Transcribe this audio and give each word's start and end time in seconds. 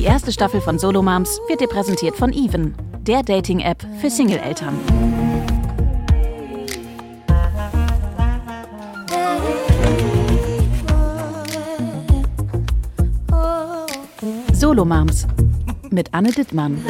Die 0.00 0.06
erste 0.06 0.32
Staffel 0.32 0.62
von 0.62 0.78
Solo 0.78 1.02
Moms 1.02 1.42
wird 1.46 1.60
dir 1.60 1.68
präsentiert 1.68 2.16
von 2.16 2.32
Even, 2.32 2.74
der 3.02 3.22
Dating-App 3.22 3.84
für 4.00 4.08
Single-Eltern. 4.08 4.74
Solo 14.54 14.86
Moms 14.86 15.26
mit 15.90 16.14
Anne 16.14 16.32
Dittmann. 16.32 16.82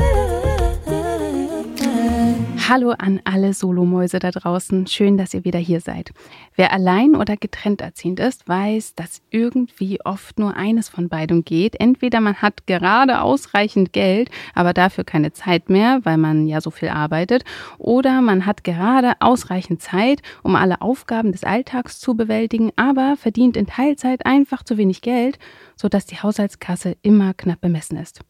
Hallo 2.71 2.93
an 2.97 3.21
alle 3.25 3.53
Solomäuse 3.53 4.21
da 4.21 4.31
draußen. 4.31 4.87
Schön, 4.87 5.19
dass 5.19 5.35
ihr 5.35 5.45
wieder 5.45 5.59
hier 5.59 5.81
seid. 5.81 6.13
Wer 6.55 6.73
allein 6.73 7.17
oder 7.17 7.37
getrennt 7.37 7.81
erziehend 7.81 8.21
ist, 8.21 8.49
weiß, 8.49 8.95
dass 8.95 9.23
irgendwie 9.31 9.99
oft 10.05 10.39
nur 10.39 10.55
eines 10.55 10.89
von 10.89 11.09
beidem 11.09 11.45
geht. 11.45 11.81
Entweder 11.81 12.21
man 12.21 12.37
hat 12.37 12.69
gerade 12.69 13.23
ausreichend 13.23 13.93
Geld, 13.93 14.31
aber 14.55 14.73
dafür 14.73 15.03
keine 15.03 15.33
Zeit 15.33 15.69
mehr, 15.69 15.99
weil 16.05 16.17
man 16.17 16.47
ja 16.47 16.61
so 16.61 16.71
viel 16.71 16.91
arbeitet, 16.91 17.43
oder 17.79 18.21
man 18.21 18.47
hat 18.47 18.63
gerade 18.63 19.15
ausreichend 19.19 19.83
Zeit, 19.83 20.23
um 20.45 20.55
alle 20.55 20.81
Aufgaben 20.81 21.33
des 21.33 21.43
Alltags 21.43 21.99
zu 21.99 22.17
bewältigen, 22.17 22.71
aber 22.77 23.17
verdient 23.17 23.57
in 23.57 23.67
Teilzeit 23.67 24.25
einfach 24.27 24.63
zu 24.63 24.77
wenig 24.77 25.03
Geld, 25.03 25.41
sodass 25.75 26.07
die 26.07 26.19
Haushaltskasse 26.19 26.97
immer 27.03 27.35
knapp 27.35 27.61
bemessen 27.61 27.97
ist. 27.97 28.21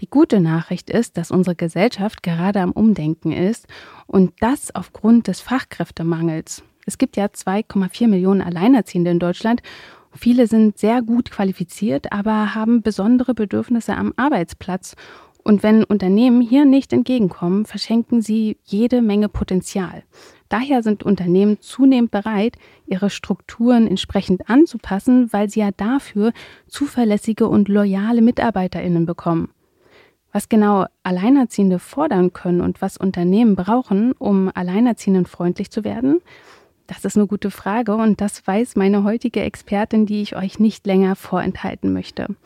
Die 0.00 0.08
gute 0.08 0.40
Nachricht 0.40 0.90
ist, 0.90 1.16
dass 1.16 1.30
unsere 1.30 1.56
Gesellschaft 1.56 2.22
gerade 2.22 2.60
am 2.60 2.72
Umdenken 2.72 3.32
ist 3.32 3.66
und 4.06 4.32
das 4.40 4.74
aufgrund 4.74 5.28
des 5.28 5.40
Fachkräftemangels. 5.40 6.62
Es 6.86 6.98
gibt 6.98 7.16
ja 7.16 7.26
2,4 7.26 8.08
Millionen 8.08 8.42
Alleinerziehende 8.42 9.10
in 9.10 9.18
Deutschland. 9.18 9.60
Viele 10.12 10.46
sind 10.46 10.78
sehr 10.78 11.02
gut 11.02 11.30
qualifiziert, 11.30 12.12
aber 12.12 12.54
haben 12.54 12.82
besondere 12.82 13.34
Bedürfnisse 13.34 13.94
am 13.96 14.14
Arbeitsplatz. 14.16 14.94
Und 15.42 15.62
wenn 15.62 15.84
Unternehmen 15.84 16.40
hier 16.40 16.64
nicht 16.64 16.92
entgegenkommen, 16.92 17.66
verschenken 17.66 18.20
sie 18.20 18.58
jede 18.64 19.00
Menge 19.00 19.28
Potenzial. 19.28 20.02
Daher 20.48 20.82
sind 20.82 21.02
Unternehmen 21.02 21.60
zunehmend 21.60 22.10
bereit, 22.10 22.56
ihre 22.86 23.10
Strukturen 23.10 23.86
entsprechend 23.86 24.48
anzupassen, 24.48 25.32
weil 25.32 25.48
sie 25.48 25.60
ja 25.60 25.70
dafür 25.70 26.32
zuverlässige 26.66 27.48
und 27.48 27.68
loyale 27.68 28.22
Mitarbeiterinnen 28.22 29.06
bekommen. 29.06 29.50
Was 30.36 30.50
genau 30.50 30.84
Alleinerziehende 31.02 31.78
fordern 31.78 32.34
können 32.34 32.60
und 32.60 32.82
was 32.82 32.98
Unternehmen 32.98 33.56
brauchen, 33.56 34.12
um 34.12 34.50
Alleinerziehenden 34.54 35.24
freundlich 35.24 35.70
zu 35.70 35.82
werden? 35.82 36.20
Das 36.86 37.06
ist 37.06 37.16
eine 37.16 37.26
gute 37.26 37.50
Frage 37.50 37.94
und 37.94 38.20
das 38.20 38.46
weiß 38.46 38.76
meine 38.76 39.02
heutige 39.02 39.40
Expertin, 39.40 40.04
die 40.04 40.20
ich 40.20 40.36
euch 40.36 40.58
nicht 40.58 40.86
länger 40.86 41.16
vorenthalten 41.16 41.90
möchte. 41.94 42.36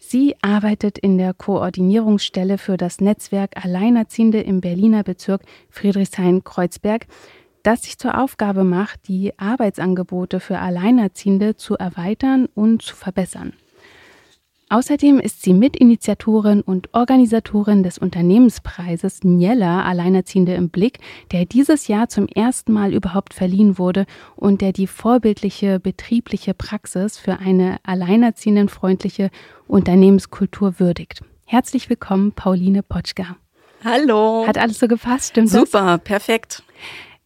Sie 0.00 0.34
arbeitet 0.42 0.98
in 0.98 1.18
der 1.18 1.32
Koordinierungsstelle 1.32 2.58
für 2.58 2.76
das 2.76 3.00
Netzwerk 3.00 3.64
Alleinerziehende 3.64 4.40
im 4.40 4.60
Berliner 4.60 5.04
Bezirk 5.04 5.42
Friedrichshain-Kreuzberg, 5.68 7.06
das 7.62 7.84
sich 7.84 7.96
zur 7.96 8.20
Aufgabe 8.20 8.64
macht, 8.64 9.06
die 9.06 9.38
Arbeitsangebote 9.38 10.40
für 10.40 10.58
Alleinerziehende 10.58 11.54
zu 11.54 11.76
erweitern 11.76 12.48
und 12.56 12.82
zu 12.82 12.96
verbessern. 12.96 13.52
Außerdem 14.72 15.18
ist 15.18 15.42
sie 15.42 15.52
Mitinitiatorin 15.52 16.60
und 16.60 16.94
Organisatorin 16.94 17.82
des 17.82 17.98
Unternehmenspreises 17.98 19.24
Niella 19.24 19.82
Alleinerziehende 19.82 20.54
im 20.54 20.68
Blick, 20.68 21.00
der 21.32 21.44
dieses 21.44 21.88
Jahr 21.88 22.08
zum 22.08 22.28
ersten 22.28 22.72
Mal 22.72 22.94
überhaupt 22.94 23.34
verliehen 23.34 23.78
wurde 23.78 24.06
und 24.36 24.60
der 24.60 24.72
die 24.72 24.86
vorbildliche 24.86 25.80
betriebliche 25.80 26.54
Praxis 26.54 27.18
für 27.18 27.40
eine 27.40 27.78
alleinerziehendenfreundliche 27.82 29.30
Unternehmenskultur 29.66 30.78
würdigt. 30.78 31.24
Herzlich 31.46 31.90
willkommen, 31.90 32.30
Pauline 32.30 32.84
Potschka. 32.84 33.36
Hallo. 33.84 34.46
Hat 34.46 34.56
alles 34.56 34.78
so 34.78 34.86
gepasst, 34.86 35.30
stimmt 35.30 35.48
Super, 35.48 35.96
das? 35.96 36.04
perfekt. 36.04 36.62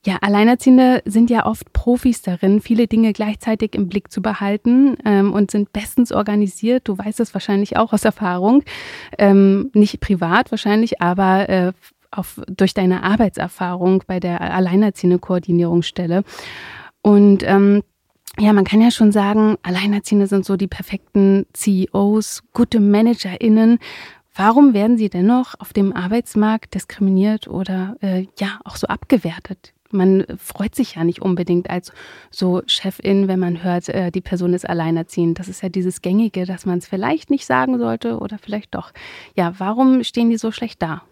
Ja, 0.06 0.18
Alleinerziehende 0.20 1.02
sind 1.06 1.30
ja 1.30 1.46
oft 1.46 1.72
Profis 1.72 2.20
darin, 2.20 2.60
viele 2.60 2.86
Dinge 2.86 3.14
gleichzeitig 3.14 3.74
im 3.74 3.88
Blick 3.88 4.12
zu 4.12 4.20
behalten 4.20 4.98
ähm, 5.04 5.32
und 5.32 5.50
sind 5.50 5.72
bestens 5.72 6.12
organisiert. 6.12 6.86
Du 6.88 6.98
weißt 6.98 7.20
es 7.20 7.32
wahrscheinlich 7.32 7.78
auch 7.78 7.94
aus 7.94 8.04
Erfahrung. 8.04 8.62
Ähm, 9.16 9.70
nicht 9.72 10.00
privat 10.00 10.50
wahrscheinlich, 10.50 11.00
aber 11.00 11.48
äh, 11.48 11.72
auf, 12.10 12.38
durch 12.48 12.74
deine 12.74 13.02
Arbeitserfahrung 13.02 14.04
bei 14.06 14.20
der 14.20 14.42
Alleinerziehende-Koordinierungsstelle. 14.42 16.22
Und 17.00 17.42
ähm, 17.44 17.82
ja, 18.38 18.52
man 18.52 18.64
kann 18.64 18.82
ja 18.82 18.90
schon 18.90 19.10
sagen, 19.10 19.56
Alleinerziehende 19.62 20.26
sind 20.26 20.44
so 20.44 20.56
die 20.56 20.66
perfekten 20.66 21.46
CEOs, 21.54 22.42
gute 22.52 22.78
ManagerInnen. 22.80 23.78
Warum 24.34 24.74
werden 24.74 24.98
sie 24.98 25.08
dennoch 25.08 25.54
auf 25.58 25.72
dem 25.72 25.94
Arbeitsmarkt 25.94 26.74
diskriminiert 26.74 27.48
oder 27.48 27.96
äh, 28.00 28.26
ja 28.38 28.60
auch 28.64 28.76
so 28.76 28.88
abgewertet? 28.88 29.73
Man 29.90 30.24
freut 30.38 30.74
sich 30.74 30.96
ja 30.96 31.04
nicht 31.04 31.22
unbedingt 31.22 31.70
als 31.70 31.92
so 32.30 32.62
Chefin, 32.66 33.28
wenn 33.28 33.38
man 33.38 33.62
hört, 33.62 33.88
äh, 33.88 34.10
die 34.10 34.20
Person 34.20 34.54
ist 34.54 34.68
alleinerziehend. 34.68 35.38
Das 35.38 35.48
ist 35.48 35.62
ja 35.62 35.68
dieses 35.68 36.02
Gängige, 36.02 36.46
dass 36.46 36.66
man 36.66 36.78
es 36.78 36.86
vielleicht 36.86 37.30
nicht 37.30 37.46
sagen 37.46 37.78
sollte 37.78 38.18
oder 38.18 38.38
vielleicht 38.38 38.74
doch. 38.74 38.92
Ja, 39.36 39.54
warum 39.58 40.02
stehen 40.02 40.30
die 40.30 40.38
so 40.38 40.50
schlecht 40.50 40.82
da? 40.82 41.02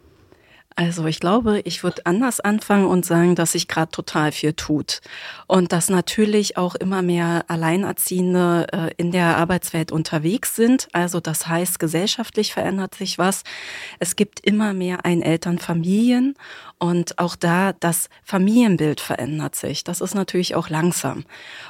Also 0.77 1.07
ich 1.07 1.21
glaube, 1.21 1.61
ich 1.65 1.83
würde 1.85 2.07
anders 2.07 2.41
anfangen 2.41 2.87
und 2.87 3.05
sagen, 3.05 3.35
dass 3.35 3.53
sich 3.53 3.69
gerade 3.69 3.91
total 3.91 4.33
viel 4.33 4.53
tut 4.55 5.01
und 5.47 5.73
dass 5.73 5.89
natürlich 5.89 6.57
auch 6.57 6.75
immer 6.75 7.03
mehr 7.03 7.45
Alleinerziehende 7.49 8.67
äh, 8.73 8.91
in 8.97 9.11
der 9.13 9.37
Arbeitswelt 9.37 9.93
unterwegs 9.93 10.57
sind. 10.57 10.89
Also 10.93 11.21
das 11.21 11.47
heißt, 11.47 11.79
gesellschaftlich 11.79 12.53
verändert 12.53 12.95
sich 12.95 13.19
was. 13.19 13.43
Es 13.99 14.17
gibt 14.17 14.41
immer 14.41 14.73
mehr 14.73 15.05
Ein-Eltern-Familien 15.05 16.35
und 16.79 17.19
auch 17.19 17.37
da 17.37 17.73
das 17.75 18.09
Familienbild 18.23 19.01
verändert 19.01 19.55
sich. 19.55 19.85
Das 19.85 20.01
ist 20.01 20.15
natürlich 20.15 20.55
auch 20.55 20.69
langsam 20.69 21.25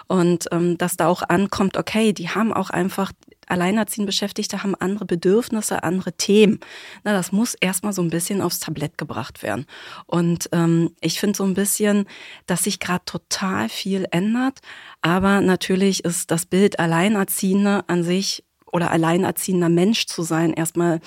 und 0.07 0.47
ähm, 0.53 0.79
dass 0.79 0.97
da 0.97 1.09
auch 1.09 1.23
ankommt, 1.23 1.77
okay, 1.77 2.13
die 2.13 2.29
haben 2.29 2.53
auch 2.53 2.71
einfach 2.71 3.13
alleinerziehend 3.49 4.07
Beschäftigte 4.07 4.63
haben 4.63 4.75
andere 4.75 5.05
Bedürfnisse, 5.05 5.83
andere 5.83 6.13
Themen. 6.13 6.61
Na, 7.05 7.13
das 7.13 7.33
muss 7.33 7.55
erstmal 7.55 7.93
so 7.93 8.03
ein 8.03 8.11
bisschen 8.11 8.41
aufs 8.41 8.61
Tablett 8.61 8.99
gebracht 8.99 9.43
werden. 9.43 9.67
Und 10.07 10.49
ähm, 10.53 10.95
ich 11.01 11.21
finde 11.21 11.37
so 11.37 11.45
ein 11.45 11.55
bisschen, 11.55 12.07
dass 12.47 12.65
sich 12.65 12.81
gerade 12.81 13.05
total 13.05 13.69
viel 13.69 14.07
ändert. 14.11 14.61
Aber 15.01 15.41
natürlich 15.41 16.05
ist 16.05 16.31
das 16.31 16.47
Bild 16.47 16.79
Alleinerziehende 16.79 17.85
an 17.89 18.03
sich 18.03 18.45
oder 18.73 18.91
alleinerziehender 18.91 19.69
Mensch 19.69 20.07
zu 20.07 20.23
sein, 20.23 20.55
erstmal 20.55 21.01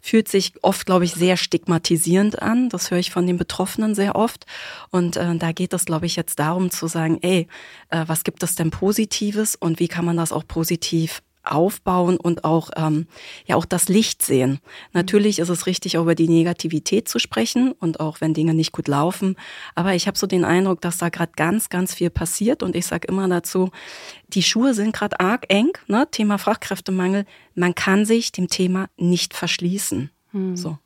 fühlt 0.00 0.28
sich 0.28 0.52
oft, 0.62 0.84
glaube 0.84 1.04
ich, 1.04 1.14
sehr 1.14 1.36
stigmatisierend 1.36 2.42
an. 2.42 2.68
Das 2.68 2.90
höre 2.90 2.98
ich 2.98 3.12
von 3.12 3.26
den 3.26 3.38
Betroffenen 3.38 3.94
sehr 3.94 4.16
oft. 4.16 4.44
Und 4.90 5.16
äh, 5.16 5.36
da 5.36 5.52
geht 5.52 5.72
es, 5.72 5.84
glaube 5.84 6.06
ich, 6.06 6.16
jetzt 6.16 6.40
darum 6.40 6.72
zu 6.72 6.88
sagen, 6.88 7.18
ey, 7.22 7.46
äh, 7.90 8.04
was 8.08 8.24
gibt 8.24 8.42
es 8.42 8.56
denn 8.56 8.72
Positives 8.72 9.54
und 9.54 9.78
wie 9.78 9.88
kann 9.88 10.04
man 10.04 10.16
das 10.16 10.32
auch 10.32 10.46
positiv 10.46 11.22
aufbauen 11.44 12.16
und 12.16 12.44
auch 12.44 12.70
ähm, 12.76 13.06
ja 13.46 13.56
auch 13.56 13.64
das 13.64 13.88
Licht 13.88 14.22
sehen. 14.22 14.60
Natürlich 14.92 15.38
ist 15.38 15.48
es 15.48 15.66
richtig, 15.66 15.98
auch 15.98 16.02
über 16.02 16.14
die 16.14 16.28
Negativität 16.28 17.08
zu 17.08 17.18
sprechen 17.18 17.72
und 17.72 18.00
auch 18.00 18.20
wenn 18.20 18.34
Dinge 18.34 18.54
nicht 18.54 18.72
gut 18.72 18.88
laufen. 18.88 19.36
Aber 19.74 19.94
ich 19.94 20.06
habe 20.06 20.18
so 20.18 20.26
den 20.26 20.44
Eindruck, 20.44 20.80
dass 20.80 20.98
da 20.98 21.08
gerade 21.08 21.32
ganz, 21.36 21.68
ganz 21.68 21.94
viel 21.94 22.10
passiert 22.10 22.62
und 22.62 22.76
ich 22.76 22.86
sage 22.86 23.08
immer 23.08 23.28
dazu, 23.28 23.70
die 24.28 24.42
Schuhe 24.42 24.74
sind 24.74 24.94
gerade 24.94 25.20
arg 25.20 25.46
eng. 25.48 25.70
Ne? 25.86 26.06
Thema 26.10 26.38
Fachkräftemangel. 26.38 27.26
Man 27.54 27.74
kann 27.74 28.04
sich 28.04 28.32
dem 28.32 28.48
Thema 28.48 28.88
nicht 28.96 29.34
verschließen. 29.34 30.10
Hm. 30.32 30.56
So. 30.56 30.78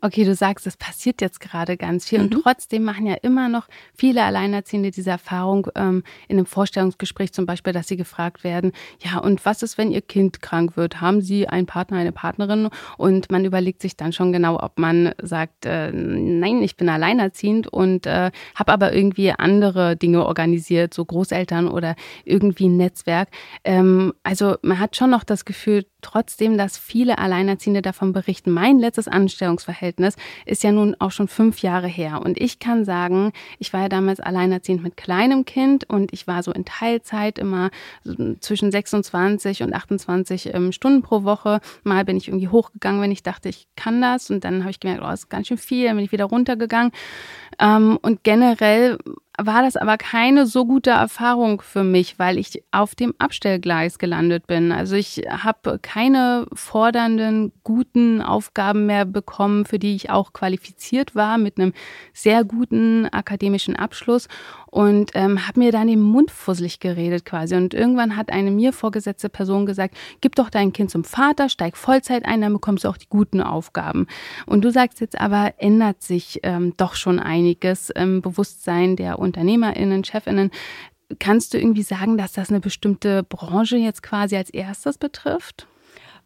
Okay, 0.00 0.24
du 0.24 0.34
sagst, 0.34 0.66
es 0.66 0.76
passiert 0.76 1.20
jetzt 1.20 1.40
gerade 1.40 1.76
ganz 1.76 2.06
viel 2.06 2.18
mhm. 2.18 2.24
und 2.26 2.42
trotzdem 2.42 2.84
machen 2.84 3.06
ja 3.06 3.14
immer 3.14 3.48
noch 3.48 3.68
viele 3.94 4.22
Alleinerziehende 4.24 4.90
diese 4.90 5.10
Erfahrung 5.10 5.68
ähm, 5.74 6.02
in 6.28 6.38
einem 6.38 6.46
Vorstellungsgespräch 6.46 7.32
zum 7.32 7.46
Beispiel, 7.46 7.72
dass 7.72 7.88
sie 7.88 7.96
gefragt 7.96 8.44
werden, 8.44 8.72
ja, 9.02 9.18
und 9.18 9.44
was 9.44 9.62
ist, 9.62 9.78
wenn 9.78 9.90
ihr 9.90 10.00
Kind 10.00 10.42
krank 10.42 10.76
wird? 10.76 11.00
Haben 11.00 11.20
sie 11.20 11.48
einen 11.48 11.66
Partner, 11.66 11.98
eine 11.98 12.12
Partnerin? 12.12 12.68
Und 12.96 13.30
man 13.30 13.44
überlegt 13.44 13.82
sich 13.82 13.96
dann 13.96 14.12
schon 14.12 14.32
genau, 14.32 14.60
ob 14.60 14.78
man 14.78 15.12
sagt, 15.20 15.66
äh, 15.66 15.90
nein, 15.92 16.62
ich 16.62 16.76
bin 16.76 16.88
alleinerziehend 16.88 17.68
und 17.68 18.06
äh, 18.06 18.30
habe 18.54 18.72
aber 18.72 18.92
irgendwie 18.92 19.32
andere 19.32 19.96
Dinge 19.96 20.24
organisiert, 20.24 20.94
so 20.94 21.04
Großeltern 21.04 21.68
oder 21.68 21.96
irgendwie 22.24 22.68
ein 22.68 22.76
Netzwerk. 22.76 23.28
Ähm, 23.64 24.12
also 24.22 24.56
man 24.62 24.78
hat 24.78 24.96
schon 24.96 25.10
noch 25.10 25.24
das 25.24 25.44
Gefühl, 25.44 25.84
trotzdem, 26.00 26.56
dass 26.56 26.78
viele 26.78 27.18
Alleinerziehende 27.18 27.82
davon 27.82 28.12
berichten. 28.12 28.50
Mein 28.50 28.78
letztes 28.78 29.08
Anstellungsgespräch 29.08 29.47
Anstellungsverhältnis 29.48 30.16
ist 30.44 30.62
ja 30.62 30.72
nun 30.72 30.94
auch 30.98 31.10
schon 31.10 31.28
fünf 31.28 31.62
Jahre 31.62 31.88
her. 31.88 32.20
Und 32.22 32.40
ich 32.40 32.58
kann 32.58 32.84
sagen, 32.84 33.32
ich 33.58 33.72
war 33.72 33.82
ja 33.82 33.88
damals 33.88 34.20
alleinerziehend 34.20 34.82
mit 34.82 34.96
kleinem 34.96 35.44
Kind 35.44 35.88
und 35.88 36.12
ich 36.12 36.26
war 36.26 36.42
so 36.42 36.52
in 36.52 36.64
Teilzeit 36.64 37.38
immer 37.38 37.70
zwischen 38.40 38.70
26 38.70 39.62
und 39.62 39.74
28 39.74 40.54
ähm, 40.54 40.72
Stunden 40.72 41.02
pro 41.02 41.24
Woche. 41.24 41.60
Mal 41.82 42.04
bin 42.04 42.16
ich 42.16 42.28
irgendwie 42.28 42.48
hochgegangen, 42.48 43.00
wenn 43.00 43.12
ich 43.12 43.22
dachte, 43.22 43.48
ich 43.48 43.66
kann 43.76 44.00
das. 44.00 44.30
Und 44.30 44.44
dann 44.44 44.60
habe 44.60 44.70
ich 44.70 44.80
gemerkt, 44.80 45.02
oh, 45.02 45.08
das 45.08 45.20
ist 45.20 45.30
ganz 45.30 45.48
schön 45.48 45.58
viel. 45.58 45.86
Dann 45.86 45.96
bin 45.96 46.04
ich 46.04 46.12
wieder 46.12 46.26
runtergegangen. 46.26 46.92
Ähm, 47.58 47.98
und 48.02 48.22
generell 48.24 48.98
war 49.40 49.62
das 49.62 49.76
aber 49.76 49.96
keine 49.96 50.46
so 50.46 50.66
gute 50.66 50.90
Erfahrung 50.90 51.62
für 51.62 51.84
mich, 51.84 52.18
weil 52.18 52.38
ich 52.38 52.64
auf 52.72 52.96
dem 52.96 53.14
Abstellgleis 53.18 53.98
gelandet 53.98 54.48
bin. 54.48 54.72
Also 54.72 54.96
ich 54.96 55.22
habe 55.28 55.78
keine 55.80 56.46
fordernden, 56.52 57.52
guten 57.62 58.20
Aufgaben 58.20 58.86
mehr 58.86 59.04
bekommen, 59.04 59.64
für 59.64 59.78
die 59.78 59.94
ich 59.94 60.10
auch 60.10 60.32
qualifiziert 60.32 61.14
war, 61.14 61.38
mit 61.38 61.58
einem 61.58 61.72
sehr 62.12 62.42
guten 62.42 63.06
akademischen 63.06 63.76
Abschluss 63.76 64.26
und 64.70 65.10
ähm, 65.14 65.46
habe 65.46 65.60
mir 65.60 65.72
dann 65.72 65.88
den 65.88 66.00
Mund 66.00 66.30
fusselig 66.30 66.80
geredet 66.80 67.24
quasi. 67.24 67.54
Und 67.54 67.74
irgendwann 67.74 68.16
hat 68.16 68.30
eine 68.30 68.50
mir 68.50 68.72
vorgesetzte 68.72 69.28
Person 69.28 69.66
gesagt, 69.66 69.96
gib 70.20 70.34
doch 70.34 70.50
dein 70.50 70.72
Kind 70.72 70.90
zum 70.90 71.04
Vater, 71.04 71.48
steig 71.48 71.76
Vollzeit 71.76 72.24
ein, 72.24 72.40
dann 72.40 72.52
bekommst 72.52 72.84
du 72.84 72.88
auch 72.88 72.96
die 72.96 73.08
guten 73.08 73.40
Aufgaben. 73.40 74.06
Und 74.46 74.64
du 74.64 74.70
sagst 74.70 75.00
jetzt 75.00 75.20
aber, 75.20 75.54
ändert 75.58 76.02
sich 76.02 76.40
ähm, 76.42 76.74
doch 76.76 76.94
schon 76.94 77.18
einiges 77.18 77.90
im 77.90 78.22
Bewusstsein 78.22 78.96
der 78.96 79.18
UnternehmerInnen, 79.18 80.02
ChefInnen. 80.02 80.50
Kannst 81.18 81.54
du 81.54 81.58
irgendwie 81.58 81.82
sagen, 81.82 82.18
dass 82.18 82.32
das 82.32 82.50
eine 82.50 82.60
bestimmte 82.60 83.22
Branche 83.22 83.78
jetzt 83.78 84.02
quasi 84.02 84.36
als 84.36 84.50
erstes 84.50 84.98
betrifft? 84.98 85.66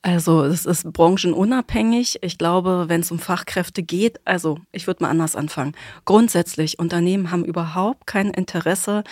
Also 0.04 0.42
es 0.42 0.66
ist 0.66 0.92
branchenunabhängig. 0.92 2.18
Ich 2.22 2.36
glaube, 2.36 2.86
wenn 2.88 3.02
es 3.02 3.12
um 3.12 3.20
Fachkräfte 3.20 3.84
geht, 3.84 4.20
also 4.24 4.58
ich 4.72 4.88
würde 4.88 5.04
mal 5.04 5.10
anders 5.10 5.36
anfangen. 5.36 5.76
Grundsätzlich, 6.04 6.80
Unternehmen 6.80 7.30
haben 7.30 7.44
überhaupt 7.44 8.08
kein 8.08 8.30
Interesse, 8.30 9.04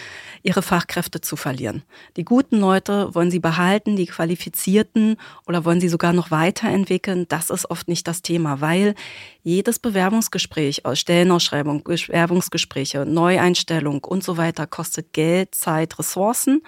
ihre 0.43 0.63
Fachkräfte 0.63 1.21
zu 1.21 1.37
verlieren. 1.37 1.85
Die 2.17 2.25
guten 2.25 2.59
Leute 2.59 3.15
wollen 3.15 3.31
sie 3.31 3.39
behalten, 3.39 3.95
die 3.95 4.07
qualifizierten 4.07 5.17
oder 5.47 5.65
wollen 5.65 5.81
sie 5.81 5.89
sogar 5.89 6.13
noch 6.13 6.33
weiterentwickeln. 6.33 7.27
Das 7.29 7.51
ist 7.51 7.71
oft 7.71 7.87
nicht 7.87 8.09
das 8.09 8.23
Thema, 8.23 8.61
weil 8.61 8.97
jedes 9.43 9.79
Bewerbungsgespräch, 9.79 10.83
Stellenausschreibung, 10.93 11.83
Bewerbungsgespräche, 11.85 13.07
Neueinstellung 13.07 14.05
und 14.05 14.23
so 14.23 14.37
weiter 14.37 14.67
kostet 14.67 15.13
Geld, 15.13 15.55
Zeit, 15.55 15.99
Ressourcen 15.99 16.63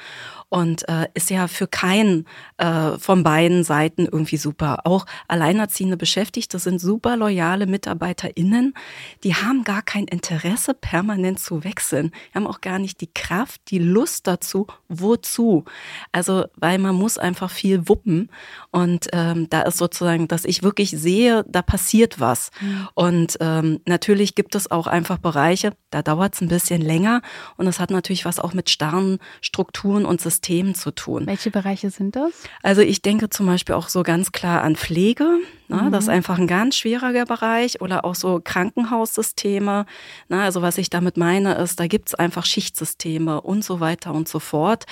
und 0.53 0.87
äh, 0.89 1.09
ist 1.15 1.31
ja 1.31 1.49
für 1.49 1.67
keinen 1.67 2.27
äh, 2.59 2.99
von 2.99 3.23
beiden 3.23 3.65
Seiten 3.65 4.05
irgendwie 4.05 4.37
super. 4.37 4.81
Auch 4.85 5.07
alleinerziehende 5.27 5.97
Beschäftigte 5.97 6.59
sind 6.59 6.79
super 6.79 7.17
loyale 7.17 7.67
MitarbeiterInnen. 7.67 8.75
Die 9.25 9.35
haben 9.35 9.65
gar 9.65 9.81
kein 9.81 10.05
Interesse, 10.05 10.75
permanent 10.75 11.41
zu 11.41 11.65
wechseln. 11.65 12.13
Die 12.31 12.35
haben 12.37 12.47
auch 12.47 12.61
gar 12.61 12.79
nicht 12.79 13.01
die 13.01 13.11
Kraft, 13.13 13.63
die 13.71 13.79
Lust 13.79 14.27
dazu. 14.27 14.67
Wozu? 14.89 15.65
Also, 16.13 16.45
weil 16.57 16.79
man 16.79 16.97
muss 16.97 17.17
einfach 17.17 17.51
viel 17.51 17.89
wuppen. 17.89 18.31
Und 18.71 19.09
ähm, 19.13 19.49
da 19.49 19.63
ist 19.63 19.79
sozusagen, 19.79 20.29
dass 20.29 20.45
ich 20.45 20.63
wirklich 20.63 20.91
sehe, 20.91 21.45
da 21.49 21.63
passiert 21.63 22.21
was. 22.21 22.51
Mhm. 22.63 22.89
Und 22.95 23.37
ähm, 23.41 23.81
natürlich 23.87 24.35
gibt 24.35 24.55
es 24.55 24.71
auch 24.71 24.87
einfach 24.87 25.19
Bereiche, 25.19 25.73
da 25.91 26.03
dauert 26.03 26.35
es 26.35 26.41
ein 26.41 26.49
bisschen 26.49 26.81
länger. 26.81 27.21
Und 27.57 27.67
es 27.67 27.81
hat 27.81 27.91
natürlich 27.91 28.25
was 28.25 28.39
auch 28.39 28.55
mit 28.55 28.71
starren 28.71 29.19
Strukturen 29.41 30.07
und 30.07 30.21
Systemen 30.21 30.63
Systemen 30.63 30.75
zu 30.75 30.91
tun. 30.91 31.27
Welche 31.27 31.51
Bereiche 31.51 31.91
sind 31.91 32.17
das? 32.17 32.33
Also 32.63 32.83
ich 32.83 33.03
denke 33.03 33.31
zum 33.31 33.47
Beispiel 33.47 33.75
auch 33.75 33.89
so 33.89 34.03
ganz 34.03 34.33
klar 34.33 34.63
an 34.63 34.77
Pflege. 34.77 35.39
Ne? 35.73 35.83
Mhm. 35.83 35.93
Das 35.93 36.05
ist 36.05 36.11
einfach 36.11 36.39
ein 36.39 36.47
ganz 36.47 36.77
schwieriger 36.77 37.25
Bereich 37.25 37.81
oder 37.81 38.05
auch 38.05 38.15
so 38.15 38.41
Krankenhaussysteme. 38.43 39.87
Ne? 40.29 40.43
Also 40.43 40.63
was 40.63 40.79
ich 40.79 40.91
damit 40.91 41.17
meine 41.17 41.55
ist, 41.55 41.81
da 41.81 41.87
gibt 41.87 42.09
es 42.09 42.15
einfach 42.15 42.45
Schichtsysteme 42.45 43.41
und 43.41 43.65
so 43.65 43.81
weiter 43.81 44.13
und 44.13 44.29
so 44.29 44.39
fort. 44.39 44.85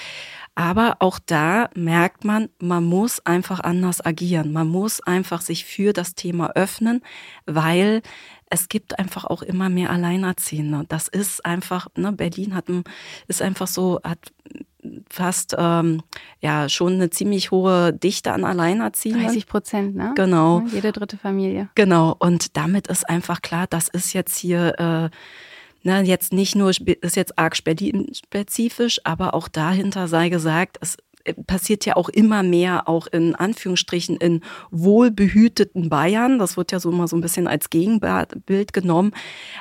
Aber 0.54 0.96
auch 0.98 1.18
da 1.24 1.70
merkt 1.74 2.24
man, 2.24 2.48
man 2.58 2.84
muss 2.84 3.24
einfach 3.24 3.60
anders 3.60 4.04
agieren. 4.04 4.52
Man 4.52 4.68
muss 4.68 5.00
einfach 5.00 5.42
sich 5.42 5.64
für 5.64 5.92
das 5.92 6.14
Thema 6.14 6.50
öffnen, 6.54 7.02
weil 7.46 8.02
es 8.50 8.68
gibt 8.68 8.98
einfach 8.98 9.24
auch 9.24 9.42
immer 9.42 9.68
mehr 9.68 9.90
Alleinerziehende. 9.90 10.84
Das 10.88 11.06
ist 11.06 11.44
einfach, 11.44 11.86
ne, 11.96 12.12
Berlin 12.12 12.54
hat, 12.54 12.66
ist 13.28 13.42
einfach 13.42 13.68
so, 13.68 14.00
hat 14.02 14.32
fast 15.10 15.54
ähm, 15.58 16.02
ja 16.40 16.68
schon 16.68 16.94
eine 16.94 17.10
ziemlich 17.10 17.50
hohe 17.50 17.92
Dichte 17.92 18.32
an 18.32 18.44
Alleinerziehenden. 18.44 19.26
30 19.26 19.46
Prozent, 19.46 19.96
ne? 19.96 20.12
Genau. 20.16 20.62
jede 20.72 20.92
dritte 20.92 21.16
Familie. 21.16 21.68
Genau. 21.74 22.14
Und 22.18 22.56
damit 22.56 22.86
ist 22.86 23.08
einfach 23.08 23.42
klar, 23.42 23.66
das 23.68 23.88
ist 23.88 24.12
jetzt 24.12 24.36
hier 24.36 24.78
äh, 24.78 25.16
ne, 25.82 26.02
jetzt 26.02 26.32
nicht 26.32 26.56
nur, 26.56 26.70
ist 26.70 27.16
jetzt 27.16 27.38
arg 27.38 27.56
spezifisch, 27.56 29.00
aber 29.04 29.34
auch 29.34 29.48
dahinter 29.48 30.08
sei 30.08 30.28
gesagt, 30.28 30.78
es 30.80 30.96
äh, 30.96 30.98
passiert 31.46 31.84
ja 31.86 31.96
auch 31.96 32.08
immer 32.08 32.42
mehr, 32.42 32.88
auch 32.88 33.06
in 33.06 33.34
Anführungsstrichen 33.34 34.16
in 34.16 34.42
wohlbehüteten 34.70 35.88
Bayern. 35.88 36.38
Das 36.38 36.56
wird 36.56 36.72
ja 36.72 36.80
so 36.80 36.90
immer 36.90 37.08
so 37.08 37.16
ein 37.16 37.20
bisschen 37.20 37.46
als 37.46 37.70
Gegenbild 37.70 38.72
genommen. 38.72 39.12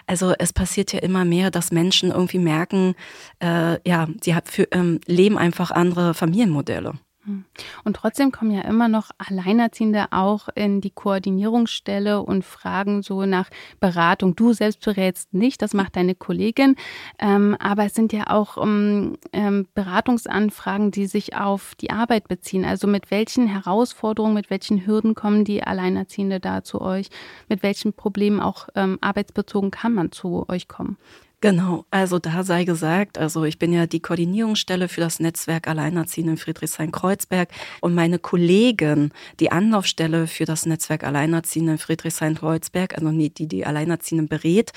Also 0.08 0.34
es 0.38 0.54
passiert 0.54 0.94
ja 0.94 1.00
immer 1.00 1.26
mehr, 1.26 1.52
dass 1.52 1.72
Menschen 1.72 2.12
irgendwie 2.12 2.40
merken, 2.40 2.96
äh, 3.40 3.78
ja, 3.88 4.08
sie 4.22 4.36
für, 4.46 4.68
ähm, 4.72 5.00
leben 5.06 5.38
einfach 5.38 5.72
andere 5.72 6.14
Familienmodelle. 6.14 6.94
Hm. 7.30 7.46
Und 7.84 7.96
trotzdem 7.96 8.32
kommen 8.32 8.50
ja 8.50 8.62
immer 8.62 8.88
noch 8.88 9.12
Alleinerziehende 9.20 10.08
auch 10.12 10.50
in 10.56 10.82
die 10.82 10.90
Koordinierungsstelle 10.90 12.24
und 12.24 12.44
fragen 12.44 13.04
so 13.04 13.26
nach 13.26 13.50
Beratung. 13.80 14.36
Du 14.36 14.54
selbst 14.54 14.84
berätst 14.84 15.32
nicht, 15.32 15.62
das 15.62 15.76
macht 15.76 15.96
deine 15.96 16.16
Kollegin. 16.16 16.76
Ähm, 17.20 17.56
aber 17.60 17.86
es 17.86 17.94
sind 17.94 18.14
ja 18.14 18.32
auch 18.32 18.58
um, 18.58 19.18
ähm, 19.32 19.68
Beratungsanfragen, 19.76 20.90
die 20.90 21.06
sich 21.06 21.36
auf 21.36 21.76
die 21.76 21.92
Arbeit 21.92 22.28
beziehen. 22.28 22.66
Also 22.66 22.88
mit 22.88 23.12
welchen 23.12 23.46
Herausforderungen, 23.46 24.34
mit 24.34 24.50
welchen 24.50 24.88
Hürden 24.88 25.14
kommen 25.14 25.46
die 25.46 25.62
Alleinerziehende 25.62 26.40
da 26.40 26.64
zu 26.64 26.82
euch? 26.82 27.10
Mit 27.48 27.62
welchen 27.62 27.94
Problemen 27.94 28.40
auch 28.40 28.70
ähm, 28.74 28.98
arbeitsbezogen 29.02 29.70
kann 29.70 29.94
man 29.94 30.12
zu 30.12 30.46
euch 30.50 30.68
kommen? 30.68 30.98
Genau, 31.42 31.86
also 31.90 32.20
da 32.20 32.44
sei 32.44 32.66
gesagt, 32.66 33.18
also 33.18 33.46
ich 33.46 33.58
bin 33.58 33.72
ja 33.72 33.88
die 33.88 34.02
Koordinierungsstelle 34.02 34.90
für 34.90 35.00
das 35.00 35.22
Netzwerk 35.22 35.70
Alleinerziehende 35.70 36.34
in 36.34 36.38
Friedrichshain-Kreuzberg 36.38 37.48
und 37.80 37.96
meine 37.96 38.20
Kollegin, 38.20 39.14
die 39.40 39.50
Anlaufstelle 39.50 40.28
für 40.28 40.44
das 40.44 40.66
Netzwerk 40.66 41.06
Alleinerziehende 41.06 41.74
in 41.74 41.78
Friedrichshain-Kreuzberg, 41.78 42.98
also 42.98 43.12
die, 43.12 43.48
die 43.48 43.66
Alleinerziehenden 43.66 44.28
berät, 44.28 44.74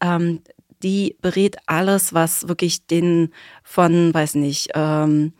ähm, 0.00 0.42
die 0.84 1.16
berät 1.20 1.56
alles, 1.66 2.14
was 2.14 2.46
wirklich 2.46 2.86
den 2.86 3.30
von, 3.64 4.14
weiß 4.14 4.36
nicht, 4.36 4.68
ähm, 4.74 5.32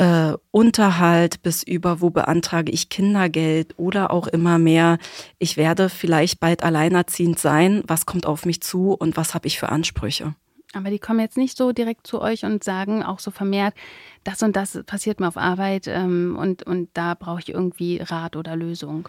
äh, 0.00 0.32
Unterhalt 0.50 1.42
bis 1.42 1.62
über, 1.62 2.00
wo 2.00 2.08
beantrage 2.08 2.72
ich 2.72 2.88
Kindergeld 2.88 3.74
oder 3.76 4.10
auch 4.10 4.28
immer 4.28 4.58
mehr, 4.58 4.96
ich 5.38 5.58
werde 5.58 5.90
vielleicht 5.90 6.40
bald 6.40 6.62
alleinerziehend 6.62 7.38
sein, 7.38 7.82
was 7.86 8.06
kommt 8.06 8.24
auf 8.24 8.46
mich 8.46 8.62
zu 8.62 8.92
und 8.94 9.18
was 9.18 9.34
habe 9.34 9.46
ich 9.46 9.58
für 9.58 9.68
Ansprüche. 9.68 10.34
Aber 10.72 10.90
die 10.90 11.00
kommen 11.00 11.18
jetzt 11.18 11.36
nicht 11.36 11.56
so 11.56 11.72
direkt 11.72 12.06
zu 12.06 12.20
euch 12.20 12.44
und 12.44 12.62
sagen 12.62 13.02
auch 13.02 13.18
so 13.18 13.32
vermehrt, 13.32 13.74
das 14.22 14.42
und 14.42 14.54
das 14.54 14.78
passiert 14.84 15.18
mir 15.18 15.26
auf 15.26 15.36
Arbeit 15.36 15.88
ähm, 15.88 16.36
und, 16.38 16.62
und 16.62 16.90
da 16.94 17.14
brauche 17.14 17.40
ich 17.40 17.48
irgendwie 17.48 17.98
Rat 17.98 18.36
oder 18.36 18.54
Lösung. 18.54 19.08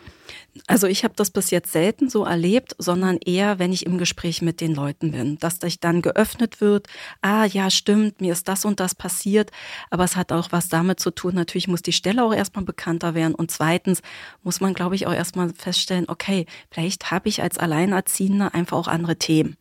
Also 0.66 0.88
ich 0.88 1.04
habe 1.04 1.14
das 1.16 1.30
bis 1.30 1.52
jetzt 1.52 1.72
selten 1.72 2.10
so 2.10 2.26
erlebt, 2.26 2.76
sondern 2.80 3.18
eher, 3.18 3.60
wenn 3.60 3.74
ich 3.74 3.86
im 3.86 4.00
Gespräch 4.00 4.42
mit 4.42 4.60
den 4.60 4.74
Leuten 4.74 5.12
bin, 5.12 5.38
dass 5.38 5.58
sich 5.58 5.80
dann 5.80 6.02
geöffnet 6.02 6.62
wird, 6.62 6.88
ah 7.22 7.46
ja, 7.46 7.70
stimmt, 7.70 8.22
mir 8.22 8.32
ist 8.32 8.48
das 8.48 8.66
und 8.66 8.80
das 8.80 8.96
passiert, 8.96 9.52
aber 9.92 10.06
es 10.06 10.16
hat 10.16 10.32
auch 10.32 10.52
was 10.52 10.68
damit 10.68 11.00
zu 11.00 11.12
tun, 11.12 11.36
natürlich 11.36 11.68
muss 11.68 11.84
die 11.84 11.94
Stelle 11.94 12.24
auch 12.24 12.34
erstmal 12.34 12.66
bekannter 12.66 13.14
werden 13.14 13.36
und 13.36 13.52
zweitens 13.52 14.02
muss 14.42 14.62
man, 14.62 14.74
glaube 14.74 14.96
ich, 14.96 15.06
auch 15.06 15.14
erstmal 15.14 15.50
feststellen, 15.54 16.06
okay, 16.08 16.48
vielleicht 16.72 17.12
habe 17.12 17.30
ich 17.30 17.44
als 17.44 17.60
Alleinerziehende 17.60 18.54
einfach 18.54 18.78
auch 18.78 18.88
andere 18.88 19.18
Themen. 19.18 19.58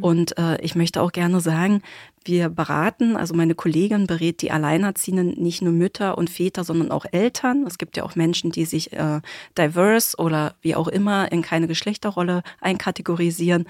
Und 0.00 0.38
äh, 0.38 0.60
ich 0.60 0.74
möchte 0.74 1.02
auch 1.02 1.12
gerne 1.12 1.40
sagen, 1.40 1.82
wir 2.24 2.48
beraten, 2.48 3.16
also 3.16 3.34
meine 3.34 3.54
Kollegin 3.54 4.06
berät 4.06 4.42
die 4.42 4.50
Alleinerziehenden 4.50 5.42
nicht 5.42 5.62
nur 5.62 5.72
Mütter 5.72 6.16
und 6.16 6.30
Väter, 6.30 6.64
sondern 6.64 6.90
auch 6.90 7.04
Eltern. 7.10 7.64
Es 7.66 7.78
gibt 7.78 7.96
ja 7.96 8.04
auch 8.04 8.16
Menschen, 8.16 8.50
die 8.50 8.64
sich 8.64 8.92
äh, 8.92 9.20
diverse 9.56 10.16
oder 10.16 10.54
wie 10.60 10.74
auch 10.74 10.88
immer 10.88 11.30
in 11.30 11.42
keine 11.42 11.66
Geschlechterrolle 11.66 12.42
einkategorisieren. 12.60 13.66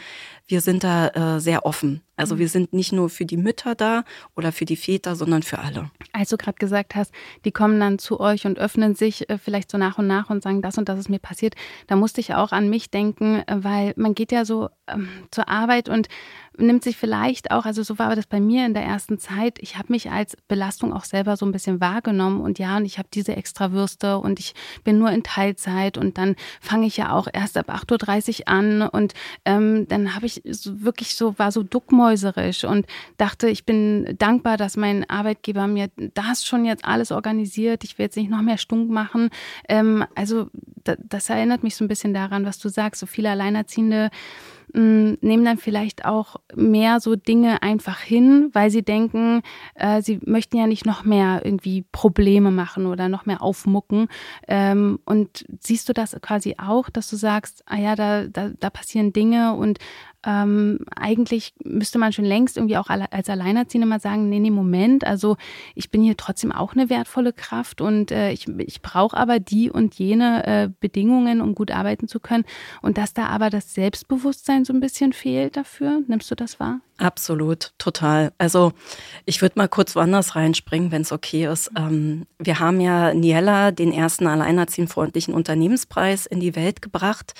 Wir 0.46 0.60
sind 0.60 0.84
da 0.84 1.36
äh, 1.36 1.40
sehr 1.40 1.66
offen. 1.66 2.02
Also 2.16 2.36
mhm. 2.36 2.38
wir 2.40 2.48
sind 2.48 2.72
nicht 2.72 2.92
nur 2.92 3.10
für 3.10 3.24
die 3.24 3.36
Mütter 3.36 3.74
da 3.74 4.04
oder 4.36 4.52
für 4.52 4.64
die 4.64 4.76
Väter, 4.76 5.16
sondern 5.16 5.42
für 5.42 5.58
alle. 5.58 5.90
Als 6.12 6.30
du 6.30 6.36
gerade 6.36 6.58
gesagt 6.58 6.94
hast, 6.94 7.12
die 7.44 7.50
kommen 7.50 7.80
dann 7.80 7.98
zu 7.98 8.20
euch 8.20 8.46
und 8.46 8.58
öffnen 8.58 8.94
sich 8.94 9.28
äh, 9.28 9.38
vielleicht 9.38 9.70
so 9.70 9.78
nach 9.78 9.98
und 9.98 10.06
nach 10.06 10.30
und 10.30 10.42
sagen, 10.42 10.62
das 10.62 10.78
und 10.78 10.88
das 10.88 10.98
ist 10.98 11.08
mir 11.08 11.18
passiert, 11.18 11.54
da 11.86 11.96
musste 11.96 12.20
ich 12.20 12.34
auch 12.34 12.52
an 12.52 12.68
mich 12.68 12.90
denken, 12.90 13.42
äh, 13.46 13.56
weil 13.64 13.94
man 13.96 14.14
geht 14.14 14.32
ja 14.32 14.44
so 14.44 14.68
ähm, 14.86 15.08
zur 15.30 15.48
Arbeit 15.48 15.88
und 15.88 16.08
nimmt 16.58 16.84
sich 16.84 16.96
vielleicht 16.96 17.50
auch, 17.50 17.64
also 17.64 17.82
so 17.82 17.98
war 17.98 18.14
das 18.14 18.26
bei 18.26 18.40
mir 18.40 18.66
in 18.66 18.74
der 18.74 18.84
ersten 18.84 19.18
Zeit, 19.18 19.58
ich 19.60 19.76
habe 19.76 19.92
mich 19.92 20.10
als 20.10 20.36
Belastung 20.48 20.92
auch 20.92 21.04
selber 21.04 21.36
so 21.36 21.46
ein 21.46 21.52
bisschen 21.52 21.80
wahrgenommen 21.80 22.40
und 22.40 22.58
ja, 22.58 22.76
und 22.76 22.84
ich 22.84 22.98
habe 22.98 23.08
diese 23.12 23.36
Extrawürste 23.36 24.18
und 24.18 24.38
ich 24.38 24.54
bin 24.84 24.98
nur 24.98 25.10
in 25.10 25.22
Teilzeit 25.22 25.98
und 25.98 26.18
dann 26.18 26.36
fange 26.60 26.86
ich 26.86 26.96
ja 26.96 27.12
auch 27.12 27.28
erst 27.32 27.56
ab 27.56 27.70
8.30 27.70 28.40
Uhr 28.40 28.48
an 28.48 28.82
und 28.82 29.14
ähm, 29.44 29.86
dann 29.88 30.14
habe 30.14 30.26
ich 30.26 30.42
so 30.48 30.82
wirklich 30.82 31.16
so, 31.16 31.38
war 31.38 31.52
so 31.52 31.62
duckmäuserisch 31.62 32.64
und 32.64 32.86
dachte, 33.16 33.48
ich 33.48 33.64
bin 33.64 34.14
dankbar, 34.18 34.56
dass 34.56 34.76
mein 34.76 35.08
Arbeitgeber 35.08 35.66
mir 35.66 35.88
das 36.14 36.44
schon 36.44 36.64
jetzt 36.64 36.84
alles 36.84 37.12
organisiert, 37.12 37.84
ich 37.84 37.98
will 37.98 38.04
jetzt 38.04 38.16
nicht 38.16 38.30
noch 38.30 38.42
mehr 38.42 38.58
stunk 38.58 38.90
machen. 38.90 39.30
Ähm, 39.68 40.04
also 40.14 40.48
das 40.84 41.30
erinnert 41.30 41.62
mich 41.62 41.76
so 41.76 41.84
ein 41.84 41.88
bisschen 41.88 42.14
daran, 42.14 42.44
was 42.44 42.58
du 42.58 42.68
sagst, 42.68 43.00
so 43.00 43.06
viele 43.06 43.30
Alleinerziehende 43.30 44.10
mh, 44.74 45.16
nehmen 45.20 45.44
dann 45.44 45.58
vielleicht 45.58 46.04
auch 46.04 46.36
mehr 46.54 47.00
so 47.00 47.16
Dinge 47.16 47.62
einfach 47.62 48.00
hin, 48.00 48.50
weil 48.52 48.70
sie 48.70 48.82
denken, 48.82 49.42
äh, 49.74 50.02
sie 50.02 50.20
möchten 50.24 50.56
ja 50.56 50.66
nicht 50.66 50.84
noch 50.84 51.04
mehr 51.04 51.42
irgendwie 51.44 51.84
Probleme 51.92 52.50
machen 52.50 52.86
oder 52.86 53.08
noch 53.08 53.26
mehr 53.26 53.42
aufmucken. 53.42 54.08
Ähm, 54.48 54.98
und 55.04 55.46
siehst 55.60 55.88
du 55.88 55.92
das 55.92 56.16
quasi 56.20 56.56
auch, 56.58 56.90
dass 56.90 57.08
du 57.08 57.16
sagst, 57.16 57.62
ah 57.66 57.76
ja, 57.76 57.96
da, 57.96 58.26
da, 58.26 58.50
da 58.58 58.70
passieren 58.70 59.12
Dinge 59.12 59.54
und 59.54 59.78
ähm, 60.24 60.80
eigentlich 60.96 61.54
müsste 61.64 61.98
man 61.98 62.12
schon 62.12 62.24
längst 62.24 62.56
irgendwie 62.56 62.76
auch 62.76 62.88
als 62.88 63.28
Alleinerziehende 63.28 63.86
mal 63.86 64.00
sagen, 64.00 64.28
nee, 64.28 64.40
nee, 64.40 64.50
Moment, 64.50 65.06
also 65.06 65.36
ich 65.74 65.90
bin 65.90 66.02
hier 66.02 66.16
trotzdem 66.16 66.52
auch 66.52 66.74
eine 66.74 66.90
wertvolle 66.90 67.32
Kraft 67.32 67.80
und 67.80 68.10
äh, 68.10 68.32
ich, 68.32 68.48
ich 68.48 68.82
brauche 68.82 69.16
aber 69.16 69.40
die 69.40 69.70
und 69.70 69.94
jene 69.94 70.46
äh, 70.46 70.70
Bedingungen, 70.80 71.40
um 71.40 71.54
gut 71.54 71.70
arbeiten 71.70 72.08
zu 72.08 72.20
können. 72.20 72.44
Und 72.82 72.98
dass 72.98 73.14
da 73.14 73.26
aber 73.26 73.50
das 73.50 73.74
Selbstbewusstsein 73.74 74.64
so 74.64 74.72
ein 74.72 74.80
bisschen 74.80 75.12
fehlt 75.12 75.56
dafür, 75.56 76.00
nimmst 76.06 76.30
du 76.30 76.34
das 76.34 76.60
wahr? 76.60 76.80
Absolut, 76.96 77.72
total. 77.78 78.32
Also 78.38 78.72
ich 79.24 79.42
würde 79.42 79.58
mal 79.58 79.68
kurz 79.68 79.96
woanders 79.96 80.36
reinspringen, 80.36 80.92
wenn 80.92 81.02
es 81.02 81.10
okay 81.10 81.46
ist. 81.46 81.70
Ähm, 81.76 82.26
wir 82.38 82.60
haben 82.60 82.80
ja 82.80 83.12
Niella, 83.12 83.72
den 83.72 83.92
ersten 83.92 84.28
alleinerziehendfreundlichen 84.28 85.34
Unternehmenspreis, 85.34 86.26
in 86.26 86.38
die 86.38 86.54
Welt 86.54 86.82
gebracht. 86.82 87.34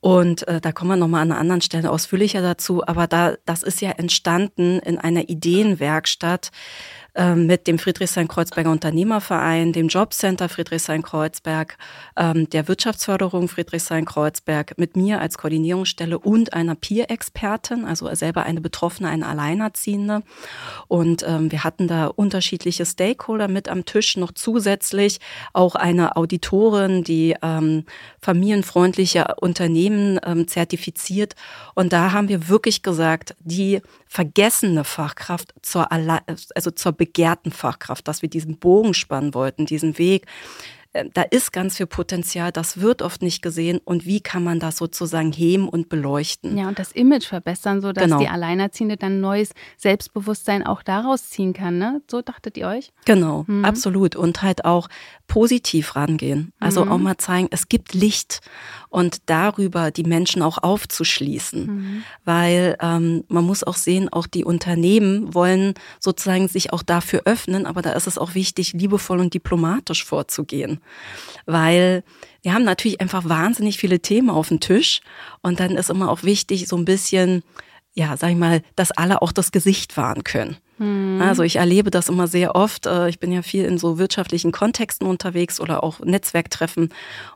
Und 0.00 0.48
äh, 0.48 0.60
da 0.60 0.72
kommen 0.72 0.90
wir 0.90 0.96
nochmal 0.96 1.22
an 1.22 1.30
einer 1.30 1.40
anderen 1.40 1.60
Stelle 1.60 1.88
ausführlicher 1.92 2.42
dazu. 2.42 2.84
Aber 2.84 3.06
da, 3.06 3.36
das 3.44 3.62
ist 3.62 3.80
ja 3.80 3.90
entstanden 3.92 4.80
in 4.80 4.98
einer 4.98 5.28
Ideenwerkstatt 5.28 6.50
ähm, 7.14 7.46
mit 7.46 7.66
dem 7.66 7.78
Friedrichshain-Kreuzberger 7.78 8.70
Unternehmerverein, 8.70 9.72
dem 9.72 9.88
Jobcenter 9.88 10.48
Friedrichshain-Kreuzberg, 10.48 11.76
ähm, 12.16 12.48
der 12.48 12.68
Wirtschaftsförderung 12.68 13.48
Friedrichshain-Kreuzberg, 13.48 14.78
mit 14.78 14.96
mir 14.96 15.20
als 15.20 15.36
Koordinierungsstelle 15.36 16.18
und 16.18 16.54
einer 16.54 16.74
Peer-Expertin, 16.74 17.84
also 17.84 18.12
selber 18.14 18.44
eine 18.44 18.62
Betroffene, 18.62 19.10
eine 19.10 19.26
Alleinerziehende. 19.26 20.22
Und 20.88 21.22
ähm, 21.26 21.52
wir 21.52 21.64
hatten 21.64 21.86
da 21.86 22.06
unterschiedliche 22.06 22.86
Stakeholder 22.86 23.48
mit 23.48 23.68
am 23.68 23.84
Tisch, 23.84 24.16
noch 24.16 24.32
zusätzlich 24.32 25.18
auch 25.52 25.74
eine 25.74 26.16
Auditorin, 26.16 27.04
die 27.04 27.36
familienfreundliche 28.20 29.34
Unternehmen 29.40 30.18
zertifiziert. 30.46 31.34
Und 31.74 31.92
da 31.92 32.12
haben 32.12 32.28
wir 32.28 32.48
wirklich 32.48 32.82
gesagt, 32.82 33.34
die 33.40 33.80
vergessene 34.06 34.84
Fachkraft 34.84 35.54
zur, 35.62 35.88
also 35.90 36.70
zur 36.70 36.92
begehrten 37.02 37.50
Fachkraft, 37.50 38.06
dass 38.06 38.22
wir 38.22 38.28
diesen 38.28 38.58
Bogen 38.58 38.94
spannen 38.94 39.34
wollten, 39.34 39.66
diesen 39.66 39.98
Weg. 39.98 40.26
Äh, 40.92 41.06
da 41.12 41.22
ist 41.22 41.52
ganz 41.52 41.76
viel 41.76 41.86
Potenzial, 41.86 42.52
das 42.52 42.80
wird 42.80 43.02
oft 43.02 43.22
nicht 43.22 43.42
gesehen 43.42 43.80
und 43.84 44.06
wie 44.06 44.20
kann 44.20 44.44
man 44.44 44.60
das 44.60 44.76
sozusagen 44.76 45.32
heben 45.32 45.68
und 45.68 45.88
beleuchten? 45.88 46.56
Ja, 46.56 46.68
und 46.68 46.78
das 46.78 46.92
Image 46.92 47.26
verbessern, 47.26 47.80
sodass 47.80 48.04
genau. 48.04 48.18
die 48.18 48.28
Alleinerziehende 48.28 48.96
dann 48.96 49.20
neues 49.20 49.52
Selbstbewusstsein 49.76 50.66
auch 50.66 50.82
daraus 50.82 51.30
ziehen 51.30 51.52
kann, 51.52 51.78
ne? 51.78 52.02
So 52.10 52.22
dachtet 52.22 52.56
ihr 52.56 52.68
euch? 52.68 52.92
Genau, 53.04 53.44
mhm. 53.46 53.64
absolut. 53.64 54.16
Und 54.16 54.42
halt 54.42 54.64
auch 54.64 54.88
positiv 55.26 55.96
rangehen. 55.96 56.52
Also 56.60 56.84
mhm. 56.84 56.92
auch 56.92 56.98
mal 56.98 57.16
zeigen, 57.16 57.48
es 57.50 57.68
gibt 57.68 57.94
Licht 57.94 58.40
und 58.90 59.30
darüber 59.30 59.90
die 59.90 60.04
Menschen 60.04 60.42
auch 60.42 60.58
aufzuschließen. 60.58 61.66
Mhm. 61.66 62.02
Weil 62.24 62.76
ähm, 62.80 63.24
man 63.28 63.44
muss 63.44 63.64
auch 63.64 63.76
sehen, 63.76 64.10
auch 64.10 64.26
die 64.26 64.44
Unternehmen 64.44 65.32
wollen 65.32 65.72
sozusagen 66.00 66.48
sich 66.48 66.72
auch 66.74 66.82
dafür 66.82 67.22
öffnen, 67.24 67.64
aber 67.64 67.80
da 67.80 67.92
ist 67.92 68.06
es 68.06 68.18
auch 68.18 68.34
wichtig, 68.34 68.74
liebevoll 68.74 69.20
und 69.20 69.32
diplomatisch 69.32 70.04
vorzugehen. 70.04 70.81
Weil 71.46 72.04
wir 72.42 72.54
haben 72.54 72.64
natürlich 72.64 73.00
einfach 73.00 73.28
wahnsinnig 73.28 73.78
viele 73.78 74.00
Themen 74.00 74.30
auf 74.30 74.48
dem 74.48 74.60
Tisch 74.60 75.00
und 75.42 75.60
dann 75.60 75.72
ist 75.72 75.90
immer 75.90 76.10
auch 76.10 76.22
wichtig, 76.22 76.68
so 76.68 76.76
ein 76.76 76.84
bisschen, 76.84 77.42
ja, 77.94 78.16
sag 78.16 78.30
ich 78.30 78.36
mal, 78.36 78.62
dass 78.74 78.90
alle 78.90 79.20
auch 79.20 79.32
das 79.32 79.52
Gesicht 79.52 79.96
wahren 79.96 80.24
können. 80.24 80.56
Mhm. 80.78 81.20
Also 81.20 81.42
ich 81.42 81.56
erlebe 81.56 81.90
das 81.90 82.08
immer 82.08 82.26
sehr 82.26 82.56
oft. 82.56 82.86
Äh, 82.86 83.08
ich 83.08 83.20
bin 83.20 83.32
ja 83.32 83.42
viel 83.42 83.64
in 83.64 83.76
so 83.76 83.98
wirtschaftlichen 83.98 84.50
Kontexten 84.50 85.06
unterwegs 85.06 85.60
oder 85.60 85.84
auch 85.84 86.00
Netzwerktreffen 86.00 86.88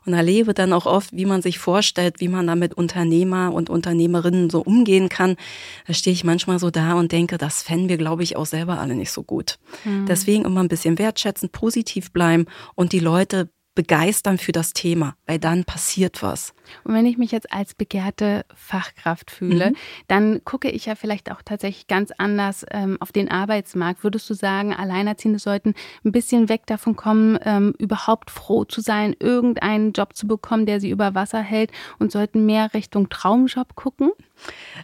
und 0.05 0.13
erlebe 0.13 0.53
dann 0.53 0.73
auch 0.73 0.85
oft, 0.85 1.13
wie 1.13 1.25
man 1.25 1.41
sich 1.41 1.59
vorstellt, 1.59 2.19
wie 2.19 2.27
man 2.27 2.47
da 2.47 2.55
mit 2.55 2.73
Unternehmer 2.73 3.53
und 3.53 3.69
Unternehmerinnen 3.69 4.49
so 4.49 4.61
umgehen 4.61 5.09
kann. 5.09 5.37
Da 5.85 5.93
stehe 5.93 6.13
ich 6.13 6.23
manchmal 6.23 6.57
so 6.57 6.71
da 6.71 6.93
und 6.93 7.11
denke, 7.11 7.37
das 7.37 7.61
fänden 7.61 7.89
wir, 7.89 7.97
glaube 7.97 8.23
ich, 8.23 8.35
auch 8.35 8.47
selber 8.47 8.79
alle 8.79 8.95
nicht 8.95 9.11
so 9.11 9.23
gut. 9.23 9.59
Mhm. 9.85 10.07
Deswegen 10.07 10.45
immer 10.45 10.61
ein 10.61 10.69
bisschen 10.69 10.97
wertschätzen, 10.97 11.49
positiv 11.49 12.11
bleiben 12.11 12.45
und 12.73 12.91
die 12.93 12.99
Leute 12.99 13.49
begeistern 13.77 14.39
für 14.39 14.51
das 14.51 14.73
Thema, 14.73 15.15
weil 15.27 15.37
dann 15.37 15.63
passiert 15.63 16.23
was. 16.23 16.55
Und 16.83 16.95
wenn 16.95 17.05
ich 17.05 17.19
mich 17.19 17.31
jetzt 17.31 17.53
als 17.53 17.75
begehrte 17.75 18.43
Fachkraft 18.55 19.29
fühle, 19.29 19.69
mhm. 19.69 19.75
dann 20.07 20.43
gucke 20.43 20.67
ich 20.67 20.87
ja 20.87 20.95
vielleicht 20.95 21.31
auch 21.31 21.43
tatsächlich 21.43 21.85
ganz 21.85 22.11
anders 22.17 22.65
ähm, 22.71 22.97
auf 22.99 23.11
den 23.11 23.29
Arbeitsmarkt. 23.29 24.03
Würdest 24.03 24.27
du 24.31 24.33
sagen, 24.33 24.73
Alleinerziehende 24.73 25.37
sollten 25.37 25.75
ein 26.03 26.11
bisschen 26.11 26.49
weg 26.49 26.65
davon 26.65 26.95
kommen, 26.95 27.37
ähm, 27.45 27.75
überhaupt 27.77 28.31
froh 28.31 28.65
zu 28.65 28.81
sein, 28.81 29.15
irgendeinen 29.19 29.91
Job 29.91 30.15
zu 30.15 30.25
bekommen, 30.25 30.65
der 30.65 30.79
sie 30.79 30.89
über 30.89 31.13
Wasser 31.13 31.41
hält 31.41 31.71
und 31.99 32.11
sollten 32.11 32.47
mehr 32.47 32.73
Richtung 32.73 33.09
Traumjob 33.09 33.75
gucken? 33.75 34.09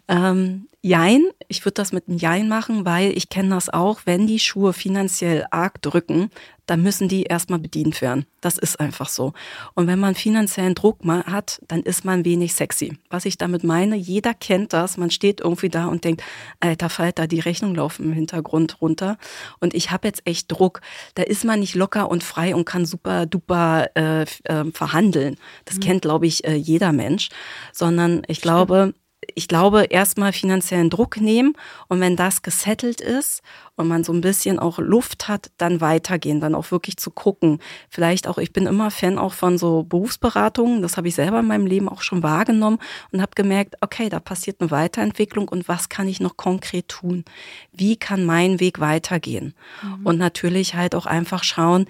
Ähm, 0.07 0.67
Jein, 0.86 1.24
ich 1.48 1.63
würde 1.63 1.75
das 1.75 1.93
mit 1.93 2.10
einem 2.10 2.17
Jein 2.17 2.50
machen, 2.50 2.86
weil 2.86 3.17
ich 3.17 3.29
kenne 3.29 3.55
das 3.55 3.69
auch, 3.69 4.01
wenn 4.03 4.27
die 4.27 4.39
Schuhe 4.39 4.74
finanziell 4.74 5.45
arg 5.50 5.81
drücken, 5.81 6.29
dann 6.65 6.83
müssen 6.83 7.07
die 7.07 7.24
erstmal 7.24 7.60
bedient 7.60 8.01
werden. 8.01 8.25
Das 8.41 8.57
ist 8.57 8.81
einfach 8.81 9.07
so. 9.07 9.31
Und 9.75 9.88
wenn 9.88 10.00
man 10.00 10.13
finanziellen 10.13 10.75
Druck 10.75 11.05
mal 11.05 11.24
hat, 11.24 11.62
dann 11.69 11.83
ist 11.83 12.03
man 12.03 12.25
wenig 12.25 12.53
sexy. 12.53 12.98
Was 13.10 13.24
ich 13.24 13.38
damit 13.38 13.63
meine, 13.63 13.95
jeder 13.95 14.33
kennt 14.33 14.74
das. 14.74 14.98
Man 14.98 15.10
steht 15.10 15.39
irgendwie 15.39 15.69
da 15.69 15.86
und 15.86 16.03
denkt, 16.03 16.22
alter 16.60 16.89
Falter, 16.89 17.27
die 17.27 17.39
Rechnung 17.39 17.75
laufen 17.75 18.03
im 18.03 18.12
Hintergrund 18.12 18.81
runter. 18.81 19.17
Und 19.62 19.74
ich 19.74 19.89
habe 19.91 20.10
jetzt 20.10 20.24
echt 20.25 20.51
Druck. 20.51 20.81
Da 21.15 21.24
ist 21.24 21.45
man 21.45 21.62
nicht 21.62 21.75
locker 21.75 22.12
und 22.12 22.25
frei 22.25 22.55
und 22.55 22.65
kann 22.65 22.86
super 22.86 23.25
duper 23.25 23.88
äh, 23.95 24.24
äh, 24.24 24.65
verhandeln. 24.74 25.38
Das 25.63 25.77
mhm. 25.77 25.81
kennt, 25.81 26.01
glaube 26.01 26.27
ich, 26.27 26.43
äh, 26.43 26.55
jeder 26.55 26.91
Mensch. 26.91 27.29
Sondern 27.72 28.24
ich 28.27 28.39
Stimmt. 28.39 28.41
glaube, 28.41 28.93
ich 29.36 29.48
glaube, 29.48 29.84
erstmal 29.86 30.34
finanziellen 30.34 30.89
Druck 30.89 31.20
nehmen 31.20 31.53
und 31.88 32.00
wenn 32.00 32.15
das 32.15 32.42
gesettelt 32.42 33.01
ist 33.01 33.42
und 33.75 33.88
man 33.88 34.03
so 34.03 34.13
ein 34.13 34.22
bisschen 34.22 34.60
auch 34.60 34.77
Luft 34.77 35.27
hat, 35.27 35.50
dann 35.58 35.82
weitergehen, 35.82 36.39
dann 36.39 36.53
auch 36.53 36.70
wirklich 36.72 36.98
zu 36.98 37.10
gucken. 37.10 37.60
Vielleicht 37.89 38.27
auch, 38.27 38.38
ich 38.38 38.53
bin 38.53 38.68
immer 38.68 38.92
Fan 38.92 39.18
auch 39.18 39.34
von 39.34 39.58
so 39.58 39.84
Berufsberatungen, 39.84 40.82
das 40.82 40.98
habe 40.98 41.08
ich 41.08 41.15
selber 41.15 41.39
in 41.39 41.48
meinem 41.48 41.65
Leben 41.65 41.89
auch 41.89 42.03
schon 42.03 42.22
wahrgenommen 42.22 42.77
und 43.12 43.22
habe 43.22 43.32
gemerkt, 43.36 43.75
okay, 43.82 44.10
da 44.10 44.20
passiert 44.20 44.62
eine 44.62 44.70
Weiterentwicklung 44.70 45.48
und 45.48 45.68
was 45.68 45.89
kann 45.89 46.08
ich 46.08 46.20
noch 46.20 46.38
konkret 46.38 46.88
tun? 46.88 47.25
Wie 47.72 47.96
kann 47.98 48.25
mein 48.25 48.60
Weg 48.60 48.80
weitergehen? 48.80 49.56
Mhm. 49.82 50.06
Und 50.06 50.18
natürlich 50.20 50.75
halt 50.75 50.94
auch 50.94 51.08
einfach 51.08 51.44
schauen, 51.44 51.86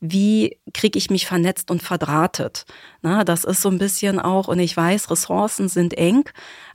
wie 0.00 0.58
kriege 0.74 0.98
ich 0.98 1.08
mich 1.10 1.26
vernetzt 1.26 1.70
und 1.70 1.82
verdrahtet? 1.82 2.64
Na, 3.02 3.22
das 3.22 3.44
ist 3.44 3.62
so 3.62 3.68
ein 3.68 3.78
bisschen 3.78 4.18
auch, 4.18 4.48
und 4.48 4.58
ich 4.58 4.76
weiß, 4.76 5.10
Ressourcen 5.10 5.68
sind 5.68 5.94
eng, 5.94 6.28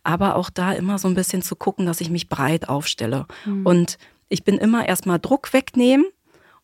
aber 0.03 0.37
auch 0.37 0.49
da 0.49 0.71
immer 0.71 0.99
so 0.99 1.09
ein 1.09 1.15
bisschen 1.15 1.41
zu 1.41 1.55
gucken, 1.57 1.85
dass 1.85 1.99
ich 1.99 2.09
mich 2.09 2.29
breit 2.29 2.69
aufstelle. 2.69 3.25
Mhm. 3.45 3.65
Und 3.65 3.97
ich 4.33 4.43
bin 4.43 4.57
immer 4.57 4.87
erstmal 4.87 5.19
Druck 5.19 5.53
wegnehmen 5.53 6.05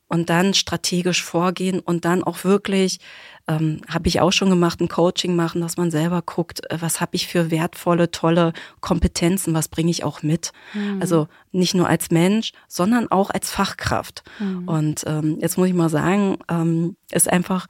und 0.07 0.31
dann 0.31 0.55
strategisch 0.55 1.23
vorgehen 1.23 1.79
und 1.79 2.03
dann 2.03 2.23
auch 2.23 2.43
wirklich, 2.43 2.99
ähm, 3.47 3.81
habe 3.87 4.07
ich 4.07 4.19
auch 4.21 4.31
schon 4.31 4.49
gemacht, 4.49 4.81
ein 4.81 4.87
Coaching 4.87 5.35
machen, 5.35 5.61
dass 5.61 5.77
man 5.77 5.91
selber 5.91 6.23
guckt, 6.23 6.61
äh, 6.71 6.77
was 6.81 6.99
habe 6.99 7.15
ich 7.15 7.27
für 7.27 7.51
wertvolle, 7.51 8.09
tolle 8.09 8.53
Kompetenzen, 8.81 9.53
was 9.53 9.67
bringe 9.67 9.91
ich 9.91 10.03
auch 10.03 10.23
mit. 10.23 10.51
Mhm. 10.73 10.97
Also 10.99 11.27
nicht 11.51 11.75
nur 11.75 11.87
als 11.87 12.09
Mensch, 12.09 12.53
sondern 12.67 13.09
auch 13.11 13.29
als 13.29 13.51
Fachkraft. 13.51 14.23
Mhm. 14.39 14.67
Und 14.67 15.03
ähm, 15.05 15.37
jetzt 15.39 15.59
muss 15.59 15.67
ich 15.67 15.75
mal 15.75 15.89
sagen, 15.89 16.39
ähm, 16.49 16.95
ist 17.11 17.31
einfach, 17.31 17.67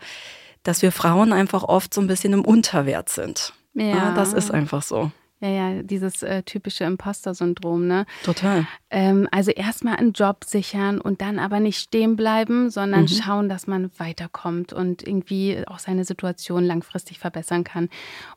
dass 0.63 0.81
wir 0.81 0.93
Frauen 0.93 1.33
einfach 1.33 1.63
oft 1.63 1.93
so 1.93 1.99
ein 1.99 2.07
bisschen 2.07 2.31
im 2.31 2.45
Unterwert 2.45 3.09
sind. 3.09 3.53
Ja, 3.73 3.85
ja 3.85 4.13
das 4.13 4.31
ist 4.31 4.49
einfach 4.49 4.81
so. 4.81 5.11
Ja, 5.41 5.49
ja, 5.49 5.83
dieses 5.83 6.21
äh, 6.21 6.43
typische 6.43 6.83
Imposter-Syndrom, 6.83 7.87
ne? 7.87 8.05
Total. 8.23 8.67
Ähm, 8.89 9.27
also 9.31 9.51
erstmal 9.51 9.95
einen 9.95 10.11
Job 10.11 10.43
sichern 10.43 10.99
und 10.99 11.21
dann 11.21 11.39
aber 11.39 11.61
nicht 11.61 11.79
stehen 11.79 12.17
bleiben, 12.17 12.69
sondern 12.69 13.01
mhm. 13.03 13.07
schauen, 13.07 13.49
dass 13.49 13.65
man 13.65 13.89
weiterkommt 13.97 14.73
und 14.73 15.07
irgendwie 15.07 15.63
auch 15.65 15.79
seine 15.79 16.03
Situation 16.03 16.65
langfristig 16.65 17.19
verbessern 17.19 17.63
kann. 17.63 17.87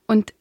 Und 0.07 0.33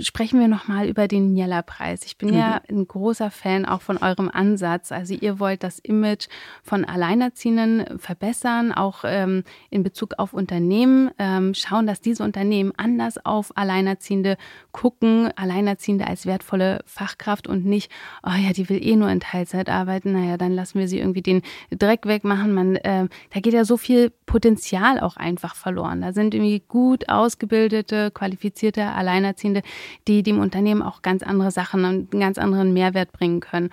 sprechen 0.00 0.40
wir 0.40 0.48
nochmal 0.48 0.88
über 0.88 1.08
den 1.08 1.32
Niella-Preis. 1.32 2.04
Ich 2.04 2.18
bin 2.18 2.30
mhm. 2.30 2.36
ja 2.36 2.60
ein 2.68 2.86
großer 2.86 3.30
Fan 3.30 3.64
auch 3.64 3.82
von 3.82 3.98
eurem 3.98 4.28
Ansatz. 4.28 4.92
Also 4.92 5.14
ihr 5.14 5.38
wollt 5.38 5.62
das 5.62 5.78
Image 5.78 6.28
von 6.62 6.84
Alleinerziehenden 6.84 7.98
verbessern, 7.98 8.72
auch 8.72 9.04
ähm, 9.04 9.44
in 9.70 9.82
Bezug 9.82 10.14
auf 10.18 10.32
Unternehmen, 10.32 11.10
ähm, 11.18 11.54
schauen, 11.54 11.86
dass 11.86 12.00
diese 12.00 12.22
Unternehmen 12.22 12.72
anders 12.76 13.24
auf 13.24 13.56
Alleinerziehende 13.56 14.36
gucken, 14.72 15.30
Alleinerziehende 15.36 16.06
als 16.06 16.26
wertvolle 16.26 16.80
Fachkraft 16.86 17.46
und 17.46 17.64
nicht, 17.64 17.90
oh 18.22 18.30
ja, 18.30 18.52
die 18.52 18.68
will 18.68 18.84
eh 18.84 18.96
nur 18.96 19.10
in 19.10 19.20
Teilzeit 19.20 19.68
arbeiten, 19.68 20.12
naja, 20.12 20.36
dann 20.36 20.52
lassen 20.52 20.78
wir 20.78 20.88
sie 20.88 20.98
irgendwie 20.98 21.22
den 21.22 21.42
Dreck 21.70 22.06
wegmachen. 22.06 22.52
Man, 22.52 22.76
äh, 22.76 23.08
da 23.32 23.40
geht 23.40 23.54
ja 23.54 23.64
so 23.64 23.76
viel 23.76 24.10
Potenzial 24.26 25.00
auch 25.00 25.16
einfach 25.16 25.54
verloren. 25.54 26.00
Da 26.02 26.12
sind 26.12 26.34
irgendwie 26.34 26.62
gut 26.66 27.08
ausgebildete, 27.08 28.10
qualifizierte 28.10 28.84
Alleinerziehende, 28.84 29.62
die 30.06 30.22
dem 30.22 30.38
Unternehmen 30.38 30.82
auch 30.82 31.02
ganz 31.02 31.22
andere 31.22 31.50
Sachen 31.50 31.84
und 31.84 32.12
einen 32.12 32.20
ganz 32.20 32.38
anderen 32.38 32.72
Mehrwert 32.72 33.12
bringen 33.12 33.40
können. 33.40 33.70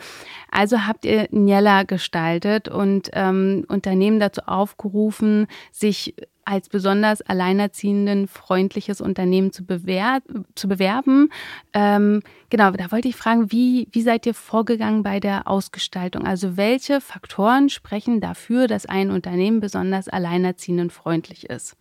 Also 0.51 0.85
habt 0.87 1.05
ihr 1.05 1.27
Niella 1.31 1.83
gestaltet 1.83 2.67
und 2.67 3.09
ähm, 3.13 3.65
Unternehmen 3.67 4.19
dazu 4.19 4.41
aufgerufen, 4.45 5.47
sich 5.71 6.15
als 6.45 6.69
besonders 6.69 7.21
alleinerziehenden 7.21 8.27
freundliches 8.27 9.01
Unternehmen 9.01 9.51
zu, 9.51 9.65
bewer 9.65 10.19
zu 10.53 10.67
bewerben. 10.67 11.29
Ähm, 11.73 12.21
genau, 12.49 12.69
da 12.71 12.91
wollte 12.91 13.07
ich 13.07 13.15
fragen, 13.15 13.51
wie, 13.51 13.87
wie 13.91 14.03
seid 14.03 14.27
ihr 14.27 14.35
vorgegangen 14.35 15.01
bei 15.01 15.19
der 15.19 15.47
Ausgestaltung? 15.47 16.25
Also 16.25 16.55
welche 16.55 17.01
Faktoren 17.01 17.69
sprechen 17.69 18.21
dafür, 18.21 18.67
dass 18.67 18.85
ein 18.85 19.09
Unternehmen 19.09 19.59
besonders 19.59 20.07
alleinerziehenden 20.07 20.91
freundlich 20.91 21.49
ist? 21.49 21.75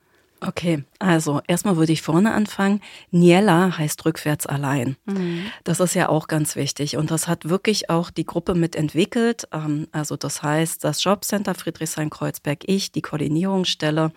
Okay, 0.46 0.84
also 0.98 1.40
erstmal 1.46 1.76
würde 1.76 1.92
ich 1.92 2.02
vorne 2.02 2.34
anfangen. 2.34 2.80
Niella 3.10 3.78
heißt 3.78 4.04
rückwärts 4.04 4.46
allein. 4.46 4.96
Mhm. 5.06 5.46
Das 5.64 5.80
ist 5.80 5.94
ja 5.94 6.08
auch 6.08 6.28
ganz 6.28 6.54
wichtig 6.54 6.96
und 6.96 7.10
das 7.10 7.28
hat 7.28 7.48
wirklich 7.48 7.88
auch 7.88 8.10
die 8.10 8.26
Gruppe 8.26 8.54
mitentwickelt. 8.54 9.48
Ähm, 9.52 9.88
also 9.92 10.16
das 10.16 10.42
heißt, 10.42 10.84
das 10.84 11.02
Jobcenter 11.02 11.54
Friedrichshain-Kreuzberg, 11.54 12.64
ich, 12.66 12.92
die 12.92 13.02
Koordinierungsstelle, 13.02 14.12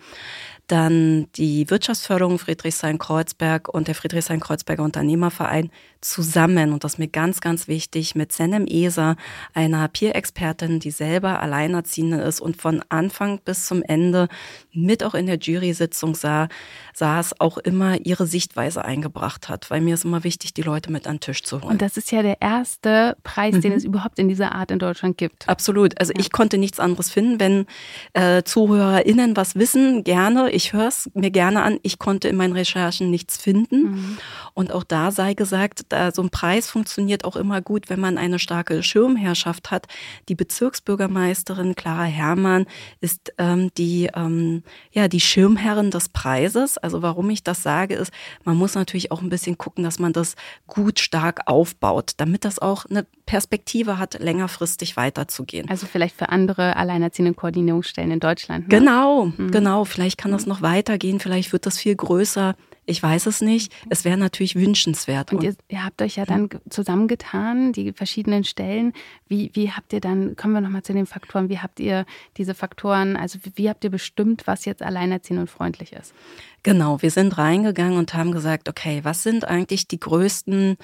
dann 0.68 1.26
die 1.36 1.68
Wirtschaftsförderung 1.68 2.38
Friedrichshain-Kreuzberg 2.38 3.68
und 3.68 3.88
der 3.88 3.94
Friedrichshain-Kreuzberger 3.94 4.82
Unternehmerverein 4.82 5.70
zusammen, 6.00 6.72
und 6.72 6.84
das 6.84 6.94
ist 6.94 6.98
mir 6.98 7.08
ganz, 7.08 7.40
ganz 7.40 7.66
wichtig, 7.66 8.14
mit 8.14 8.32
Senem 8.32 8.66
Eser, 8.68 9.16
einer 9.52 9.88
Peer-Expertin, 9.88 10.78
die 10.78 10.92
selber 10.92 11.40
Alleinerziehende 11.40 12.18
ist 12.18 12.40
und 12.40 12.56
von 12.56 12.82
Anfang 12.88 13.40
bis 13.44 13.66
zum 13.66 13.82
Ende 13.82 14.28
mit 14.72 15.02
auch 15.02 15.14
in 15.14 15.26
der 15.26 15.38
Jury-Sitzung 15.38 16.14
sah, 16.14 16.48
saß, 16.94 17.40
auch 17.40 17.58
immer 17.58 17.98
ihre 18.06 18.26
Sichtweise 18.26 18.84
eingebracht 18.84 19.48
hat, 19.48 19.70
weil 19.70 19.80
mir 19.80 19.94
ist 19.94 20.04
immer 20.04 20.22
wichtig, 20.22 20.54
die 20.54 20.62
Leute 20.62 20.92
mit 20.92 21.06
an 21.06 21.16
den 21.16 21.20
Tisch 21.20 21.42
zu 21.42 21.60
holen. 21.60 21.72
Und 21.72 21.82
das 21.82 21.96
ist 21.96 22.12
ja 22.12 22.22
der 22.22 22.40
erste 22.40 23.16
Preis, 23.24 23.56
mhm. 23.56 23.60
den 23.62 23.72
es 23.72 23.84
überhaupt 23.84 24.18
in 24.18 24.28
dieser 24.28 24.52
Art 24.54 24.70
in 24.70 24.78
Deutschland 24.78 25.18
gibt. 25.18 25.48
Absolut. 25.48 25.98
Also 26.00 26.12
ja. 26.12 26.20
ich 26.20 26.30
konnte 26.30 26.58
nichts 26.58 26.78
anderes 26.78 27.10
finden, 27.10 27.40
wenn 27.40 27.66
äh, 28.12 28.42
ZuhörerInnen 28.44 29.36
was 29.36 29.56
wissen, 29.56 30.04
gerne 30.04 30.50
ich 30.58 30.72
höre 30.72 30.88
es 30.88 31.08
mir 31.14 31.30
gerne 31.30 31.62
an. 31.62 31.78
Ich 31.82 32.00
konnte 32.00 32.26
in 32.26 32.34
meinen 32.34 32.52
Recherchen 32.52 33.10
nichts 33.12 33.36
finden. 33.36 33.82
Mhm. 33.82 34.18
Und 34.54 34.72
auch 34.72 34.82
da 34.82 35.12
sei 35.12 35.34
gesagt, 35.34 35.82
da 35.90 36.10
so 36.10 36.20
ein 36.20 36.30
Preis 36.30 36.68
funktioniert 36.68 37.24
auch 37.24 37.36
immer 37.36 37.60
gut, 37.60 37.88
wenn 37.90 38.00
man 38.00 38.18
eine 38.18 38.40
starke 38.40 38.82
Schirmherrschaft 38.82 39.70
hat. 39.70 39.86
Die 40.28 40.34
Bezirksbürgermeisterin 40.34 41.76
Clara 41.76 42.02
Herrmann 42.02 42.66
ist 43.00 43.32
ähm, 43.38 43.70
die, 43.78 44.10
ähm, 44.16 44.64
ja, 44.90 45.06
die 45.06 45.20
Schirmherrin 45.20 45.92
des 45.92 46.08
Preises. 46.08 46.76
Also 46.76 47.02
warum 47.02 47.30
ich 47.30 47.44
das 47.44 47.62
sage, 47.62 47.94
ist, 47.94 48.12
man 48.42 48.56
muss 48.56 48.74
natürlich 48.74 49.12
auch 49.12 49.22
ein 49.22 49.28
bisschen 49.28 49.58
gucken, 49.58 49.84
dass 49.84 50.00
man 50.00 50.12
das 50.12 50.34
gut 50.66 50.98
stark 50.98 51.42
aufbaut, 51.46 52.14
damit 52.16 52.44
das 52.44 52.58
auch 52.58 52.84
eine 52.86 53.06
Perspektive 53.26 53.98
hat, 53.98 54.18
längerfristig 54.18 54.96
weiterzugehen. 54.96 55.70
Also 55.70 55.86
vielleicht 55.86 56.16
für 56.16 56.30
andere 56.30 56.74
alleinerziehende 56.74 57.34
Koordinierungsstellen 57.34 58.10
in 58.10 58.18
Deutschland. 58.18 58.66
Ne? 58.66 58.76
Genau, 58.80 59.26
mhm. 59.26 59.52
genau. 59.52 59.84
Vielleicht 59.84 60.18
kann 60.18 60.32
das 60.32 60.47
noch 60.48 60.62
weitergehen, 60.62 61.20
vielleicht 61.20 61.52
wird 61.52 61.66
das 61.66 61.78
viel 61.78 61.94
größer. 61.94 62.56
Ich 62.88 63.02
weiß 63.02 63.26
es 63.26 63.42
nicht. 63.42 63.70
Es 63.90 64.06
wäre 64.06 64.16
natürlich 64.16 64.56
wünschenswert. 64.56 65.34
Und 65.34 65.42
ihr, 65.42 65.54
ihr, 65.68 65.84
habt 65.84 66.00
euch 66.00 66.16
ja 66.16 66.24
dann 66.24 66.48
zusammengetan, 66.70 67.74
die 67.74 67.92
verschiedenen 67.92 68.44
Stellen. 68.44 68.94
Wie, 69.26 69.50
wie 69.52 69.70
habt 69.70 69.92
ihr 69.92 70.00
dann, 70.00 70.36
kommen 70.36 70.54
wir 70.54 70.62
nochmal 70.62 70.82
zu 70.82 70.94
den 70.94 71.04
Faktoren, 71.04 71.50
wie 71.50 71.58
habt 71.58 71.80
ihr 71.80 72.06
diese 72.38 72.54
Faktoren, 72.54 73.14
also 73.14 73.38
wie, 73.42 73.52
wie 73.56 73.68
habt 73.68 73.84
ihr 73.84 73.90
bestimmt, 73.90 74.46
was 74.46 74.64
jetzt 74.64 74.82
alleinerziehend 74.82 75.38
und 75.38 75.50
freundlich 75.50 75.92
ist? 75.92 76.14
Genau, 76.62 77.02
wir 77.02 77.10
sind 77.10 77.36
reingegangen 77.36 77.98
und 77.98 78.14
haben 78.14 78.32
gesagt, 78.32 78.70
okay, 78.70 79.00
was 79.02 79.22
sind 79.22 79.44
eigentlich 79.44 79.86
die 79.86 80.00
größten 80.00 80.78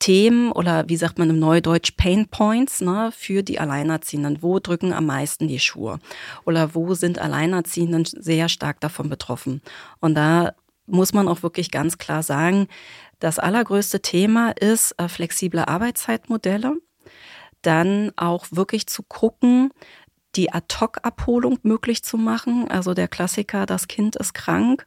Themen 0.00 0.50
oder 0.50 0.88
wie 0.88 0.96
sagt 0.96 1.20
man 1.20 1.30
im 1.30 1.38
Neudeutsch 1.38 1.92
Pain 1.96 2.26
Points 2.26 2.80
ne, 2.80 3.10
für 3.16 3.44
die 3.44 3.60
Alleinerziehenden? 3.60 4.42
Wo 4.42 4.58
drücken 4.58 4.92
am 4.92 5.06
meisten 5.06 5.46
die 5.46 5.60
Schuhe? 5.60 6.00
Oder 6.44 6.74
wo 6.74 6.94
sind 6.94 7.20
Alleinerziehenden 7.20 8.04
sehr 8.06 8.48
stark 8.48 8.80
davon 8.80 9.08
betroffen? 9.08 9.62
Und 10.00 10.16
da 10.16 10.52
muss 10.86 11.12
man 11.12 11.28
auch 11.28 11.42
wirklich 11.42 11.70
ganz 11.70 11.98
klar 11.98 12.22
sagen, 12.22 12.68
das 13.18 13.38
allergrößte 13.38 14.00
Thema 14.02 14.50
ist 14.50 14.92
äh, 14.98 15.08
flexible 15.08 15.64
Arbeitszeitmodelle. 15.64 16.76
Dann 17.62 18.12
auch 18.16 18.46
wirklich 18.50 18.86
zu 18.86 19.02
gucken, 19.02 19.70
die 20.36 20.52
Ad-Hoc-Abholung 20.52 21.58
möglich 21.62 22.02
zu 22.02 22.18
machen. 22.18 22.68
Also 22.68 22.92
der 22.92 23.08
Klassiker, 23.08 23.66
das 23.66 23.88
Kind 23.88 24.16
ist 24.16 24.34
krank 24.34 24.84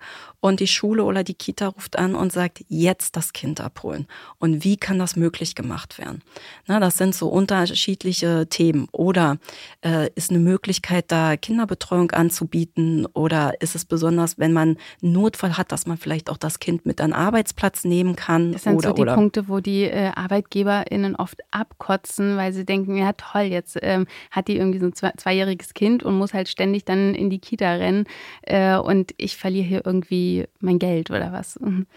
und 0.48 0.60
die 0.60 0.68
Schule 0.68 1.04
oder 1.04 1.24
die 1.24 1.34
Kita 1.34 1.68
ruft 1.68 2.00
an 2.00 2.16
und 2.16 2.32
sagt, 2.32 2.64
jetzt 2.70 3.16
das 3.16 3.34
Kind 3.34 3.60
abholen. 3.60 4.08
Und 4.40 4.64
wie 4.64 4.78
kann 4.78 4.98
das 4.98 5.16
möglich 5.16 5.56
gemacht 5.56 5.98
werden? 5.98 6.24
Na, 6.68 6.80
das 6.80 6.98
sind 6.98 7.14
so 7.14 7.28
unterschiedliche 7.28 8.48
Themen. 8.50 8.88
Oder 8.92 9.38
äh, 9.84 10.10
ist 10.16 10.30
eine 10.30 10.40
Möglichkeit, 10.40 11.12
da 11.12 11.36
Kinderbetreuung 11.36 12.12
anzubieten? 12.12 13.06
Oder 13.14 13.62
ist 13.62 13.76
es 13.76 13.86
besonders, 13.86 14.38
wenn 14.40 14.54
man 14.54 14.78
einen 15.04 15.14
Notfall 15.14 15.58
hat, 15.58 15.72
dass 15.72 15.86
man 15.86 15.98
vielleicht 15.98 16.30
auch 16.30 16.38
das 16.38 16.60
Kind 16.60 16.86
mit 16.86 17.02
an 17.02 17.14
Arbeitsplatz 17.14 17.84
nehmen 17.84 18.16
kann? 18.16 18.54
Das 18.54 18.64
sind 18.64 18.76
oder, 18.76 18.90
so 18.90 18.96
die 18.96 19.02
oder. 19.02 19.16
Punkte, 19.16 19.50
wo 19.50 19.60
die 19.60 19.84
äh, 19.84 20.12
ArbeitgeberInnen 20.16 21.16
oft 21.16 21.42
abkotzen, 21.52 22.38
weil 22.38 22.54
sie 22.54 22.66
denken, 22.66 22.96
ja 22.96 23.14
toll, 23.14 23.44
jetzt 23.44 23.78
ähm, 23.82 24.08
hat 24.32 24.48
die 24.48 24.58
irgendwie 24.58 24.80
so 24.80 24.86
ein 24.86 24.94
zwei, 24.94 25.12
zweijähriges 25.18 25.74
Kind 25.74 26.04
und 26.04 26.18
muss 26.18 26.34
halt 26.34 26.48
ständig 26.48 26.86
dann 26.86 27.16
in 27.16 27.30
die 27.30 27.40
Kita 27.40 27.74
rennen 27.74 28.06
äh, 28.44 28.78
und 28.78 29.14
ich 29.18 29.36
verliere 29.36 29.66
hier 29.66 29.82
irgendwie 29.86 30.37
mein 30.60 30.80
Geld 30.80 31.10
oder 31.10 31.32
was. 31.32 31.60
Mhm. 31.60 31.88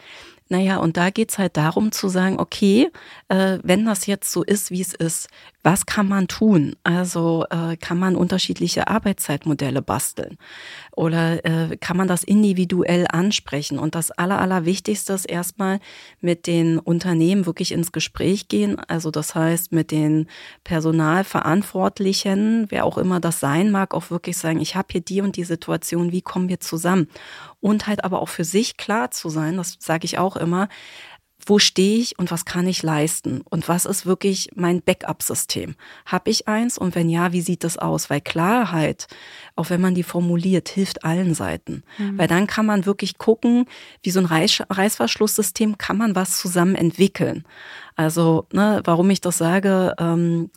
Naja, 0.48 0.78
und 0.78 0.96
da 0.96 1.10
geht's 1.10 1.38
halt 1.38 1.56
darum 1.56 1.92
zu 1.92 2.08
sagen, 2.08 2.40
okay, 2.40 2.90
äh, 3.28 3.58
wenn 3.62 3.86
das 3.86 4.06
jetzt 4.06 4.32
so 4.32 4.42
ist, 4.42 4.72
wie 4.72 4.80
es 4.80 4.94
ist, 4.94 5.28
was 5.62 5.84
kann 5.84 6.08
man 6.08 6.26
tun? 6.26 6.74
Also 6.84 7.44
äh, 7.50 7.76
kann 7.76 7.98
man 7.98 8.16
unterschiedliche 8.16 8.88
Arbeitszeitmodelle 8.88 9.82
basteln 9.82 10.38
oder 10.92 11.44
äh, 11.44 11.76
kann 11.76 11.98
man 11.98 12.08
das 12.08 12.24
individuell 12.24 13.06
ansprechen? 13.10 13.78
Und 13.78 13.94
das 13.94 14.10
Aller, 14.10 14.40
Allerwichtigste 14.40 15.12
ist 15.12 15.26
erstmal 15.26 15.80
mit 16.20 16.46
den 16.46 16.78
Unternehmen 16.78 17.44
wirklich 17.44 17.72
ins 17.72 17.92
Gespräch 17.92 18.48
gehen. 18.48 18.80
Also 18.88 19.10
das 19.10 19.34
heißt 19.34 19.72
mit 19.72 19.90
den 19.90 20.28
Personalverantwortlichen, 20.64 22.66
wer 22.70 22.86
auch 22.86 22.96
immer 22.96 23.20
das 23.20 23.40
sein 23.40 23.70
mag, 23.70 23.92
auch 23.92 24.10
wirklich 24.10 24.38
sagen, 24.38 24.60
ich 24.60 24.76
habe 24.76 24.88
hier 24.92 25.02
die 25.02 25.20
und 25.20 25.36
die 25.36 25.44
Situation, 25.44 26.10
wie 26.10 26.22
kommen 26.22 26.48
wir 26.48 26.60
zusammen? 26.60 27.08
Und 27.60 27.86
halt 27.86 28.04
aber 28.04 28.22
auch 28.22 28.30
für 28.30 28.44
sich 28.44 28.78
klar 28.78 29.10
zu 29.10 29.28
sein, 29.28 29.58
das 29.58 29.76
sage 29.78 30.06
ich 30.06 30.16
auch 30.16 30.36
immer, 30.36 30.68
wo 31.46 31.58
stehe 31.58 32.00
ich 32.00 32.18
und 32.18 32.30
was 32.30 32.44
kann 32.44 32.66
ich 32.66 32.82
leisten 32.82 33.42
und 33.48 33.68
was 33.68 33.84
ist 33.84 34.06
wirklich 34.06 34.50
mein 34.54 34.82
Backup-System? 34.82 35.74
Habe 36.06 36.30
ich 36.30 36.48
eins 36.48 36.78
und 36.78 36.94
wenn 36.94 37.08
ja, 37.08 37.32
wie 37.32 37.40
sieht 37.40 37.64
das 37.64 37.78
aus? 37.78 38.10
Weil 38.10 38.20
Klarheit, 38.20 39.06
auch 39.56 39.70
wenn 39.70 39.80
man 39.80 39.94
die 39.94 40.02
formuliert, 40.02 40.68
hilft 40.68 41.04
allen 41.04 41.34
Seiten. 41.34 41.82
Mhm. 41.98 42.18
Weil 42.18 42.28
dann 42.28 42.46
kann 42.46 42.66
man 42.66 42.86
wirklich 42.86 43.18
gucken, 43.18 43.66
wie 44.02 44.10
so 44.10 44.20
ein 44.20 44.26
Reiß 44.26 44.62
Reißverschlusssystem 44.68 45.78
kann 45.78 45.96
man 45.96 46.14
was 46.14 46.38
zusammen 46.38 46.74
entwickeln. 46.74 47.44
Also, 47.96 48.46
ne, 48.52 48.80
warum 48.84 49.10
ich 49.10 49.20
das 49.20 49.38
sage, 49.38 49.94
ähm, 49.98 50.50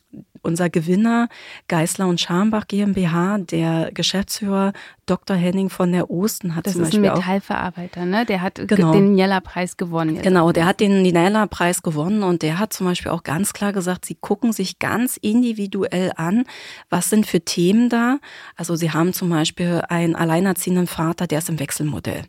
unser 0.44 0.70
Gewinner 0.70 1.30
Geisler 1.68 2.08
und 2.08 2.22
Scharmbach 2.22 2.68
GmbH, 2.68 3.40
der 3.40 3.92
Geschäftsführer 3.94 4.74
Dr. 5.06 5.36
Henning 5.36 5.70
von 5.70 5.92
der 5.92 6.10
Osten 6.10 6.56
hat 6.56 6.66
das 6.66 6.74
zum 6.74 6.84
Beispiel 6.84 7.02
Das 7.02 7.20
ist 7.20 7.26
ein 7.26 7.34
Metallverarbeiter, 7.34 8.06
ne? 8.06 8.26
Der 8.26 8.42
hat 8.42 8.56
genau. 8.68 8.92
den 8.94 9.16
Niella-Preis 9.16 9.78
gewonnen. 9.78 10.16
Jetzt. 10.16 10.24
Genau, 10.24 10.52
der 10.52 10.66
hat 10.66 10.80
den 10.80 11.02
Niella-Preis 11.02 11.82
gewonnen 11.82 12.24
und 12.24 12.42
der 12.42 12.60
hat 12.60 12.74
zum 12.74 12.86
Beispiel 12.86 13.12
auch 13.12 13.24
ganz 13.24 13.54
klar 13.54 13.74
gesagt, 13.74 14.06
sie 14.06 14.16
gucken 14.16 14.54
sich 14.54 14.80
ganz 14.80 15.18
individuell 15.18 16.12
an, 16.16 16.46
was 16.90 17.10
sind 17.10 17.26
für 17.26 17.42
Themen 17.42 17.90
da. 17.90 18.20
Also 18.56 18.76
sie 18.76 18.92
haben 18.92 19.14
zum 19.14 19.30
Beispiel 19.30 19.82
einen 19.90 20.16
alleinerziehenden 20.16 20.88
Vater, 20.88 21.28
der 21.28 21.40
ist 21.40 21.50
im 21.50 21.60
Wechselmodell. 21.60 22.24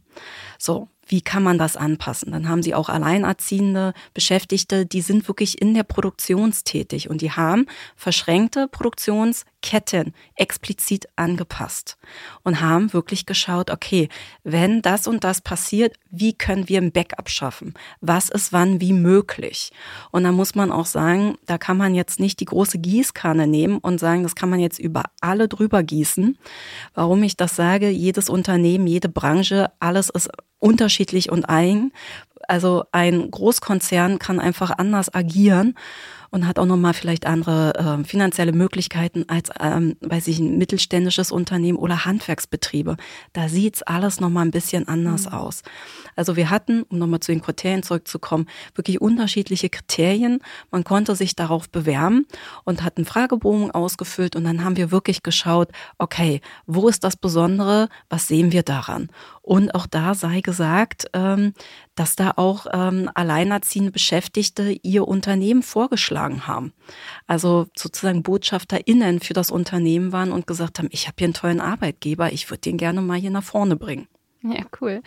So, 0.59 0.88
wie 1.06 1.20
kann 1.20 1.42
man 1.42 1.58
das 1.58 1.76
anpassen? 1.76 2.32
Dann 2.32 2.48
haben 2.48 2.62
sie 2.62 2.74
auch 2.74 2.88
Alleinerziehende, 2.88 3.94
Beschäftigte, 4.12 4.86
die 4.86 5.00
sind 5.00 5.28
wirklich 5.28 5.60
in 5.60 5.74
der 5.74 5.82
Produktion 5.82 6.52
tätig 6.64 7.08
und 7.10 7.20
die 7.20 7.32
haben 7.32 7.66
verschränkte 7.96 8.68
Produktionsketten 9.64 10.14
explizit 10.37 11.07
angepasst 11.16 11.96
und 12.42 12.61
haben 12.61 12.92
wirklich 12.92 13.27
geschaut, 13.27 13.70
okay, 13.70 14.09
wenn 14.42 14.83
das 14.83 15.07
und 15.07 15.24
das 15.24 15.40
passiert, 15.40 15.96
wie 16.11 16.35
können 16.35 16.68
wir 16.68 16.81
ein 16.81 16.92
Backup 16.92 17.29
schaffen? 17.29 17.74
Was 18.00 18.29
ist 18.29 18.53
wann 18.53 18.81
wie 18.81 18.92
möglich? 18.92 19.72
Und 20.11 20.24
da 20.24 20.33
muss 20.33 20.55
man 20.55 20.70
auch 20.70 20.87
sagen, 20.87 21.37
da 21.46 21.59
kann 21.59 21.77
man 21.77 21.94
jetzt 21.94 22.20
nicht 22.20 22.40
die 22.40 22.44
große 22.44 22.79
Gießkanne 22.79 23.46
nehmen 23.46 23.79
und 23.79 23.98
sagen, 23.98 24.22
das 24.22 24.35
kann 24.35 24.50
man 24.50 24.61
jetzt 24.61 24.79
über 24.79 25.05
alle 25.20 25.48
drüber 25.48 25.83
gießen. 25.83 26.38
Warum 26.94 27.22
ich 27.22 27.37
das 27.37 27.57
sage, 27.57 27.88
jedes 27.88 28.29
Unternehmen, 28.29 28.87
jede 28.87 29.09
Branche, 29.09 29.70
alles 29.81 30.11
ist 30.11 30.31
unterschiedlich 30.59 31.31
und 31.31 31.48
eigen. 31.48 31.92
Also 32.48 32.85
ein 32.92 33.31
Großkonzern 33.31 34.18
kann 34.18 34.40
einfach 34.40 34.70
anders 34.77 35.14
agieren. 35.14 35.74
Und 36.34 36.48
hat 36.48 36.58
auch 36.58 36.66
nochmal 36.66 36.94
vielleicht 36.94 37.26
andere 37.26 38.00
äh, 38.00 38.04
finanzielle 38.04 38.52
Möglichkeiten 38.52 39.24
als 39.28 39.50
ähm, 39.60 39.96
bei 40.00 40.18
sich 40.18 40.40
ein 40.40 40.58
mittelständisches 40.58 41.30
Unternehmen 41.30 41.78
oder 41.78 42.04
Handwerksbetriebe. 42.04 42.96
Da 43.32 43.48
sieht's 43.48 43.82
alles 43.82 44.18
nochmal 44.18 44.44
ein 44.44 44.50
bisschen 44.50 44.88
anders 44.88 45.26
mhm. 45.26 45.32
aus. 45.32 45.62
Also 46.16 46.34
wir 46.34 46.50
hatten, 46.50 46.82
um 46.82 46.98
nochmal 46.98 47.20
zu 47.20 47.30
den 47.30 47.40
Kriterien 47.40 47.84
zurückzukommen, 47.84 48.46
wirklich 48.74 49.00
unterschiedliche 49.00 49.68
Kriterien. 49.68 50.40
Man 50.72 50.82
konnte 50.82 51.14
sich 51.14 51.36
darauf 51.36 51.68
bewerben 51.68 52.26
und 52.64 52.82
hat 52.82 52.96
einen 52.96 53.06
Fragebogen 53.06 53.70
ausgefüllt 53.70 54.34
und 54.34 54.42
dann 54.42 54.64
haben 54.64 54.76
wir 54.76 54.90
wirklich 54.90 55.22
geschaut, 55.22 55.68
okay, 55.98 56.40
wo 56.66 56.88
ist 56.88 57.04
das 57.04 57.16
Besondere, 57.16 57.88
was 58.08 58.26
sehen 58.26 58.50
wir 58.50 58.64
daran? 58.64 59.08
Und 59.40 59.72
auch 59.74 59.86
da 59.86 60.14
sei 60.14 60.40
gesagt, 60.40 61.04
ähm, 61.12 61.52
dass 61.94 62.16
da 62.16 62.33
auch 62.37 62.66
ähm, 62.72 63.11
alleinerziehende 63.14 63.92
Beschäftigte 63.92 64.76
ihr 64.83 65.07
Unternehmen 65.07 65.62
vorgeschlagen 65.62 66.46
haben. 66.46 66.72
Also 67.26 67.66
sozusagen 67.76 68.22
BotschafterInnen 68.22 69.20
für 69.20 69.35
das 69.35 69.50
Unternehmen 69.50 70.12
waren 70.12 70.33
und 70.33 70.46
gesagt 70.46 70.78
haben, 70.78 70.88
ich 70.90 71.07
habe 71.07 71.14
hier 71.18 71.26
einen 71.26 71.35
tollen 71.35 71.61
Arbeitgeber, 71.61 72.33
ich 72.33 72.50
würde 72.50 72.62
den 72.62 72.78
gerne 72.78 73.00
mal 73.00 73.18
hier 73.18 73.30
nach 73.30 73.44
vorne 73.44 73.76
bringen. 73.76 74.09
Ja, 74.42 74.64
cool. 74.80 75.02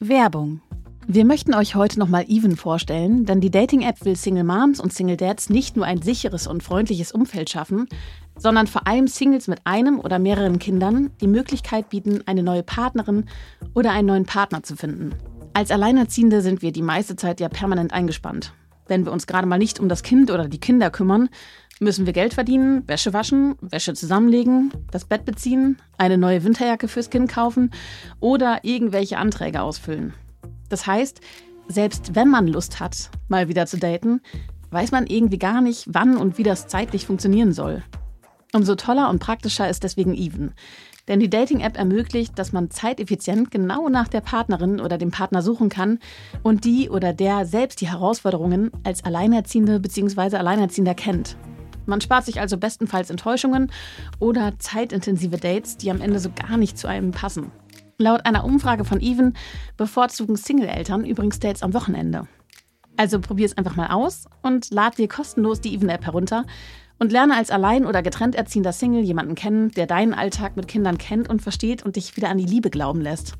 Werbung. 0.00 0.62
Wir 1.10 1.24
möchten 1.24 1.54
euch 1.54 1.74
heute 1.74 1.98
nochmal 1.98 2.26
Even 2.28 2.54
vorstellen, 2.56 3.24
denn 3.24 3.40
die 3.40 3.50
Dating-App 3.50 4.04
will 4.04 4.14
Single 4.14 4.44
Moms 4.44 4.78
und 4.78 4.92
Single 4.92 5.16
Dads 5.16 5.48
nicht 5.48 5.74
nur 5.74 5.86
ein 5.86 6.02
sicheres 6.02 6.46
und 6.46 6.62
freundliches 6.62 7.12
Umfeld 7.12 7.48
schaffen, 7.48 7.88
sondern 8.38 8.66
vor 8.66 8.86
allem 8.86 9.06
Singles 9.06 9.48
mit 9.48 9.60
einem 9.64 10.00
oder 10.00 10.18
mehreren 10.18 10.58
Kindern 10.58 11.10
die 11.20 11.26
Möglichkeit 11.26 11.90
bieten, 11.90 12.22
eine 12.26 12.42
neue 12.42 12.62
Partnerin 12.62 13.26
oder 13.74 13.92
einen 13.92 14.08
neuen 14.08 14.26
Partner 14.26 14.62
zu 14.62 14.76
finden. 14.76 15.14
Als 15.52 15.70
Alleinerziehende 15.70 16.40
sind 16.40 16.62
wir 16.62 16.72
die 16.72 16.82
meiste 16.82 17.16
Zeit 17.16 17.40
ja 17.40 17.48
permanent 17.48 17.92
eingespannt. 17.92 18.52
Wenn 18.86 19.04
wir 19.04 19.12
uns 19.12 19.26
gerade 19.26 19.46
mal 19.46 19.58
nicht 19.58 19.80
um 19.80 19.88
das 19.88 20.02
Kind 20.02 20.30
oder 20.30 20.48
die 20.48 20.60
Kinder 20.60 20.90
kümmern, 20.90 21.28
müssen 21.80 22.06
wir 22.06 22.12
Geld 22.12 22.34
verdienen, 22.34 22.86
Wäsche 22.88 23.12
waschen, 23.12 23.56
Wäsche 23.60 23.94
zusammenlegen, 23.94 24.72
das 24.90 25.04
Bett 25.04 25.24
beziehen, 25.24 25.76
eine 25.96 26.18
neue 26.18 26.42
Winterjacke 26.42 26.88
fürs 26.88 27.10
Kind 27.10 27.30
kaufen 27.30 27.70
oder 28.20 28.60
irgendwelche 28.62 29.18
Anträge 29.18 29.62
ausfüllen. 29.62 30.14
Das 30.68 30.86
heißt, 30.86 31.20
selbst 31.68 32.14
wenn 32.14 32.28
man 32.28 32.46
Lust 32.46 32.80
hat, 32.80 33.10
mal 33.28 33.48
wieder 33.48 33.66
zu 33.66 33.78
daten, 33.78 34.20
weiß 34.70 34.90
man 34.90 35.06
irgendwie 35.06 35.38
gar 35.38 35.60
nicht, 35.60 35.84
wann 35.88 36.16
und 36.16 36.38
wie 36.38 36.42
das 36.42 36.66
zeitlich 36.66 37.06
funktionieren 37.06 37.52
soll. 37.52 37.82
Umso 38.54 38.74
toller 38.76 39.10
und 39.10 39.18
praktischer 39.18 39.68
ist 39.68 39.84
deswegen 39.84 40.14
Even. 40.14 40.54
Denn 41.06 41.20
die 41.20 41.30
Dating-App 41.30 41.76
ermöglicht, 41.76 42.38
dass 42.38 42.52
man 42.52 42.70
zeiteffizient 42.70 43.50
genau 43.50 43.88
nach 43.88 44.08
der 44.08 44.20
Partnerin 44.20 44.80
oder 44.80 44.98
dem 44.98 45.10
Partner 45.10 45.42
suchen 45.42 45.68
kann 45.68 45.98
und 46.42 46.64
die 46.64 46.90
oder 46.90 47.12
der 47.12 47.46
selbst 47.46 47.80
die 47.80 47.88
Herausforderungen 47.88 48.70
als 48.84 49.04
Alleinerziehende 49.04 49.80
bzw. 49.80 50.36
Alleinerziehender 50.36 50.94
kennt. 50.94 51.36
Man 51.86 52.02
spart 52.02 52.26
sich 52.26 52.40
also 52.40 52.58
bestenfalls 52.58 53.08
Enttäuschungen 53.08 53.72
oder 54.18 54.58
zeitintensive 54.58 55.38
Dates, 55.38 55.78
die 55.78 55.90
am 55.90 56.02
Ende 56.02 56.18
so 56.18 56.30
gar 56.30 56.58
nicht 56.58 56.76
zu 56.76 56.86
einem 56.86 57.12
passen. 57.12 57.50
Laut 57.96 58.26
einer 58.26 58.44
Umfrage 58.44 58.84
von 58.84 59.00
Even 59.00 59.34
bevorzugen 59.76 60.36
Single-Eltern 60.36 61.04
übrigens 61.04 61.40
Dates 61.40 61.62
am 61.62 61.72
Wochenende. 61.72 62.28
Also 62.98 63.20
probier 63.20 63.46
es 63.46 63.56
einfach 63.56 63.76
mal 63.76 63.88
aus 63.88 64.26
und 64.42 64.70
lad 64.70 64.98
dir 64.98 65.08
kostenlos 65.08 65.60
die 65.60 65.72
Even-App 65.74 66.04
herunter 66.04 66.44
und 66.98 67.12
lerne 67.12 67.36
als 67.36 67.50
allein 67.50 67.86
oder 67.86 68.02
getrennt 68.02 68.34
erziehender 68.34 68.72
Single 68.72 69.02
jemanden 69.02 69.34
kennen, 69.34 69.70
der 69.70 69.86
deinen 69.86 70.14
Alltag 70.14 70.56
mit 70.56 70.68
Kindern 70.68 70.98
kennt 70.98 71.28
und 71.28 71.42
versteht 71.42 71.84
und 71.84 71.96
dich 71.96 72.16
wieder 72.16 72.28
an 72.28 72.38
die 72.38 72.46
Liebe 72.46 72.70
glauben 72.70 73.00
lässt. 73.00 73.34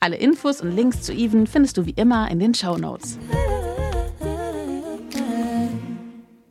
Alle 0.00 0.16
Infos 0.16 0.60
und 0.60 0.74
Links 0.74 1.02
zu 1.02 1.12
Even 1.12 1.46
findest 1.46 1.76
du 1.76 1.86
wie 1.86 1.90
immer 1.90 2.30
in 2.30 2.38
den 2.38 2.54
Show 2.54 2.76
Notes. 2.76 3.18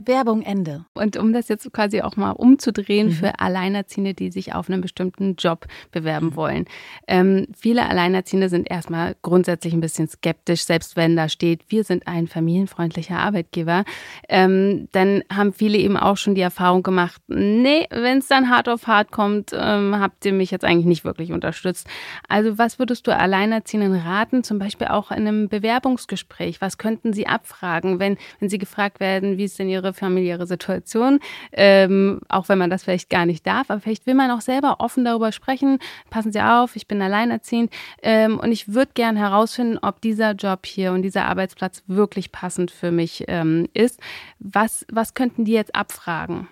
Werbung 0.08 0.42
Ende. 0.42 0.86
Und 0.94 1.18
um 1.18 1.34
das 1.34 1.48
jetzt 1.48 1.72
quasi 1.74 2.02
auch 2.02 2.16
mal 2.16 2.32
umzudrehen 2.32 3.08
mhm. 3.08 3.12
für 3.12 3.40
Alleinerziehende, 3.40 4.14
die 4.14 4.32
sich 4.32 4.54
auf 4.54 4.70
einen 4.70 4.82
bestimmten 4.82 5.36
Job 5.36 5.66
bewerben 5.92 6.36
wollen. 6.36 6.66
Ähm, 7.08 7.48
viele 7.58 7.88
Alleinerziehende 7.88 8.50
sind 8.50 8.70
erstmal 8.70 9.16
grundsätzlich 9.22 9.74
ein 9.74 9.82
bisschen 9.82 10.08
skeptisch, 10.08 10.64
selbst 10.64 10.96
wenn 10.96 11.16
da 11.16 11.30
steht, 11.30 11.62
wir 11.70 11.84
sind 11.84 12.08
ein 12.08 12.28
familienfreundlicher 12.28 13.18
Arbeitgeber. 13.18 13.84
Ähm, 14.30 14.88
dann 14.92 15.24
haben 15.32 15.54
viele 15.54 15.78
eben 15.78 15.98
auch 15.98 16.18
schon 16.18 16.36
die 16.36 16.42
Erfahrung 16.42 16.84
gemacht, 16.84 17.22
nee, 17.28 17.86
wenn 17.90 18.20
es 18.20 18.28
dann 18.28 18.50
hart 18.50 18.70
auf 18.70 18.88
hart 18.88 19.12
kommt, 19.12 19.52
ähm, 19.54 20.00
habt 20.00 20.26
ihr 20.26 20.34
mich 20.34 20.52
jetzt 20.52 20.66
eigentlich 20.66 20.86
nicht 20.86 21.04
wirklich 21.04 21.32
unterstützt. 21.32 21.88
Also 22.28 22.58
was 22.58 22.80
würdest 22.80 23.08
du 23.08 23.16
Alleinerziehenden 23.16 23.96
raten, 23.96 24.44
zum 24.44 24.60
Beispiel 24.60 24.88
auch 24.88 25.12
in 25.12 25.28
einem 25.28 25.50
Bewerbungsgespräch? 25.50 26.62
Was 26.62 26.78
könnten 26.78 27.14
sie 27.14 27.28
abfragen, 27.28 28.00
wenn, 28.00 28.18
wenn 28.40 28.50
sie 28.50 28.58
gefragt 28.58 29.00
werden, 29.00 29.38
wie 29.38 29.46
ist 29.46 29.60
denn 29.60 29.70
ihre 29.70 29.94
familiäre 29.98 30.48
Situation, 30.48 31.20
ähm, 31.52 32.22
auch 32.30 32.50
wenn 32.50 32.58
man 32.58 32.70
das 32.70 32.84
vielleicht 32.84 33.10
gar 33.10 33.26
nicht 33.26 33.46
darf, 33.46 33.70
aber 33.70 33.82
vielleicht 33.82 34.06
will 34.06 34.14
man 34.14 34.32
auch 34.32 34.42
selber 34.42 34.78
offen 34.80 35.06
darüber 35.06 35.32
sprechen. 35.32 35.80
Passen 36.10 36.32
Sie 36.32 36.42
auf, 36.42 36.76
ich 36.76 36.88
bin 36.88 37.02
alleinerziehend 37.02 37.72
ähm, 38.02 38.40
und 38.40 38.52
ich 38.52 38.74
würde 38.74 38.92
gern 38.94 39.16
herausfinden, 39.16 39.78
ob 39.82 40.02
dieser 40.02 40.32
Job 40.32 40.66
hier 40.66 40.92
und 40.94 41.02
dieser 41.02 41.26
Arbeitsplatz 41.26 41.84
wirklich 41.88 42.32
passend 42.32 42.72
für 42.72 42.92
mich 42.92 43.26
ähm, 43.28 43.68
ist. 43.74 44.00
Was, 44.40 44.86
was 44.92 45.14
könnten 45.14 45.46
die 45.46 45.54
jetzt 45.54 45.76
abfragen? 45.76 46.48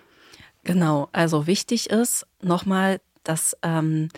Genau, 0.64 1.08
also 1.12 1.46
wichtig 1.46 1.90
ist 1.90 2.26
nochmal, 2.42 3.00
dass 3.22 3.56
ähm, 3.62 4.08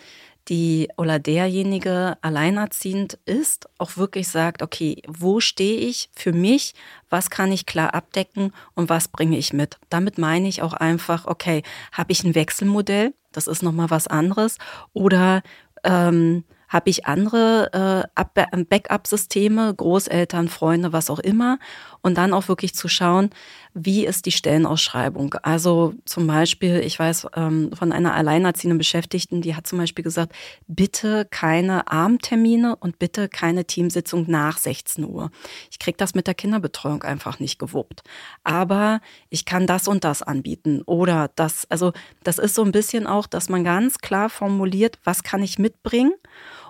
die 0.49 0.89
oder 0.97 1.19
derjenige 1.19 2.17
alleinerziehend 2.21 3.19
ist, 3.25 3.69
auch 3.77 3.97
wirklich 3.97 4.27
sagt, 4.27 4.61
okay, 4.61 5.01
wo 5.07 5.39
stehe 5.39 5.79
ich 5.79 6.09
für 6.13 6.33
mich, 6.33 6.73
was 7.09 7.29
kann 7.29 7.51
ich 7.51 7.65
klar 7.65 7.93
abdecken 7.93 8.51
und 8.73 8.89
was 8.89 9.07
bringe 9.07 9.37
ich 9.37 9.53
mit. 9.53 9.77
Damit 9.89 10.17
meine 10.17 10.47
ich 10.47 10.61
auch 10.61 10.73
einfach, 10.73 11.25
okay, 11.25 11.63
habe 11.91 12.11
ich 12.11 12.23
ein 12.23 12.35
Wechselmodell, 12.35 13.13
das 13.31 13.47
ist 13.47 13.61
nochmal 13.61 13.89
was 13.91 14.07
anderes, 14.07 14.57
oder 14.93 15.43
ähm, 15.83 16.43
habe 16.69 16.91
ich 16.91 17.07
andere 17.07 18.07
äh, 18.15 18.63
Backup-Systeme, 18.63 19.73
Großeltern, 19.73 20.47
Freunde, 20.47 20.93
was 20.93 21.09
auch 21.09 21.19
immer. 21.19 21.57
Und 22.01 22.17
dann 22.17 22.31
auch 22.31 22.47
wirklich 22.47 22.75
zu 22.75 22.87
schauen, 22.87 23.31
wie 23.73 24.05
ist 24.05 24.25
die 24.25 24.31
Stellenausschreibung. 24.31 25.33
Also 25.43 25.93
zum 26.05 26.27
Beispiel, 26.27 26.79
ich 26.79 26.97
weiß 26.97 27.27
ähm, 27.35 27.71
von 27.73 27.91
einer 27.91 28.13
alleinerziehenden 28.13 28.77
Beschäftigten, 28.77 29.41
die 29.41 29.55
hat 29.55 29.67
zum 29.67 29.79
Beispiel 29.79 30.03
gesagt, 30.03 30.33
bitte 30.67 31.27
keine 31.29 31.91
Abendtermine 31.91 32.75
und 32.75 32.99
bitte 32.99 33.27
keine 33.27 33.65
Teamsitzung 33.65 34.25
nach 34.27 34.57
16 34.57 35.03
Uhr. 35.05 35.29
Ich 35.71 35.79
kriege 35.79 35.97
das 35.97 36.15
mit 36.15 36.27
der 36.27 36.35
Kinderbetreuung 36.35 37.03
einfach 37.03 37.39
nicht 37.39 37.59
gewuppt. 37.59 38.03
Aber 38.43 39.01
ich 39.29 39.43
kann 39.43 39.67
das 39.67 39.87
und 39.87 40.03
das 40.03 40.21
anbieten. 40.21 40.81
Oder 40.85 41.31
das, 41.35 41.69
also 41.69 41.91
das 42.23 42.37
ist 42.37 42.55
so 42.55 42.63
ein 42.63 42.71
bisschen 42.71 43.07
auch, 43.07 43.27
dass 43.27 43.49
man 43.49 43.63
ganz 43.63 43.97
klar 43.97 44.29
formuliert, 44.29 44.99
was 45.03 45.23
kann 45.23 45.43
ich 45.43 45.59
mitbringen 45.59 46.13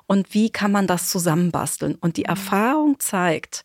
und 0.10 0.34
wie 0.34 0.50
kann 0.50 0.72
man 0.72 0.88
das 0.88 1.08
zusammenbasteln. 1.10 1.94
Und 1.94 2.18
die 2.18 2.24
mhm. 2.24 2.30
Erfahrung 2.30 3.00
zeigt, 3.00 3.64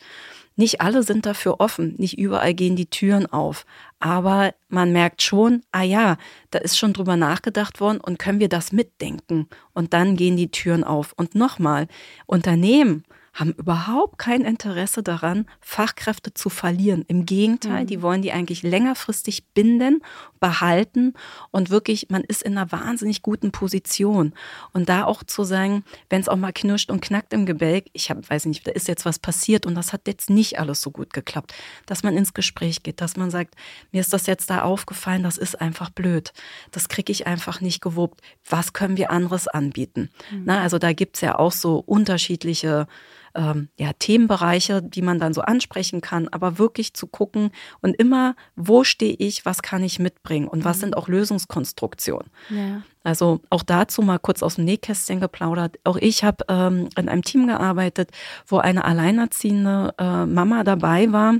nicht 0.56 0.82
alle 0.82 1.02
sind 1.02 1.26
dafür 1.26 1.58
offen, 1.58 1.94
nicht 1.96 2.18
überall 2.18 2.54
gehen 2.54 2.76
die 2.76 2.90
Türen 2.90 3.26
auf, 3.26 3.64
aber 3.98 4.54
man 4.68 4.92
merkt 4.92 5.22
schon, 5.22 5.62
ah 5.72 5.82
ja, 5.82 6.16
da 6.50 6.58
ist 6.60 6.78
schon 6.78 6.92
drüber 6.92 7.16
nachgedacht 7.16 7.80
worden 7.80 7.98
und 7.98 8.18
können 8.18 8.38
wir 8.38 8.50
das 8.50 8.70
mitdenken 8.70 9.48
und 9.72 9.94
dann 9.94 10.16
gehen 10.16 10.36
die 10.36 10.50
Türen 10.50 10.84
auf. 10.84 11.14
Und 11.16 11.34
nochmal, 11.34 11.88
Unternehmen 12.26 13.04
haben 13.34 13.52
überhaupt 13.52 14.18
kein 14.18 14.42
Interesse 14.42 15.02
daran, 15.02 15.46
Fachkräfte 15.60 16.32
zu 16.32 16.48
verlieren. 16.48 17.04
Im 17.08 17.26
Gegenteil, 17.26 17.82
mhm. 17.82 17.86
die 17.88 18.00
wollen 18.00 18.22
die 18.22 18.32
eigentlich 18.32 18.62
längerfristig 18.62 19.44
binden, 19.54 20.02
behalten 20.38 21.14
und 21.50 21.70
wirklich, 21.70 22.10
man 22.10 22.22
ist 22.22 22.42
in 22.42 22.56
einer 22.56 22.70
wahnsinnig 22.70 23.22
guten 23.22 23.50
Position. 23.50 24.34
Und 24.72 24.88
da 24.88 25.04
auch 25.04 25.24
zu 25.24 25.42
sagen, 25.42 25.84
wenn 26.10 26.20
es 26.20 26.28
auch 26.28 26.36
mal 26.36 26.52
knirscht 26.52 26.90
und 26.90 27.00
knackt 27.00 27.32
im 27.32 27.44
Gebälk, 27.44 27.86
ich 27.92 28.10
hab, 28.10 28.28
weiß 28.28 28.46
nicht, 28.46 28.66
da 28.66 28.70
ist 28.70 28.86
jetzt 28.86 29.04
was 29.04 29.18
passiert 29.18 29.66
und 29.66 29.74
das 29.74 29.92
hat 29.92 30.06
jetzt 30.06 30.30
nicht 30.30 30.60
alles 30.60 30.80
so 30.80 30.90
gut 30.90 31.12
geklappt, 31.12 31.54
dass 31.86 32.02
man 32.04 32.16
ins 32.16 32.34
Gespräch 32.34 32.82
geht, 32.84 33.00
dass 33.00 33.16
man 33.16 33.30
sagt, 33.30 33.54
mir 33.90 34.00
ist 34.00 34.12
das 34.12 34.26
jetzt 34.26 34.48
da 34.50 34.62
aufgefallen, 34.62 35.24
das 35.24 35.38
ist 35.38 35.60
einfach 35.60 35.90
blöd. 35.90 36.32
Das 36.70 36.88
kriege 36.88 37.10
ich 37.10 37.26
einfach 37.26 37.60
nicht 37.60 37.80
gewuppt. 37.80 38.20
Was 38.48 38.72
können 38.72 38.96
wir 38.96 39.10
anderes 39.10 39.48
anbieten? 39.48 40.10
Mhm. 40.30 40.42
Na, 40.44 40.60
also 40.60 40.78
da 40.78 40.92
gibt's 40.92 41.20
ja 41.20 41.38
auch 41.38 41.52
so 41.52 41.78
unterschiedliche 41.78 42.86
ähm, 43.34 43.68
ja, 43.78 43.92
Themenbereiche, 43.92 44.82
die 44.82 45.02
man 45.02 45.18
dann 45.18 45.34
so 45.34 45.42
ansprechen 45.42 46.00
kann, 46.00 46.28
aber 46.28 46.58
wirklich 46.58 46.94
zu 46.94 47.06
gucken 47.06 47.50
und 47.80 47.94
immer, 47.94 48.36
wo 48.56 48.84
stehe 48.84 49.14
ich, 49.14 49.44
was 49.44 49.62
kann 49.62 49.82
ich 49.82 49.98
mitbringen 49.98 50.48
und 50.48 50.64
was 50.64 50.78
mhm. 50.78 50.80
sind 50.80 50.96
auch 50.96 51.08
Lösungskonstruktionen. 51.08 52.30
Ja. 52.50 52.82
Also 53.02 53.40
auch 53.50 53.62
dazu 53.62 54.02
mal 54.02 54.18
kurz 54.18 54.42
aus 54.42 54.54
dem 54.56 54.64
Nähkästchen 54.64 55.20
geplaudert. 55.20 55.78
Auch 55.84 55.96
ich 55.96 56.24
habe 56.24 56.44
ähm, 56.48 56.88
in 56.96 57.08
einem 57.08 57.22
Team 57.22 57.46
gearbeitet, 57.46 58.10
wo 58.46 58.58
eine 58.58 58.84
alleinerziehende 58.84 59.94
äh, 59.98 60.24
Mama 60.26 60.64
dabei 60.64 61.12
war. 61.12 61.34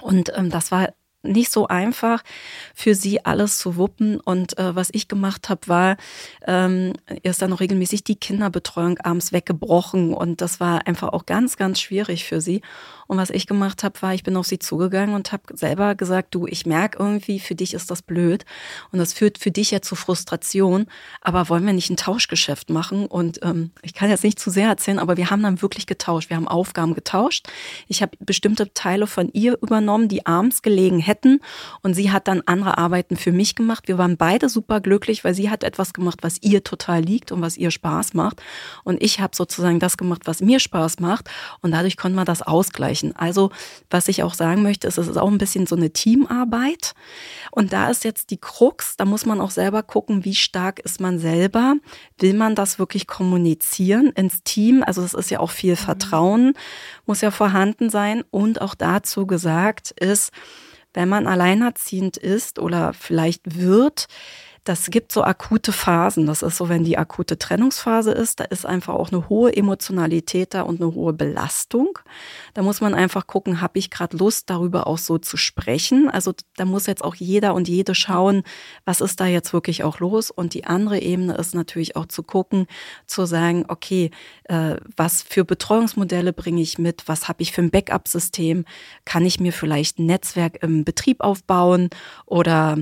Und 0.00 0.32
ähm, 0.36 0.50
das 0.50 0.70
war 0.70 0.92
nicht 1.22 1.50
so 1.50 1.68
einfach 1.68 2.22
für 2.74 2.94
sie 2.94 3.24
alles 3.24 3.58
zu 3.58 3.76
wuppen. 3.76 4.20
Und 4.20 4.58
äh, 4.58 4.74
was 4.74 4.90
ich 4.92 5.08
gemacht 5.08 5.48
habe, 5.48 5.68
war, 5.68 5.96
ähm, 6.46 6.94
ist 7.22 7.42
dann 7.42 7.50
noch 7.50 7.60
regelmäßig 7.60 8.04
die 8.04 8.16
Kinderbetreuung 8.16 8.98
abends 8.98 9.32
weggebrochen. 9.32 10.14
Und 10.14 10.40
das 10.40 10.60
war 10.60 10.86
einfach 10.86 11.12
auch 11.12 11.26
ganz, 11.26 11.56
ganz 11.56 11.80
schwierig 11.80 12.24
für 12.24 12.40
sie. 12.40 12.62
Und 13.06 13.18
was 13.18 13.30
ich 13.30 13.46
gemacht 13.46 13.84
habe, 13.84 14.00
war, 14.00 14.14
ich 14.14 14.22
bin 14.22 14.36
auf 14.36 14.46
sie 14.46 14.58
zugegangen 14.58 15.14
und 15.14 15.32
habe 15.32 15.42
selber 15.54 15.94
gesagt, 15.94 16.34
du, 16.34 16.46
ich 16.46 16.64
merke 16.64 16.98
irgendwie, 16.98 17.40
für 17.40 17.54
dich 17.54 17.74
ist 17.74 17.90
das 17.90 18.00
blöd 18.00 18.46
und 18.90 18.98
das 18.98 19.12
führt 19.12 19.36
für 19.36 19.50
dich 19.50 19.70
ja 19.70 19.82
zu 19.82 19.96
Frustration, 19.96 20.86
aber 21.20 21.50
wollen 21.50 21.66
wir 21.66 21.74
nicht 21.74 21.90
ein 21.90 21.98
Tauschgeschäft 21.98 22.70
machen? 22.70 23.06
Und 23.06 23.40
ähm, 23.42 23.70
ich 23.82 23.92
kann 23.92 24.08
jetzt 24.08 24.24
nicht 24.24 24.38
zu 24.38 24.50
sehr 24.50 24.68
erzählen, 24.68 24.98
aber 24.98 25.18
wir 25.18 25.28
haben 25.28 25.42
dann 25.42 25.60
wirklich 25.60 25.86
getauscht. 25.86 26.30
Wir 26.30 26.38
haben 26.38 26.48
Aufgaben 26.48 26.94
getauscht. 26.94 27.48
Ich 27.86 28.00
habe 28.00 28.16
bestimmte 28.18 28.72
Teile 28.72 29.06
von 29.06 29.28
ihr 29.32 29.58
übernommen, 29.60 30.08
die 30.08 30.24
abends 30.24 30.62
gelegen 30.62 30.98
hätten 30.98 31.11
und 31.82 31.94
sie 31.94 32.10
hat 32.10 32.28
dann 32.28 32.42
andere 32.46 32.78
Arbeiten 32.78 33.16
für 33.16 33.32
mich 33.32 33.54
gemacht. 33.54 33.88
Wir 33.88 33.98
waren 33.98 34.16
beide 34.16 34.48
super 34.48 34.80
glücklich, 34.80 35.24
weil 35.24 35.34
sie 35.34 35.50
hat 35.50 35.64
etwas 35.64 35.92
gemacht, 35.92 36.18
was 36.22 36.38
ihr 36.40 36.64
total 36.64 37.02
liegt 37.02 37.32
und 37.32 37.42
was 37.42 37.56
ihr 37.56 37.70
Spaß 37.70 38.14
macht 38.14 38.42
und 38.84 39.02
ich 39.02 39.20
habe 39.20 39.36
sozusagen 39.36 39.80
das 39.80 39.96
gemacht, 39.96 40.22
was 40.24 40.40
mir 40.40 40.60
Spaß 40.60 41.00
macht 41.00 41.30
und 41.60 41.72
dadurch 41.72 41.96
konnten 41.96 42.16
wir 42.16 42.24
das 42.24 42.42
ausgleichen. 42.42 43.14
Also 43.16 43.50
was 43.90 44.08
ich 44.08 44.22
auch 44.22 44.34
sagen 44.34 44.62
möchte, 44.62 44.88
ist, 44.88 44.98
es 44.98 45.08
ist 45.08 45.16
auch 45.16 45.30
ein 45.30 45.38
bisschen 45.38 45.66
so 45.66 45.76
eine 45.76 45.90
Teamarbeit. 45.90 46.94
Und 47.50 47.72
da 47.72 47.90
ist 47.90 48.04
jetzt 48.04 48.30
die 48.30 48.38
Krux, 48.38 48.96
da 48.96 49.04
muss 49.04 49.26
man 49.26 49.40
auch 49.40 49.50
selber 49.50 49.82
gucken, 49.82 50.24
wie 50.24 50.34
stark 50.34 50.80
ist 50.80 51.00
man 51.00 51.18
selber. 51.18 51.76
Will 52.18 52.34
man 52.34 52.54
das 52.54 52.78
wirklich 52.78 53.06
kommunizieren 53.06 54.12
ins 54.14 54.42
Team? 54.42 54.82
Also 54.86 55.02
es 55.02 55.14
ist 55.14 55.30
ja 55.30 55.40
auch 55.40 55.50
viel 55.50 55.72
mhm. 55.72 55.76
Vertrauen, 55.78 56.54
muss 57.06 57.20
ja 57.20 57.30
vorhanden 57.30 57.90
sein. 57.90 58.24
Und 58.30 58.60
auch 58.60 58.74
dazu 58.74 59.26
gesagt 59.26 59.92
ist, 59.92 60.32
wenn 60.94 61.08
man 61.08 61.26
alleinerziehend 61.26 62.16
ist 62.16 62.58
oder 62.58 62.92
vielleicht 62.92 63.58
wird, 63.58 64.06
das 64.64 64.90
gibt 64.90 65.10
so 65.10 65.24
akute 65.24 65.72
Phasen. 65.72 66.26
Das 66.26 66.42
ist 66.42 66.56
so, 66.56 66.68
wenn 66.68 66.84
die 66.84 66.96
akute 66.96 67.36
Trennungsphase 67.36 68.12
ist, 68.12 68.38
da 68.38 68.44
ist 68.44 68.64
einfach 68.64 68.94
auch 68.94 69.10
eine 69.10 69.28
hohe 69.28 69.56
Emotionalität 69.56 70.54
da 70.54 70.62
und 70.62 70.80
eine 70.80 70.94
hohe 70.94 71.12
Belastung. 71.12 71.98
Da 72.54 72.62
muss 72.62 72.80
man 72.80 72.94
einfach 72.94 73.26
gucken, 73.26 73.60
habe 73.60 73.80
ich 73.80 73.90
gerade 73.90 74.16
Lust, 74.16 74.50
darüber 74.50 74.86
auch 74.86 74.98
so 74.98 75.18
zu 75.18 75.36
sprechen. 75.36 76.08
Also 76.08 76.32
da 76.56 76.64
muss 76.64 76.86
jetzt 76.86 77.02
auch 77.02 77.16
jeder 77.16 77.54
und 77.54 77.66
jede 77.66 77.96
schauen, 77.96 78.44
was 78.84 79.00
ist 79.00 79.18
da 79.18 79.26
jetzt 79.26 79.52
wirklich 79.52 79.82
auch 79.82 79.98
los. 79.98 80.30
Und 80.30 80.54
die 80.54 80.64
andere 80.64 81.00
Ebene 81.00 81.34
ist 81.34 81.56
natürlich 81.56 81.96
auch 81.96 82.06
zu 82.06 82.22
gucken, 82.22 82.66
zu 83.06 83.26
sagen, 83.26 83.64
okay, 83.66 84.12
äh, 84.44 84.76
was 84.96 85.22
für 85.22 85.44
Betreuungsmodelle 85.44 86.32
bringe 86.32 86.62
ich 86.62 86.78
mit? 86.78 87.08
Was 87.08 87.26
habe 87.26 87.42
ich 87.42 87.50
für 87.50 87.62
ein 87.62 87.70
Backup-System? 87.70 88.64
Kann 89.04 89.26
ich 89.26 89.40
mir 89.40 89.52
vielleicht 89.52 89.98
ein 89.98 90.06
Netzwerk 90.06 90.62
im 90.62 90.84
Betrieb 90.84 91.20
aufbauen? 91.20 91.90
Oder 92.26 92.78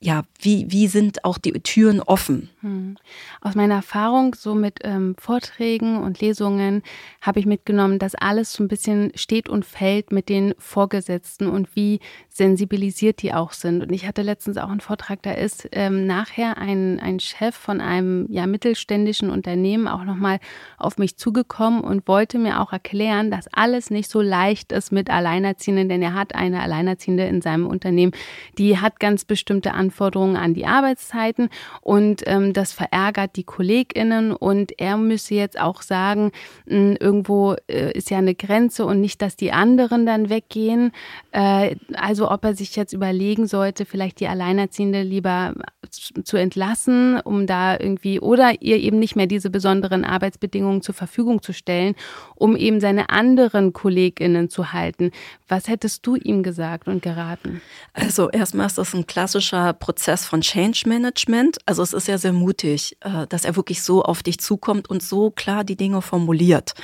ja, 0.00 0.22
wie, 0.40 0.70
wie 0.70 0.86
sind 0.86 1.24
auch 1.24 1.38
die 1.38 1.52
Türen 1.52 2.00
offen? 2.00 2.50
Hm. 2.60 2.96
Aus 3.40 3.54
meiner 3.54 3.74
Erfahrung 3.76 4.34
so 4.34 4.54
mit 4.54 4.80
ähm, 4.84 5.16
Vorträgen 5.18 5.98
und 5.98 6.20
Lesungen 6.20 6.82
habe 7.20 7.40
ich 7.40 7.46
mitgenommen, 7.46 7.98
dass 7.98 8.14
alles 8.14 8.52
so 8.52 8.62
ein 8.62 8.68
bisschen 8.68 9.10
steht 9.16 9.48
und 9.48 9.64
fällt 9.64 10.12
mit 10.12 10.28
den 10.28 10.54
Vorgesetzten 10.58 11.48
und 11.48 11.74
wie 11.74 12.00
sensibilisiert 12.36 13.22
die 13.22 13.32
auch 13.32 13.52
sind. 13.52 13.80
Und 13.80 13.92
ich 13.92 14.08
hatte 14.08 14.22
letztens 14.22 14.58
auch 14.58 14.68
einen 14.68 14.80
Vortrag, 14.80 15.22
da 15.22 15.30
ist 15.30 15.68
ähm, 15.70 16.04
nachher 16.04 16.58
ein, 16.58 16.98
ein 16.98 17.20
Chef 17.20 17.54
von 17.54 17.80
einem 17.80 18.26
ja, 18.28 18.48
mittelständischen 18.48 19.30
Unternehmen 19.30 19.86
auch 19.86 20.02
nochmal 20.02 20.40
auf 20.76 20.98
mich 20.98 21.16
zugekommen 21.16 21.82
und 21.82 22.08
wollte 22.08 22.40
mir 22.40 22.60
auch 22.60 22.72
erklären, 22.72 23.30
dass 23.30 23.46
alles 23.52 23.90
nicht 23.90 24.10
so 24.10 24.20
leicht 24.20 24.72
ist 24.72 24.90
mit 24.90 25.10
Alleinerziehenden, 25.10 25.88
denn 25.88 26.02
er 26.02 26.14
hat 26.14 26.34
eine 26.34 26.60
Alleinerziehende 26.60 27.24
in 27.24 27.40
seinem 27.40 27.68
Unternehmen, 27.68 28.10
die 28.58 28.78
hat 28.78 28.98
ganz 28.98 29.24
bestimmte 29.24 29.72
Anforderungen 29.72 30.34
an 30.36 30.54
die 30.54 30.66
Arbeitszeiten 30.66 31.50
und 31.82 32.24
ähm, 32.26 32.52
das 32.52 32.72
verärgert 32.72 33.36
die 33.36 33.44
KollegInnen 33.44 34.32
und 34.32 34.72
er 34.80 34.96
müsse 34.96 35.36
jetzt 35.36 35.60
auch 35.60 35.82
sagen, 35.82 36.32
mh, 36.66 36.74
hm, 36.74 36.96
irgendwo 36.98 37.54
äh, 37.68 37.92
ist 37.92 38.10
ja 38.10 38.18
eine 38.18 38.34
Grenze 38.34 38.86
und 38.86 39.00
nicht, 39.00 39.22
dass 39.22 39.36
die 39.36 39.52
anderen 39.52 40.04
dann 40.04 40.30
weggehen. 40.30 40.90
Äh, 41.30 41.76
also 41.94 42.23
ob 42.30 42.44
er 42.44 42.54
sich 42.54 42.76
jetzt 42.76 42.92
überlegen 42.92 43.46
sollte, 43.46 43.84
vielleicht 43.84 44.20
die 44.20 44.28
Alleinerziehende 44.28 45.02
lieber 45.02 45.54
zu 45.90 46.36
entlassen, 46.36 47.20
um 47.20 47.46
da 47.46 47.78
irgendwie 47.78 48.20
oder 48.20 48.62
ihr 48.62 48.76
eben 48.78 48.98
nicht 48.98 49.16
mehr 49.16 49.26
diese 49.26 49.50
besonderen 49.50 50.04
Arbeitsbedingungen 50.04 50.82
zur 50.82 50.94
Verfügung 50.94 51.42
zu 51.42 51.52
stellen, 51.52 51.94
um 52.34 52.56
eben 52.56 52.80
seine 52.80 53.10
anderen 53.10 53.72
KollegInnen 53.72 54.48
zu 54.48 54.72
halten. 54.72 55.10
Was 55.48 55.68
hättest 55.68 56.06
du 56.06 56.16
ihm 56.16 56.42
gesagt 56.42 56.88
und 56.88 57.02
geraten? 57.02 57.60
Also 57.92 58.30
erstmal 58.30 58.66
ist 58.66 58.78
das 58.78 58.94
ein 58.94 59.06
klassischer 59.06 59.72
Prozess 59.72 60.24
von 60.24 60.40
Change 60.40 60.82
Management. 60.86 61.58
Also 61.66 61.82
es 61.82 61.92
ist 61.92 62.08
ja 62.08 62.18
sehr 62.18 62.32
mutig, 62.32 62.96
äh, 63.00 63.26
dass 63.28 63.44
er 63.44 63.56
wirklich 63.56 63.82
so 63.82 64.02
auf 64.02 64.22
dich 64.22 64.38
zukommt 64.40 64.90
und 64.90 65.02
so 65.02 65.30
klar 65.30 65.64
die 65.64 65.76
Dinge 65.76 66.02
formuliert. 66.02 66.74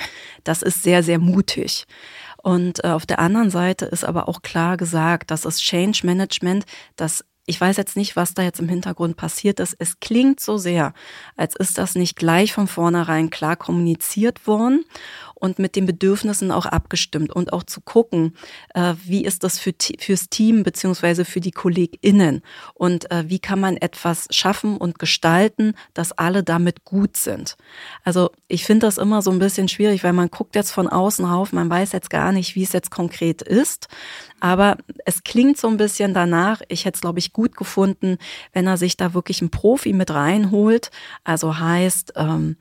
Das 0.43 0.61
ist 0.61 0.83
sehr, 0.83 1.03
sehr 1.03 1.19
mutig. 1.19 1.85
Und 2.43 2.83
äh, 2.83 2.87
auf 2.87 3.05
der 3.05 3.19
anderen 3.19 3.49
Seite 3.49 3.85
ist 3.85 4.03
aber 4.03 4.27
auch 4.27 4.41
klar 4.41 4.77
gesagt, 4.77 5.31
dass 5.31 5.41
das 5.41 5.59
Change 5.59 6.01
Management, 6.03 6.65
das 6.95 7.23
ich 7.47 7.59
weiß 7.59 7.75
jetzt 7.77 7.97
nicht, 7.97 8.15
was 8.15 8.33
da 8.33 8.43
jetzt 8.43 8.59
im 8.59 8.69
Hintergrund 8.69 9.17
passiert 9.17 9.59
ist. 9.59 9.75
Es 9.79 9.99
klingt 9.99 10.39
so 10.39 10.57
sehr, 10.57 10.93
als 11.35 11.55
ist 11.55 11.77
das 11.77 11.95
nicht 11.95 12.15
gleich 12.15 12.53
von 12.53 12.67
vornherein 12.67 13.29
klar 13.29 13.55
kommuniziert 13.55 14.45
worden 14.47 14.85
und 15.41 15.59
mit 15.59 15.75
den 15.75 15.85
Bedürfnissen 15.85 16.51
auch 16.51 16.65
abgestimmt 16.65 17.33
und 17.33 17.51
auch 17.51 17.63
zu 17.63 17.81
gucken, 17.81 18.35
äh, 18.73 18.93
wie 19.03 19.25
ist 19.25 19.43
das 19.43 19.59
für, 19.59 19.73
fürs 19.99 20.29
Team 20.29 20.63
beziehungsweise 20.63 21.25
für 21.25 21.41
die 21.41 21.51
KollegInnen? 21.51 22.41
Und 22.73 23.11
äh, 23.11 23.25
wie 23.27 23.39
kann 23.39 23.59
man 23.59 23.75
etwas 23.77 24.27
schaffen 24.29 24.77
und 24.77 24.99
gestalten, 24.99 25.73
dass 25.93 26.11
alle 26.11 26.43
damit 26.43 26.85
gut 26.85 27.17
sind. 27.17 27.57
Also 28.03 28.29
ich 28.47 28.65
finde 28.65 28.85
das 28.85 28.97
immer 28.97 29.21
so 29.21 29.31
ein 29.31 29.39
bisschen 29.39 29.67
schwierig, 29.67 30.03
weil 30.03 30.13
man 30.13 30.29
guckt 30.29 30.55
jetzt 30.55 30.71
von 30.71 30.87
außen 30.87 31.25
rauf, 31.25 31.51
man 31.51 31.69
weiß 31.69 31.91
jetzt 31.91 32.09
gar 32.09 32.31
nicht, 32.31 32.55
wie 32.55 32.63
es 32.63 32.73
jetzt 32.73 32.91
konkret 32.91 33.41
ist, 33.41 33.87
aber 34.39 34.77
es 35.05 35.23
klingt 35.23 35.57
so 35.57 35.67
ein 35.67 35.77
bisschen 35.77 36.13
danach, 36.13 36.61
ich 36.67 36.85
hätte 36.85 36.95
es 36.95 37.01
glaube 37.01 37.19
ich 37.19 37.33
gut 37.33 37.55
gefunden, 37.57 38.17
wenn 38.53 38.67
er 38.67 38.77
sich 38.77 38.97
da 38.97 39.13
wirklich 39.13 39.41
einen 39.41 39.51
Profi 39.51 39.93
mit 39.93 40.11
reinholt, 40.11 40.91
also 41.23 41.57
heißt, 41.59 42.13
ähm, 42.15 42.57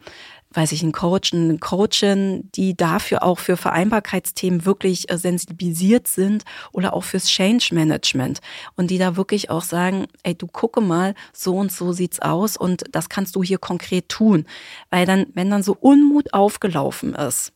weiß 0.53 0.73
ich, 0.73 0.83
einen 0.83 0.93
Coach, 0.93 1.33
eine 1.33 1.59
Coachin, 1.59 2.51
die 2.55 2.77
dafür 2.77 3.23
auch 3.23 3.39
für 3.39 3.57
Vereinbarkeitsthemen 3.57 4.65
wirklich 4.65 5.11
äh, 5.11 5.17
sensibilisiert 5.17 6.09
sind 6.09 6.45
oder 6.73 6.95
auch 6.95 7.05
fürs 7.05 7.27
Change 7.27 7.69
Management 7.73 8.41
und 8.77 8.91
die 8.91 8.99
da 8.99 9.17
wirklich 9.17 9.51
auch 9.51 9.63
sagen, 9.63 10.07
ey, 10.25 10.35
du 10.35 10.49
gucke 10.49 10.81
mal, 10.81 11.15
so 11.33 11.57
und 11.57 11.71
so 11.71 11.93
sieht's 11.93 12.21
aus 12.21 12.57
und 12.57 12.85
das 12.91 13.09
kannst 13.09 13.37
du 13.37 13.43
hier 13.45 13.59
konkret 13.59 14.09
tun. 14.09 14.45
Weil 14.91 15.07
dann, 15.07 15.27
wenn 15.35 15.51
dann 15.51 15.63
so 15.63 15.77
Unmut 15.79 16.35
aufgelaufen 16.35 17.15
ist, 17.15 17.53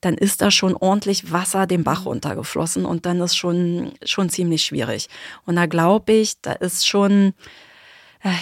dann 0.00 0.14
ist 0.14 0.40
da 0.40 0.50
schon 0.50 0.74
ordentlich 0.74 1.32
Wasser 1.32 1.66
den 1.66 1.84
Bach 1.84 2.06
runtergeflossen 2.06 2.86
und 2.86 3.04
dann 3.04 3.20
ist 3.20 3.36
schon, 3.36 3.92
schon 4.02 4.30
ziemlich 4.30 4.64
schwierig. 4.64 5.08
Und 5.44 5.56
da 5.56 5.66
glaube 5.66 6.12
ich, 6.12 6.40
da 6.40 6.52
ist 6.52 6.86
schon, 6.86 7.34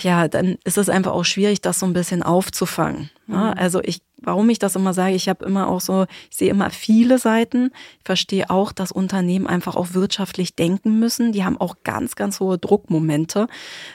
ja, 0.02 0.26
dann 0.26 0.56
ist 0.64 0.76
es 0.76 0.88
einfach 0.88 1.12
auch 1.12 1.24
schwierig, 1.24 1.60
das 1.60 1.78
so 1.78 1.86
ein 1.86 1.92
bisschen 1.92 2.22
aufzufangen. 2.22 3.10
Ja, 3.28 3.52
mhm. 3.52 3.54
also 3.56 3.80
ich, 3.82 4.00
warum 4.20 4.50
ich 4.50 4.58
das 4.58 4.74
immer 4.74 4.92
sage, 4.92 5.14
ich 5.14 5.28
habe 5.28 5.44
immer 5.44 5.68
auch 5.68 5.80
so, 5.80 6.06
ich 6.30 6.36
sehe 6.36 6.50
immer 6.50 6.70
viele 6.70 7.18
Seiten. 7.18 7.70
Ich 7.98 8.04
verstehe 8.04 8.50
auch, 8.50 8.72
dass 8.72 8.90
Unternehmen 8.90 9.46
einfach 9.46 9.76
auch 9.76 9.94
wirtschaftlich 9.94 10.56
denken 10.56 10.98
müssen. 10.98 11.30
Die 11.32 11.44
haben 11.44 11.60
auch 11.60 11.76
ganz, 11.84 12.16
ganz 12.16 12.40
hohe 12.40 12.58
Druckmomente. 12.58 13.46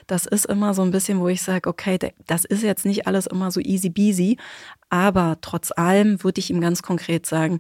Das 0.08 0.26
ist 0.26 0.46
immer 0.46 0.74
so 0.74 0.84
ein 0.84 0.92
bisschen, 0.92 1.20
wo 1.20 1.28
ich 1.28 1.42
sage, 1.42 1.70
okay, 1.70 2.00
das 2.28 2.46
ist 2.46 2.64
jetzt 2.64 2.86
nicht 2.86 3.06
alles 3.08 3.28
immer 3.28 3.52
so 3.52 3.60
easy 3.60 3.90
beasy. 3.90 4.38
Aber 4.90 5.38
trotz 5.42 5.72
allem 5.72 6.24
würde 6.24 6.40
ich 6.40 6.50
ihm 6.50 6.62
ganz 6.62 6.82
konkret 6.82 7.26
sagen, 7.26 7.60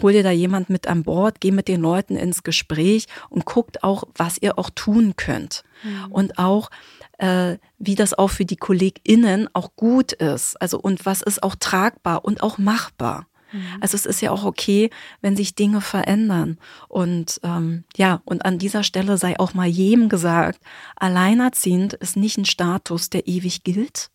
hol 0.00 0.12
dir 0.12 0.22
da 0.22 0.30
jemand 0.30 0.70
mit 0.70 0.86
an 0.86 1.02
Bord, 1.02 1.40
geh 1.40 1.50
mit 1.50 1.68
den 1.68 1.80
Leuten 1.80 2.16
ins 2.16 2.42
Gespräch 2.42 3.06
und 3.28 3.44
guckt 3.44 3.82
auch, 3.82 4.04
was 4.14 4.38
ihr 4.40 4.58
auch 4.58 4.70
tun 4.70 5.14
könnt. 5.16 5.64
Mhm. 5.82 6.12
Und 6.12 6.38
auch, 6.38 6.70
äh, 7.18 7.56
wie 7.78 7.94
das 7.94 8.14
auch 8.14 8.30
für 8.30 8.44
die 8.44 8.56
KollegInnen 8.56 9.48
auch 9.52 9.76
gut 9.76 10.12
ist. 10.12 10.60
Also 10.60 10.78
und 10.78 11.04
was 11.04 11.22
ist 11.22 11.42
auch 11.42 11.54
tragbar 11.56 12.24
und 12.24 12.42
auch 12.42 12.58
machbar. 12.58 13.26
Mhm. 13.52 13.78
Also 13.80 13.96
es 13.96 14.06
ist 14.06 14.20
ja 14.20 14.30
auch 14.30 14.44
okay, 14.44 14.90
wenn 15.20 15.36
sich 15.36 15.54
Dinge 15.54 15.80
verändern. 15.80 16.58
Und 16.88 17.40
ähm, 17.42 17.84
ja, 17.96 18.22
und 18.24 18.44
an 18.44 18.58
dieser 18.58 18.82
Stelle 18.82 19.18
sei 19.18 19.38
auch 19.38 19.54
mal 19.54 19.68
jedem 19.68 20.08
gesagt, 20.08 20.60
alleinerziehend 20.96 21.94
ist 21.94 22.16
nicht 22.16 22.38
ein 22.38 22.44
Status, 22.44 23.10
der 23.10 23.28
ewig 23.28 23.62
gilt, 23.62 24.10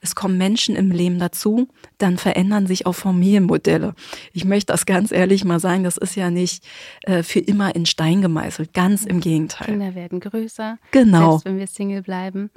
es 0.00 0.14
kommen 0.14 0.38
Menschen 0.38 0.76
im 0.76 0.90
Leben 0.90 1.18
dazu, 1.18 1.68
dann 1.98 2.18
verändern 2.18 2.66
sich 2.66 2.86
auch 2.86 2.94
Familienmodelle. 2.94 3.94
Ich 4.32 4.44
möchte 4.44 4.72
das 4.72 4.86
ganz 4.86 5.12
ehrlich 5.12 5.44
mal 5.44 5.60
sagen, 5.60 5.84
das 5.84 5.96
ist 5.96 6.16
ja 6.16 6.30
nicht 6.30 6.64
äh, 7.02 7.22
für 7.22 7.40
immer 7.40 7.74
in 7.74 7.86
Stein 7.86 8.22
gemeißelt, 8.22 8.72
ganz 8.74 9.04
im 9.04 9.20
Gegenteil. 9.20 9.66
Kinder 9.66 9.94
werden 9.94 10.20
größer, 10.20 10.78
genau. 10.90 11.32
selbst 11.32 11.44
wenn 11.44 11.58
wir 11.58 11.66
Single 11.66 12.02
bleiben. 12.02 12.50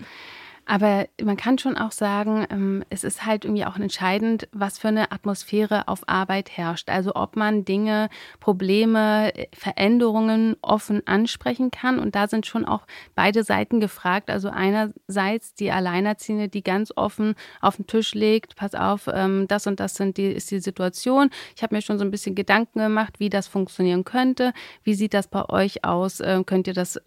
Aber 0.66 1.08
man 1.22 1.36
kann 1.36 1.58
schon 1.58 1.78
auch 1.78 1.92
sagen, 1.92 2.48
ähm, 2.50 2.84
es 2.90 3.04
ist 3.04 3.26
halt 3.26 3.44
irgendwie 3.44 3.66
auch 3.66 3.76
entscheidend, 3.76 4.48
was 4.54 4.78
für 4.78 4.88
eine 4.88 5.12
Atmosphäre 5.12 5.90
auf 5.90 6.08
Arbeit 6.08 6.56
herrscht. 6.56 6.90
Also 6.90 7.16
ob 7.16 7.36
man 7.36 7.66
Dinge, 7.66 8.10
Probleme, 8.40 9.34
Veränderungen 9.54 10.56
offen 10.62 11.06
ansprechen 11.06 11.70
kann. 11.70 12.00
Und 12.00 12.16
da 12.16 12.28
sind 12.28 12.46
schon 12.46 12.64
auch 12.64 12.88
beide 13.14 13.44
Seiten 13.44 13.82
gefragt. 13.82 14.30
Also 14.30 14.50
einerseits 14.50 15.54
die 15.54 15.72
Alleinerziehende, 15.72 16.48
die 16.48 16.64
ganz 16.64 16.94
offen 16.96 17.36
auf 17.60 17.76
den 17.76 17.88
Tisch 17.88 18.14
legt, 18.14 18.56
pass 18.56 18.74
auf, 18.74 19.10
ähm, 19.14 19.48
das 19.50 19.68
und 19.68 19.82
das 19.82 19.96
sind 19.96 20.16
die, 20.16 20.32
ist 20.32 20.50
die 20.50 20.62
Situation. 20.62 21.30
Ich 21.58 21.64
habe 21.64 21.76
mir 21.76 21.82
schon 21.82 22.00
so 22.00 22.06
ein 22.06 22.12
bisschen 22.12 22.36
Gedanken 22.36 22.80
gemacht, 22.80 23.20
wie 23.20 23.30
das 23.30 23.48
funktionieren 23.48 24.06
könnte. 24.06 24.54
Wie 24.84 24.94
sieht 24.94 25.14
das 25.14 25.28
bei 25.28 25.48
euch 25.50 25.84
aus? 25.84 26.22
Ähm, 26.22 26.46
könnt 26.46 26.68
ihr 26.68 26.74
das, 26.74 27.00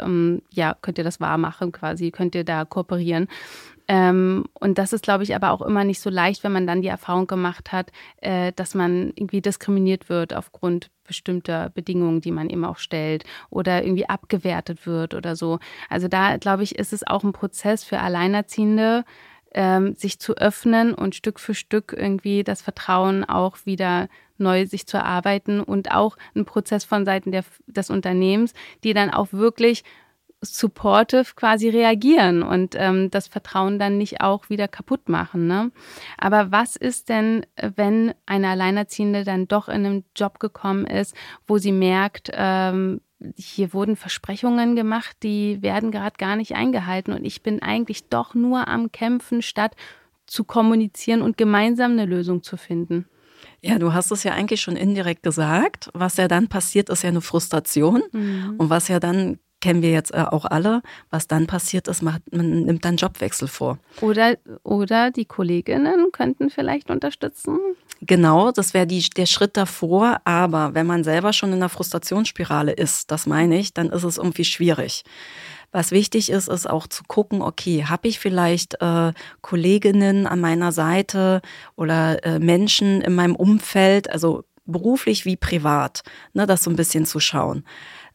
ja, 0.50 0.76
könnt 0.82 0.98
ihr 0.98 1.04
das 1.04 1.20
wahr 1.20 1.38
machen 1.38 1.72
quasi? 1.72 2.10
Könnt 2.10 2.34
ihr 2.34 2.44
da 2.44 2.64
kooperieren? 2.64 3.28
Ähm, 3.88 4.44
und 4.55 4.79
das 4.79 4.92
ist, 4.92 5.03
glaube 5.03 5.22
ich, 5.22 5.35
aber 5.35 5.53
auch 5.53 5.62
immer 5.62 5.85
nicht 5.85 6.01
so 6.01 6.11
leicht, 6.11 6.42
wenn 6.42 6.53
man 6.53 6.66
dann 6.66 6.83
die 6.83 6.88
Erfahrung 6.88 7.27
gemacht 7.27 7.72
hat, 7.72 7.92
äh, 8.20 8.53
dass 8.57 8.75
man 8.75 9.12
irgendwie 9.14 9.40
diskriminiert 9.40 10.09
wird 10.09 10.35
aufgrund 10.35 10.90
bestimmter 11.07 11.70
Bedingungen, 11.70 12.20
die 12.20 12.33
man 12.33 12.51
eben 12.51 12.64
auch 12.64 12.79
stellt 12.79 13.25
oder 13.49 13.85
irgendwie 13.85 14.09
abgewertet 14.09 14.87
wird 14.87 15.14
oder 15.14 15.37
so. 15.37 15.61
Also 15.88 16.09
da, 16.09 16.37
glaube 16.37 16.64
ich, 16.64 16.77
ist 16.79 16.92
es 16.92 17.07
auch 17.07 17.22
ein 17.22 17.33
Prozess 17.33 17.85
für 17.85 18.01
Alleinerziehende, 18.01 19.05
ähm, 19.53 19.94
sich 19.94 20.18
zu 20.18 20.37
öffnen 20.37 20.92
und 20.92 21.14
Stück 21.14 21.38
für 21.38 21.55
Stück 21.55 21.94
irgendwie 21.96 22.42
das 22.42 22.62
Vertrauen 22.62 23.25
auch 23.25 23.59
wieder 23.64 24.09
neu 24.38 24.66
sich 24.66 24.87
zu 24.87 24.99
erarbeiten 24.99 25.61
und 25.61 25.92
auch 25.92 26.16
ein 26.35 26.44
Prozess 26.44 26.85
von 26.85 27.05
Seiten 27.05 27.33
der, 27.33 27.44
des 27.66 27.88
Unternehmens, 27.88 28.53
die 28.85 28.92
dann 28.92 29.11
auch 29.11 29.33
wirklich 29.33 29.85
supportive 30.54 31.35
quasi 31.35 31.68
reagieren 31.68 32.42
und 32.42 32.74
ähm, 32.76 33.11
das 33.11 33.28
Vertrauen 33.28 33.78
dann 33.78 33.98
nicht 33.98 34.20
auch 34.20 34.48
wieder 34.48 34.68
kaputt 34.68 35.09
machen. 35.09 35.46
Ne? 35.46 35.70
Aber 36.18 36.52
was 36.52 36.76
ist 36.76 37.09
denn, 37.09 37.44
wenn 37.76 38.14
eine 38.26 38.48
Alleinerziehende 38.48 39.24
dann 39.24 39.48
doch 39.48 39.68
in 39.68 39.87
einen 39.87 40.04
Job 40.14 40.38
gekommen 40.40 40.87
ist, 40.87 41.14
wo 41.46 41.59
sie 41.59 41.72
merkt, 41.72 42.30
ähm, 42.32 43.00
hier 43.35 43.72
wurden 43.72 43.96
Versprechungen 43.96 44.76
gemacht, 44.76 45.16
die 45.22 45.62
werden 45.62 45.90
gerade 45.90 46.16
gar 46.18 46.37
nicht 46.37 46.54
eingehalten 46.54 47.12
und 47.12 47.24
ich 47.24 47.42
bin 47.42 47.62
eigentlich 47.62 48.09
doch 48.09 48.35
nur 48.35 48.68
am 48.68 48.92
Kämpfen, 48.92 49.42
statt 49.42 49.74
zu 50.26 50.44
kommunizieren 50.44 51.22
und 51.22 51.37
gemeinsam 51.37 51.92
eine 51.92 52.04
Lösung 52.04 52.42
zu 52.42 52.56
finden. 52.56 53.06
Ja, 53.62 53.78
du 53.78 53.92
hast 53.92 54.11
es 54.11 54.22
ja 54.22 54.32
eigentlich 54.32 54.61
schon 54.61 54.76
indirekt 54.76 55.22
gesagt. 55.22 55.90
Was 55.94 56.16
ja 56.16 56.28
dann 56.28 56.48
passiert, 56.48 56.88
ist 56.90 57.02
ja 57.02 57.09
eine 57.09 57.20
Frustration. 57.20 58.02
Mhm. 58.12 58.54
Und 58.59 58.70
was 58.70 58.88
ja 58.88 59.00
dann 59.00 59.38
kennen 59.60 59.82
wir 59.82 59.90
jetzt 59.90 60.12
äh, 60.12 60.24
auch 60.28 60.44
alle. 60.44 60.82
Was 61.10 61.26
dann 61.26 61.46
passiert 61.46 61.88
ist, 61.88 62.02
macht, 62.02 62.22
man 62.32 62.64
nimmt 62.64 62.84
dann 62.84 62.96
Jobwechsel 62.96 63.48
vor. 63.48 63.78
Oder, 64.00 64.36
oder 64.62 65.10
die 65.10 65.24
Kolleginnen 65.24 66.10
könnten 66.12 66.50
vielleicht 66.50 66.90
unterstützen. 66.90 67.58
Genau, 68.00 68.52
das 68.52 68.74
wäre 68.74 68.86
der 68.86 69.26
Schritt 69.26 69.56
davor. 69.56 70.20
Aber 70.24 70.74
wenn 70.74 70.86
man 70.86 71.04
selber 71.04 71.32
schon 71.32 71.50
in 71.50 71.56
einer 71.56 71.68
Frustrationsspirale 71.68 72.72
ist, 72.72 73.10
das 73.10 73.26
meine 73.26 73.58
ich, 73.58 73.72
dann 73.72 73.90
ist 73.90 74.04
es 74.04 74.18
irgendwie 74.18 74.44
schwierig. 74.44 75.04
Was 75.72 75.90
wichtig 75.90 76.30
ist, 76.30 76.48
ist 76.48 76.68
auch 76.68 76.86
zu 76.86 77.02
gucken, 77.04 77.42
okay, 77.42 77.84
habe 77.84 78.08
ich 78.08 78.18
vielleicht 78.18 78.80
äh, 78.80 79.12
Kolleginnen 79.42 80.26
an 80.26 80.40
meiner 80.40 80.72
Seite 80.72 81.42
oder 81.74 82.24
äh, 82.24 82.38
Menschen 82.38 83.00
in 83.00 83.14
meinem 83.14 83.36
Umfeld, 83.36 84.08
also 84.10 84.44
beruflich 84.64 85.24
wie 85.24 85.36
privat, 85.36 86.02
ne, 86.32 86.46
das 86.46 86.62
so 86.62 86.70
ein 86.70 86.76
bisschen 86.76 87.06
zu 87.06 87.20
schauen. 87.20 87.64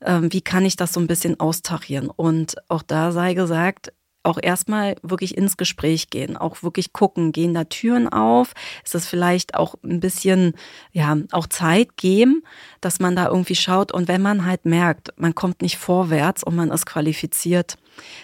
Ähm, 0.04 0.32
wie 0.34 0.42
kann 0.42 0.66
ich 0.66 0.76
das 0.76 0.94
so 0.94 1.00
ein 1.00 1.08
bisschen 1.08 1.40
austarieren? 1.40 2.10
Und 2.10 2.56
auch 2.70 2.84
da 2.84 3.12
sei 3.12 3.34
gesagt, 3.34 3.94
auch 4.24 4.38
erstmal 4.42 4.96
wirklich 5.02 5.38
ins 5.38 5.58
Gespräch 5.58 6.10
gehen, 6.10 6.38
auch 6.38 6.64
wirklich 6.64 6.94
gucken, 6.94 7.32
gehen 7.32 7.54
da 7.54 7.64
Türen 7.64 8.08
auf, 8.08 8.54
ist 8.84 8.96
es 8.96 9.08
vielleicht 9.08 9.56
auch 9.56 9.76
ein 9.84 10.00
bisschen, 10.00 10.54
ja, 10.92 11.18
auch 11.32 11.48
Zeit 11.48 11.98
geben, 11.98 12.44
dass 12.82 13.00
man 13.00 13.16
da 13.16 13.28
irgendwie 13.28 13.56
schaut 13.56 13.92
und 13.92 14.08
wenn 14.08 14.22
man 14.22 14.46
halt 14.46 14.66
merkt, 14.66 15.10
man 15.18 15.34
kommt 15.36 15.62
nicht 15.62 15.78
vorwärts 15.78 16.44
und 16.44 16.56
man 16.56 16.70
ist 16.70 16.86
qualifiziert, 16.86 17.78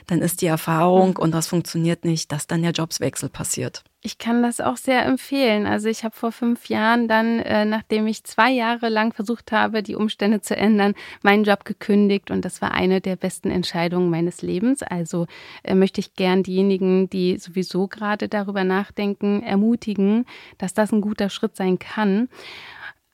dann 0.08 0.22
ist 0.22 0.42
die 0.42 0.48
Erfahrung 0.48 1.18
und 1.18 1.32
das 1.32 1.48
funktioniert 1.48 2.06
nicht, 2.06 2.32
dass 2.32 2.48
dann 2.48 2.62
der 2.62 2.72
Jobswechsel 2.72 3.30
passiert. 3.30 3.84
Ich 4.04 4.20
kann 4.20 4.44
das 4.44 4.62
auch 4.62 4.78
sehr 4.78 5.06
empfehlen. 5.06 5.66
Also 5.66 5.90
ich 5.90 6.04
habe 6.04 6.16
vor 6.16 6.32
fünf 6.32 6.70
Jahren 6.70 7.08
dann, 7.08 7.40
äh, 7.40 7.66
nachdem 7.66 8.06
ich 8.08 8.24
zwei 8.24 8.52
Jahre 8.52 8.90
lang 8.90 9.12
versucht 9.12 9.52
habe, 9.52 9.84
die 9.84 9.96
Umstände 9.96 10.40
zu 10.40 10.56
ändern, 10.56 10.94
meinen 11.24 11.44
Job 11.44 11.66
gekündigt 11.66 12.32
und 12.32 12.46
das 12.46 12.62
war 12.62 12.72
eine 12.72 13.02
der 13.02 13.16
besten 13.16 13.50
Entscheidungen 13.50 14.10
meines 14.10 14.42
Lebens. 14.42 14.84
Also 14.84 15.26
äh, 15.64 15.74
möchte 15.74 16.00
ich 16.00 16.14
gern 16.14 16.44
diejenigen, 16.44 17.10
die 17.10 17.38
sowieso 17.38 17.88
gerade 17.88 18.30
darüber 18.30 18.64
nachdenken, 18.64 19.42
ermutigen, 19.42 20.26
dass 20.58 20.74
das 20.74 20.94
ein 20.94 21.02
guter 21.02 21.30
Schritt 21.30 21.56
sein 21.56 21.80
kann. 21.80 22.30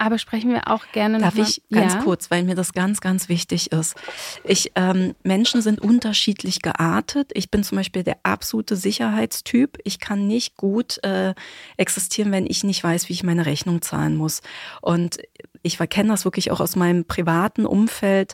Aber 0.03 0.17
sprechen 0.17 0.51
wir 0.51 0.67
auch 0.67 0.83
gerne 0.91 1.17
Darf 1.17 1.37
ich 1.37 1.61
ganz 1.71 1.93
ja? 1.93 2.01
kurz, 2.01 2.29
weil 2.29 2.43
mir 2.43 2.55
das 2.55 2.73
ganz, 2.73 2.99
ganz 2.99 3.29
wichtig 3.29 3.71
ist. 3.71 3.95
Ich, 4.43 4.73
ähm, 4.75 5.15
Menschen 5.23 5.61
sind 5.61 5.79
unterschiedlich 5.79 6.61
geartet. 6.61 7.31
Ich 7.35 7.49
bin 7.49 7.63
zum 7.63 7.77
Beispiel 7.77 8.03
der 8.03 8.17
absolute 8.23 8.75
Sicherheitstyp. 8.75 9.77
Ich 9.85 10.01
kann 10.01 10.27
nicht 10.27 10.57
gut 10.57 11.01
äh, 11.05 11.33
existieren, 11.77 12.33
wenn 12.33 12.45
ich 12.45 12.65
nicht 12.65 12.83
weiß, 12.83 13.07
wie 13.07 13.13
ich 13.13 13.23
meine 13.23 13.45
Rechnung 13.45 13.81
zahlen 13.81 14.17
muss. 14.17 14.41
Und 14.81 15.19
ich 15.61 15.77
kenne 15.77 16.09
das 16.09 16.25
wirklich 16.25 16.51
auch 16.51 16.59
aus 16.59 16.75
meinem 16.75 17.05
privaten 17.05 17.65
Umfeld 17.65 18.33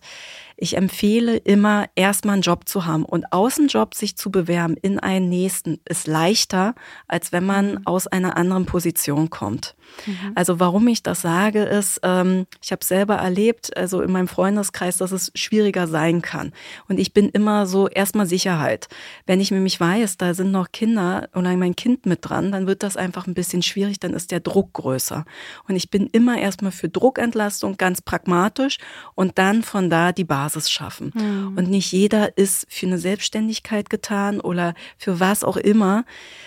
ich 0.62 0.76
empfehle 0.76 1.38
immer, 1.38 1.86
erstmal 1.95 2.34
einen 2.34 2.41
Job 2.41 2.67
zu 2.67 2.86
haben. 2.86 3.06
Und 3.06 3.32
Außenjob 3.32 3.95
sich 3.95 4.17
zu 4.17 4.30
bewerben 4.30 4.76
in 4.76 5.00
einen 5.00 5.30
nächsten 5.30 5.80
ist 5.88 6.06
leichter, 6.06 6.76
als 7.08 7.32
wenn 7.32 7.45
man 7.45 7.72
mhm. 7.72 7.82
aus 7.86 8.08
einer 8.08 8.36
anderen 8.36 8.65
Position 8.65 9.30
kommt. 9.30 9.76
Mhm. 10.06 10.34
Also 10.36 10.60
warum 10.60 10.86
ich 10.89 11.02
das 11.02 11.22
sage, 11.22 11.63
ist, 11.63 12.02
ähm, 12.04 12.45
ich 12.62 12.74
habe 12.74 12.84
selber 12.84 13.15
erlebt, 13.15 13.76
also 13.78 14.02
in 14.02 14.12
meinem 14.12 14.28
Freundeskreis, 14.28 14.98
dass 14.98 15.13
es 15.13 15.32
schwieriger 15.34 15.88
sein 15.88 16.22
kann. 16.22 16.52
Und 16.89 17.00
ich 17.00 17.13
bin 17.13 17.30
immer 17.30 17.65
so 17.65 17.88
erstmal 17.88 18.26
Sicherheit. 18.26 18.89
Wenn 19.26 19.39
ich 19.39 19.52
nämlich 19.52 19.80
weiß, 19.80 20.17
da 20.17 20.34
sind 20.34 20.52
noch 20.52 20.74
Kinder 20.74 21.30
oder 21.36 21.56
mein 21.56 21.78
Kind 21.78 22.06
mit 22.06 22.19
dran, 22.22 22.52
dann 22.52 22.67
wird 22.67 22.84
das 22.84 22.98
einfach 22.98 23.28
ein 23.28 23.34
bisschen 23.34 23.62
schwierig, 23.62 24.02
dann 24.02 24.13
ist 24.13 24.30
der 24.32 24.41
Druck 24.41 24.74
größer. 24.74 25.24
Und 25.69 25.78
ich 25.78 25.89
bin 25.89 26.08
immer 26.08 26.38
erstmal 26.38 26.74
für 26.74 26.89
Druckentlastung 26.89 27.78
ganz 27.78 28.02
pragmatisch 28.02 28.78
und 29.15 29.38
dann 29.38 29.63
von 29.63 29.89
da 29.89 30.12
die 30.12 30.26
Basis 30.26 30.49
Basis 30.50 30.72
schaffen. 30.72 31.12
Mhm. 31.14 31.58
Und 31.58 31.70
nicht 31.70 31.92
jeder 31.92 32.38
ist 32.38 32.66
für 32.70 32.88
eine 32.88 32.98
Selbstständigkeit 32.98 33.90
getan 33.90 34.40
oder 34.40 34.74
für 34.98 35.20
was 35.20 35.44
auch 35.44 35.58
immer. 35.58 36.06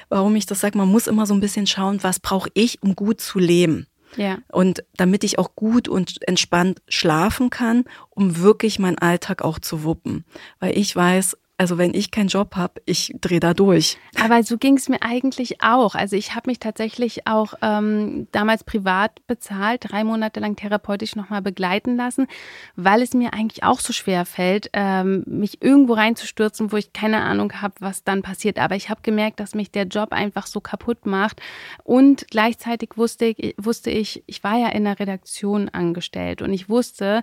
Warum 0.09 0.35
ich 0.35 0.47
das 0.47 0.61
sage, 0.61 0.77
man 0.77 0.88
muss 0.88 1.07
immer 1.07 1.27
so 1.27 1.35
ein 1.35 1.41
bisschen 1.41 1.67
schauen, 1.67 2.03
was 2.03 2.19
brauche 2.19 2.51
ich, 2.55 2.83
um 2.83 2.97
gut 2.97 3.21
zu 3.21 3.38
leben. 3.38 3.87
Ja. 4.17 4.38
Und 4.49 4.85
damit 4.97 5.25
ich 5.25 5.38
auch 5.38 5.55
gut 5.55 5.88
und 5.88 6.27
entspannt 6.29 6.83
schlafen 6.88 7.49
kann, 7.49 7.85
um 8.11 8.38
wirklich 8.38 8.79
meinen 8.79 8.99
Alltag 8.99 9.43
auch 9.43 9.59
zu 9.59 9.85
wuppen. 9.85 10.25
Weil 10.59 10.77
ich 10.77 10.95
weiß, 10.95 11.37
also 11.62 11.79
wenn 11.79 11.94
ich 11.94 12.11
keinen 12.11 12.27
Job 12.27 12.57
habe, 12.57 12.83
ich 12.87 13.14
drehe 13.20 13.38
da 13.38 13.55
durch. 13.55 13.96
Aber 14.20 14.42
so 14.42 14.59
ging 14.59 14.77
es 14.77 14.88
mir 14.88 15.01
eigentlich 15.01 15.62
auch. 15.62 15.94
Also 15.94 16.16
ich 16.16 16.35
habe 16.35 16.51
mich 16.51 16.59
tatsächlich 16.59 17.29
auch 17.29 17.55
ähm, 17.62 18.27
damals 18.33 18.64
privat 18.64 19.25
bezahlt, 19.29 19.92
drei 19.92 20.03
Monate 20.03 20.40
lang 20.40 20.57
therapeutisch 20.57 21.14
nochmal 21.14 21.40
begleiten 21.40 21.94
lassen, 21.94 22.27
weil 22.75 23.01
es 23.01 23.14
mir 23.14 23.33
eigentlich 23.33 23.62
auch 23.62 23.79
so 23.79 23.92
schwer 23.92 24.25
fällt, 24.25 24.70
ähm, 24.72 25.22
mich 25.29 25.62
irgendwo 25.62 25.92
reinzustürzen, 25.92 26.72
wo 26.72 26.77
ich 26.77 26.92
keine 26.92 27.20
Ahnung 27.22 27.53
habe, 27.62 27.75
was 27.79 28.03
dann 28.03 28.22
passiert. 28.22 28.59
Aber 28.59 28.75
ich 28.75 28.90
habe 28.90 29.03
gemerkt, 29.05 29.38
dass 29.38 29.55
mich 29.55 29.70
der 29.70 29.85
Job 29.85 30.11
einfach 30.11 30.48
so 30.48 30.61
kaputt 30.61 31.07
macht. 31.07 31.40
Und 31.85 32.27
gleichzeitig 32.29 32.96
wusste 32.96 33.27
ich, 33.27 33.55
wusste 33.57 33.90
ich, 33.92 34.25
ich 34.27 34.42
war 34.42 34.59
ja 34.59 34.70
in 34.70 34.83
der 34.83 34.98
Redaktion 34.98 35.68
angestellt 35.68 36.42
und 36.42 36.53
ich 36.53 36.68
wusste, 36.68 37.22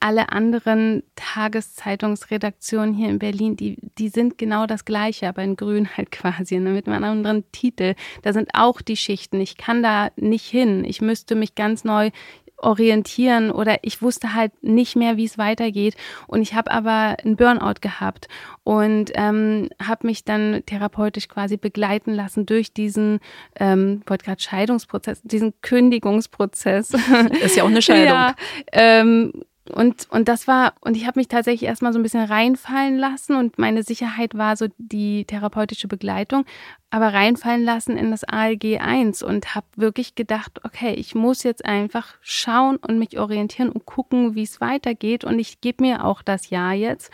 alle 0.00 0.30
anderen 0.30 1.02
Tageszeitungsredaktionen 1.16 2.94
hier 2.94 3.08
in 3.08 3.18
Berlin, 3.18 3.56
die, 3.56 3.78
die 3.98 4.08
sind 4.08 4.38
genau 4.38 4.66
das 4.66 4.84
Gleiche, 4.84 5.28
aber 5.28 5.42
in 5.42 5.56
Grün 5.56 5.88
halt 5.96 6.10
quasi, 6.10 6.58
ne, 6.58 6.70
mit 6.70 6.88
einem 6.88 7.04
anderen 7.04 7.50
Titel. 7.52 7.94
Da 8.22 8.32
sind 8.32 8.50
auch 8.54 8.80
die 8.80 8.96
Schichten. 8.96 9.40
Ich 9.40 9.56
kann 9.56 9.82
da 9.82 10.10
nicht 10.16 10.46
hin. 10.46 10.84
Ich 10.84 11.00
müsste 11.00 11.34
mich 11.34 11.54
ganz 11.54 11.84
neu 11.84 12.10
orientieren 12.58 13.50
oder 13.50 13.78
ich 13.82 14.02
wusste 14.02 14.34
halt 14.34 14.52
nicht 14.62 14.96
mehr, 14.96 15.16
wie 15.16 15.24
es 15.24 15.38
weitergeht. 15.38 15.96
Und 16.26 16.42
ich 16.42 16.54
habe 16.54 16.70
aber 16.70 17.16
einen 17.22 17.36
Burnout 17.36 17.80
gehabt 17.80 18.28
und 18.64 19.12
ähm, 19.14 19.68
habe 19.80 20.06
mich 20.06 20.24
dann 20.24 20.62
therapeutisch 20.66 21.28
quasi 21.28 21.56
begleiten 21.56 22.12
lassen 22.12 22.46
durch 22.46 22.72
diesen, 22.72 23.20
ähm, 23.58 24.02
wollte 24.06 24.24
gerade 24.24 24.42
Scheidungsprozess, 24.42 25.22
diesen 25.22 25.54
Kündigungsprozess. 25.62 26.94
Ist 27.40 27.56
ja 27.56 27.62
auch 27.62 27.68
eine 27.68 27.82
Scheidung. 27.82 28.06
ja, 28.06 28.34
ähm, 28.72 29.32
und, 29.70 30.08
und 30.10 30.28
das 30.28 30.46
war, 30.46 30.74
und 30.80 30.96
ich 30.96 31.06
habe 31.06 31.18
mich 31.18 31.28
tatsächlich 31.28 31.68
erstmal 31.68 31.92
so 31.92 31.98
ein 31.98 32.02
bisschen 32.02 32.24
reinfallen 32.24 32.98
lassen 32.98 33.36
und 33.36 33.58
meine 33.58 33.82
Sicherheit 33.82 34.36
war 34.36 34.56
so 34.56 34.66
die 34.78 35.24
therapeutische 35.24 35.88
Begleitung, 35.88 36.44
aber 36.90 37.12
reinfallen 37.12 37.64
lassen 37.64 37.96
in 37.96 38.10
das 38.10 38.24
ALG 38.24 38.78
1 38.80 39.22
und 39.22 39.54
habe 39.54 39.66
wirklich 39.76 40.14
gedacht, 40.14 40.60
okay, 40.64 40.94
ich 40.94 41.14
muss 41.14 41.42
jetzt 41.42 41.64
einfach 41.64 42.14
schauen 42.20 42.76
und 42.76 42.98
mich 42.98 43.18
orientieren 43.18 43.70
und 43.70 43.84
gucken, 43.84 44.34
wie 44.34 44.42
es 44.42 44.60
weitergeht. 44.60 45.24
Und 45.24 45.38
ich 45.38 45.60
gebe 45.60 45.84
mir 45.84 46.04
auch 46.04 46.22
das 46.22 46.50
Jahr 46.50 46.72
jetzt, 46.72 47.10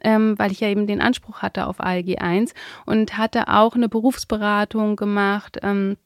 ähm, 0.00 0.38
weil 0.38 0.52
ich 0.52 0.60
ja 0.60 0.68
eben 0.68 0.86
den 0.86 1.02
Anspruch 1.02 1.42
hatte 1.42 1.66
auf 1.66 1.80
ALG 1.80 2.18
1 2.18 2.54
und 2.86 3.18
hatte 3.18 3.48
auch 3.48 3.74
eine 3.74 3.88
Berufsberatung 3.88 4.96
gemacht. 4.96 5.58
Ähm, 5.62 5.96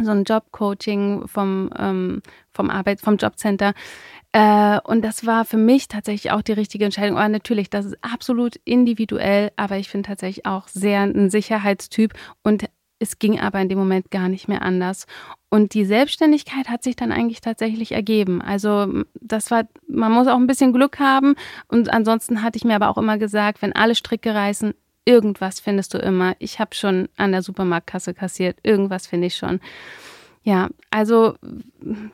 so 0.00 0.10
ein 0.10 0.24
Jobcoaching 0.24 1.28
vom, 1.28 1.70
ähm, 1.78 2.22
vom 2.52 2.70
Arbeit, 2.70 3.00
vom 3.00 3.16
Jobcenter. 3.16 3.74
Äh, 4.32 4.80
und 4.84 5.02
das 5.02 5.26
war 5.26 5.44
für 5.44 5.58
mich 5.58 5.88
tatsächlich 5.88 6.32
auch 6.32 6.42
die 6.42 6.52
richtige 6.52 6.84
Entscheidung. 6.84 7.18
Aber 7.18 7.28
natürlich, 7.28 7.70
das 7.70 7.86
ist 7.86 7.96
absolut 8.02 8.56
individuell, 8.64 9.52
aber 9.56 9.76
ich 9.76 9.92
bin 9.92 10.02
tatsächlich 10.02 10.46
auch 10.46 10.68
sehr 10.68 11.00
ein 11.02 11.30
Sicherheitstyp 11.30 12.14
und 12.42 12.64
es 12.98 13.18
ging 13.18 13.40
aber 13.40 13.60
in 13.60 13.68
dem 13.68 13.78
Moment 13.78 14.10
gar 14.12 14.28
nicht 14.28 14.46
mehr 14.48 14.62
anders. 14.62 15.06
Und 15.50 15.74
die 15.74 15.84
Selbstständigkeit 15.84 16.68
hat 16.68 16.84
sich 16.84 16.94
dann 16.94 17.10
eigentlich 17.10 17.40
tatsächlich 17.40 17.92
ergeben. 17.92 18.40
Also 18.40 19.02
das 19.20 19.50
war, 19.50 19.64
man 19.88 20.12
muss 20.12 20.28
auch 20.28 20.36
ein 20.36 20.46
bisschen 20.46 20.72
Glück 20.72 21.00
haben. 21.00 21.34
Und 21.66 21.92
ansonsten 21.92 22.42
hatte 22.42 22.56
ich 22.56 22.64
mir 22.64 22.76
aber 22.76 22.88
auch 22.88 22.98
immer 22.98 23.18
gesagt, 23.18 23.60
wenn 23.60 23.74
alle 23.74 23.96
Stricke 23.96 24.34
reißen, 24.34 24.72
irgendwas 25.04 25.58
findest 25.58 25.94
du 25.94 25.98
immer. 25.98 26.36
Ich 26.38 26.60
habe 26.60 26.76
schon 26.76 27.08
an 27.16 27.32
der 27.32 27.42
Supermarktkasse 27.42 28.14
kassiert, 28.14 28.58
irgendwas 28.62 29.08
finde 29.08 29.26
ich 29.26 29.36
schon. 29.36 29.60
Ja, 30.44 30.70
also 30.90 31.36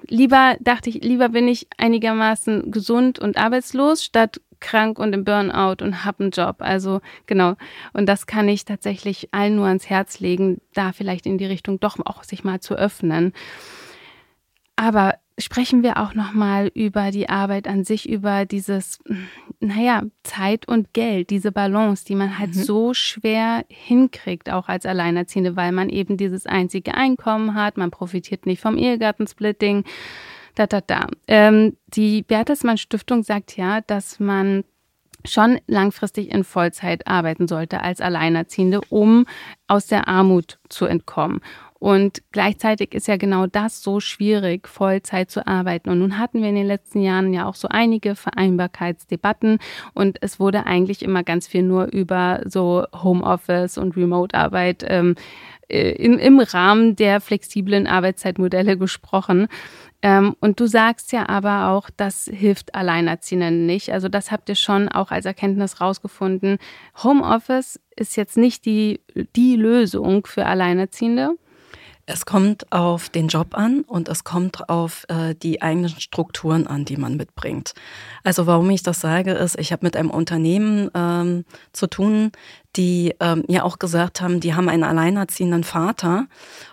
lieber 0.06 0.56
dachte 0.60 0.90
ich, 0.90 1.02
lieber 1.02 1.30
bin 1.30 1.48
ich 1.48 1.66
einigermaßen 1.78 2.70
gesund 2.70 3.18
und 3.18 3.38
arbeitslos, 3.38 4.04
statt 4.04 4.40
krank 4.60 4.98
und 4.98 5.12
im 5.14 5.24
Burnout 5.24 5.82
und 5.82 6.04
hab 6.04 6.20
einen 6.20 6.30
Job. 6.30 6.56
Also 6.58 7.00
genau. 7.26 7.54
Und 7.92 8.06
das 8.06 8.26
kann 8.26 8.48
ich 8.48 8.64
tatsächlich 8.64 9.28
allen 9.32 9.56
nur 9.56 9.66
ans 9.66 9.88
Herz 9.88 10.20
legen, 10.20 10.60
da 10.74 10.92
vielleicht 10.92 11.26
in 11.26 11.38
die 11.38 11.46
Richtung 11.46 11.80
doch 11.80 11.96
auch 12.04 12.22
sich 12.22 12.44
mal 12.44 12.60
zu 12.60 12.74
öffnen. 12.74 13.32
Aber 14.76 15.14
sprechen 15.38 15.82
wir 15.82 15.96
auch 15.98 16.14
nochmal 16.14 16.70
über 16.74 17.10
die 17.10 17.28
Arbeit 17.28 17.68
an 17.68 17.84
sich, 17.84 18.08
über 18.08 18.44
dieses, 18.44 18.98
naja, 19.60 20.02
Zeit 20.24 20.66
und 20.68 20.92
Geld, 20.92 21.30
diese 21.30 21.52
Balance, 21.52 22.04
die 22.04 22.14
man 22.14 22.38
halt 22.38 22.54
mhm. 22.54 22.62
so 22.62 22.94
schwer 22.94 23.64
hinkriegt, 23.68 24.50
auch 24.50 24.68
als 24.68 24.84
Alleinerziehende, 24.84 25.56
weil 25.56 25.72
man 25.72 25.88
eben 25.88 26.16
dieses 26.16 26.46
einzige 26.46 26.94
Einkommen 26.94 27.54
hat, 27.54 27.76
man 27.76 27.90
profitiert 27.90 28.46
nicht 28.46 28.60
vom 28.60 28.76
Ehegattensplitting, 28.76 29.84
da, 30.54 30.66
da, 30.66 30.80
da. 30.80 31.06
Ähm, 31.28 31.76
die 31.86 32.22
Bertelsmann 32.22 32.78
Stiftung 32.78 33.22
sagt 33.22 33.56
ja, 33.56 33.80
dass 33.80 34.18
man 34.18 34.64
schon 35.24 35.60
langfristig 35.66 36.30
in 36.30 36.44
Vollzeit 36.44 37.06
arbeiten 37.06 37.48
sollte 37.48 37.80
als 37.80 38.00
Alleinerziehende, 38.00 38.80
um 38.88 39.26
aus 39.66 39.86
der 39.86 40.08
Armut 40.08 40.58
zu 40.68 40.86
entkommen. 40.86 41.40
Und 41.78 42.22
gleichzeitig 42.32 42.92
ist 42.94 43.06
ja 43.06 43.16
genau 43.16 43.46
das 43.46 43.82
so 43.82 44.00
schwierig, 44.00 44.66
Vollzeit 44.66 45.30
zu 45.30 45.46
arbeiten. 45.46 45.90
Und 45.90 46.00
nun 46.00 46.18
hatten 46.18 46.42
wir 46.42 46.48
in 46.48 46.56
den 46.56 46.66
letzten 46.66 47.00
Jahren 47.00 47.32
ja 47.32 47.46
auch 47.46 47.54
so 47.54 47.68
einige 47.68 48.16
Vereinbarkeitsdebatten 48.16 49.58
und 49.94 50.18
es 50.20 50.40
wurde 50.40 50.66
eigentlich 50.66 51.02
immer 51.02 51.22
ganz 51.22 51.46
viel 51.46 51.62
nur 51.62 51.86
über 51.86 52.42
so 52.46 52.84
Homeoffice 52.92 53.78
und 53.78 53.96
Remote-Arbeit 53.96 54.84
ähm, 54.88 55.14
äh, 55.68 55.90
in, 55.92 56.18
im 56.18 56.40
Rahmen 56.40 56.96
der 56.96 57.20
flexiblen 57.20 57.86
Arbeitszeitmodelle 57.86 58.76
gesprochen. 58.76 59.46
Ähm, 60.00 60.34
und 60.40 60.60
du 60.60 60.66
sagst 60.66 61.12
ja 61.12 61.28
aber 61.28 61.70
auch, 61.70 61.90
das 61.96 62.30
hilft 62.32 62.74
Alleinerziehenden 62.74 63.66
nicht. 63.66 63.92
Also 63.92 64.08
das 64.08 64.30
habt 64.30 64.48
ihr 64.48 64.54
schon 64.54 64.88
auch 64.88 65.10
als 65.10 65.26
Erkenntnis 65.26 65.80
rausgefunden. 65.80 66.58
Homeoffice 67.02 67.80
ist 67.96 68.16
jetzt 68.16 68.36
nicht 68.36 68.64
die, 68.64 69.00
die 69.36 69.56
Lösung 69.56 70.26
für 70.26 70.46
Alleinerziehende. 70.46 71.36
Es 72.10 72.24
kommt 72.24 72.72
auf 72.72 73.10
den 73.10 73.28
Job 73.28 73.48
an 73.52 73.82
und 73.82 74.08
es 74.08 74.24
kommt 74.24 74.70
auf 74.70 75.04
äh, 75.08 75.34
die 75.34 75.60
eigenen 75.60 75.90
Strukturen 75.90 76.66
an, 76.66 76.86
die 76.86 76.96
man 76.96 77.18
mitbringt. 77.18 77.74
Also 78.24 78.46
warum 78.46 78.70
ich 78.70 78.82
das 78.82 79.00
sage, 79.00 79.32
ist, 79.32 79.58
ich 79.58 79.72
habe 79.72 79.84
mit 79.84 79.94
einem 79.94 80.08
Unternehmen 80.08 80.90
ähm, 80.94 81.44
zu 81.72 81.86
tun, 81.86 82.32
die 82.76 83.14
ähm, 83.20 83.44
ja 83.48 83.62
auch 83.62 83.78
gesagt 83.78 84.20
haben, 84.20 84.40
die 84.40 84.54
haben 84.54 84.68
einen 84.68 84.84
alleinerziehenden 84.84 85.64
Vater 85.64 86.26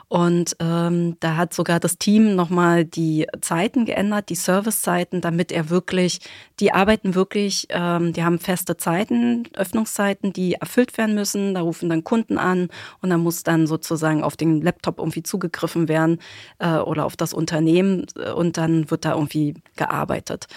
und 0.07 0.55
ähm, 0.59 1.17
da 1.19 1.35
hat 1.35 1.53
sogar 1.53 1.79
das 1.79 1.97
Team 1.97 2.35
nochmal 2.35 2.85
die 2.85 3.27
Zeiten 3.41 3.85
geändert, 3.85 4.29
die 4.29 4.35
Servicezeiten, 4.35 5.19
damit 5.19 5.51
er 5.51 5.71
wirklich, 5.71 6.19
die 6.59 6.71
arbeiten 6.71 7.15
wirklich, 7.15 7.65
ähm, 7.69 8.13
die 8.13 8.23
haben 8.23 8.37
feste 8.37 8.77
Zeiten, 8.77 9.43
Öffnungszeiten, 9.55 10.31
die 10.31 10.53
erfüllt 10.53 10.95
werden 10.99 11.15
müssen. 11.15 11.55
Da 11.55 11.61
rufen 11.61 11.89
dann 11.89 12.03
Kunden 12.03 12.37
an 12.37 12.69
und 13.01 13.09
da 13.09 13.17
muss 13.17 13.41
dann 13.41 13.65
sozusagen 13.65 14.23
auf 14.23 14.37
den 14.37 14.61
Laptop 14.61 14.99
irgendwie 14.99 15.23
zugegriffen 15.23 15.87
werden 15.87 16.19
äh, 16.59 16.77
oder 16.77 17.05
auf 17.05 17.17
das 17.17 17.33
Unternehmen 17.33 18.05
und 18.35 18.57
dann 18.57 18.91
wird 18.91 19.05
da 19.05 19.13
irgendwie 19.13 19.55
gearbeitet. 19.75 20.47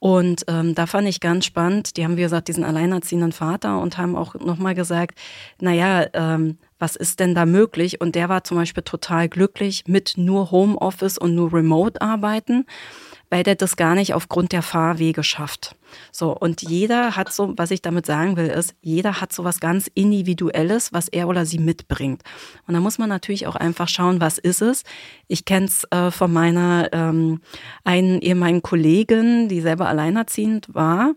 Und 0.00 0.44
ähm, 0.48 0.74
da 0.74 0.86
fand 0.86 1.06
ich 1.06 1.20
ganz 1.20 1.44
spannend, 1.44 1.96
die 1.96 2.04
haben, 2.04 2.16
wie 2.16 2.22
gesagt, 2.22 2.48
diesen 2.48 2.64
alleinerziehenden 2.64 3.32
Vater 3.32 3.78
und 3.80 3.98
haben 3.98 4.16
auch 4.16 4.34
nochmal 4.34 4.74
gesagt, 4.74 5.18
naja, 5.60 6.06
ähm, 6.14 6.56
was 6.78 6.96
ist 6.96 7.20
denn 7.20 7.34
da 7.34 7.44
möglich? 7.44 8.00
Und 8.00 8.14
der 8.14 8.30
war 8.30 8.42
zum 8.42 8.56
Beispiel 8.56 8.82
total 8.82 9.28
glücklich 9.28 9.84
mit 9.86 10.14
nur 10.16 10.50
Homeoffice 10.50 11.18
und 11.18 11.34
nur 11.34 11.52
Remote 11.52 12.00
arbeiten, 12.00 12.64
weil 13.28 13.42
der 13.42 13.56
das 13.56 13.76
gar 13.76 13.94
nicht 13.94 14.14
aufgrund 14.14 14.52
der 14.52 14.62
Fahrwege 14.62 15.22
schafft. 15.22 15.76
So, 16.12 16.36
und 16.36 16.62
jeder 16.62 17.16
hat 17.16 17.32
so, 17.32 17.54
was 17.56 17.70
ich 17.70 17.82
damit 17.82 18.06
sagen 18.06 18.36
will, 18.36 18.46
ist, 18.46 18.74
jeder 18.80 19.20
hat 19.20 19.32
so 19.32 19.44
was 19.44 19.60
ganz 19.60 19.90
Individuelles, 19.94 20.92
was 20.92 21.08
er 21.08 21.28
oder 21.28 21.46
sie 21.46 21.58
mitbringt. 21.58 22.22
Und 22.66 22.74
da 22.74 22.80
muss 22.80 22.98
man 22.98 23.08
natürlich 23.08 23.46
auch 23.46 23.56
einfach 23.56 23.88
schauen, 23.88 24.20
was 24.20 24.38
ist 24.38 24.62
es. 24.62 24.84
Ich 25.28 25.44
kenne 25.44 25.66
es 25.66 25.84
äh, 25.90 26.10
von 26.10 26.32
meiner 26.32 26.88
ähm, 26.92 27.40
einen 27.84 28.20
ehemaligen 28.20 28.62
Kollegin, 28.62 29.48
die 29.48 29.60
selber 29.60 29.88
alleinerziehend 29.88 30.74
war, 30.74 31.14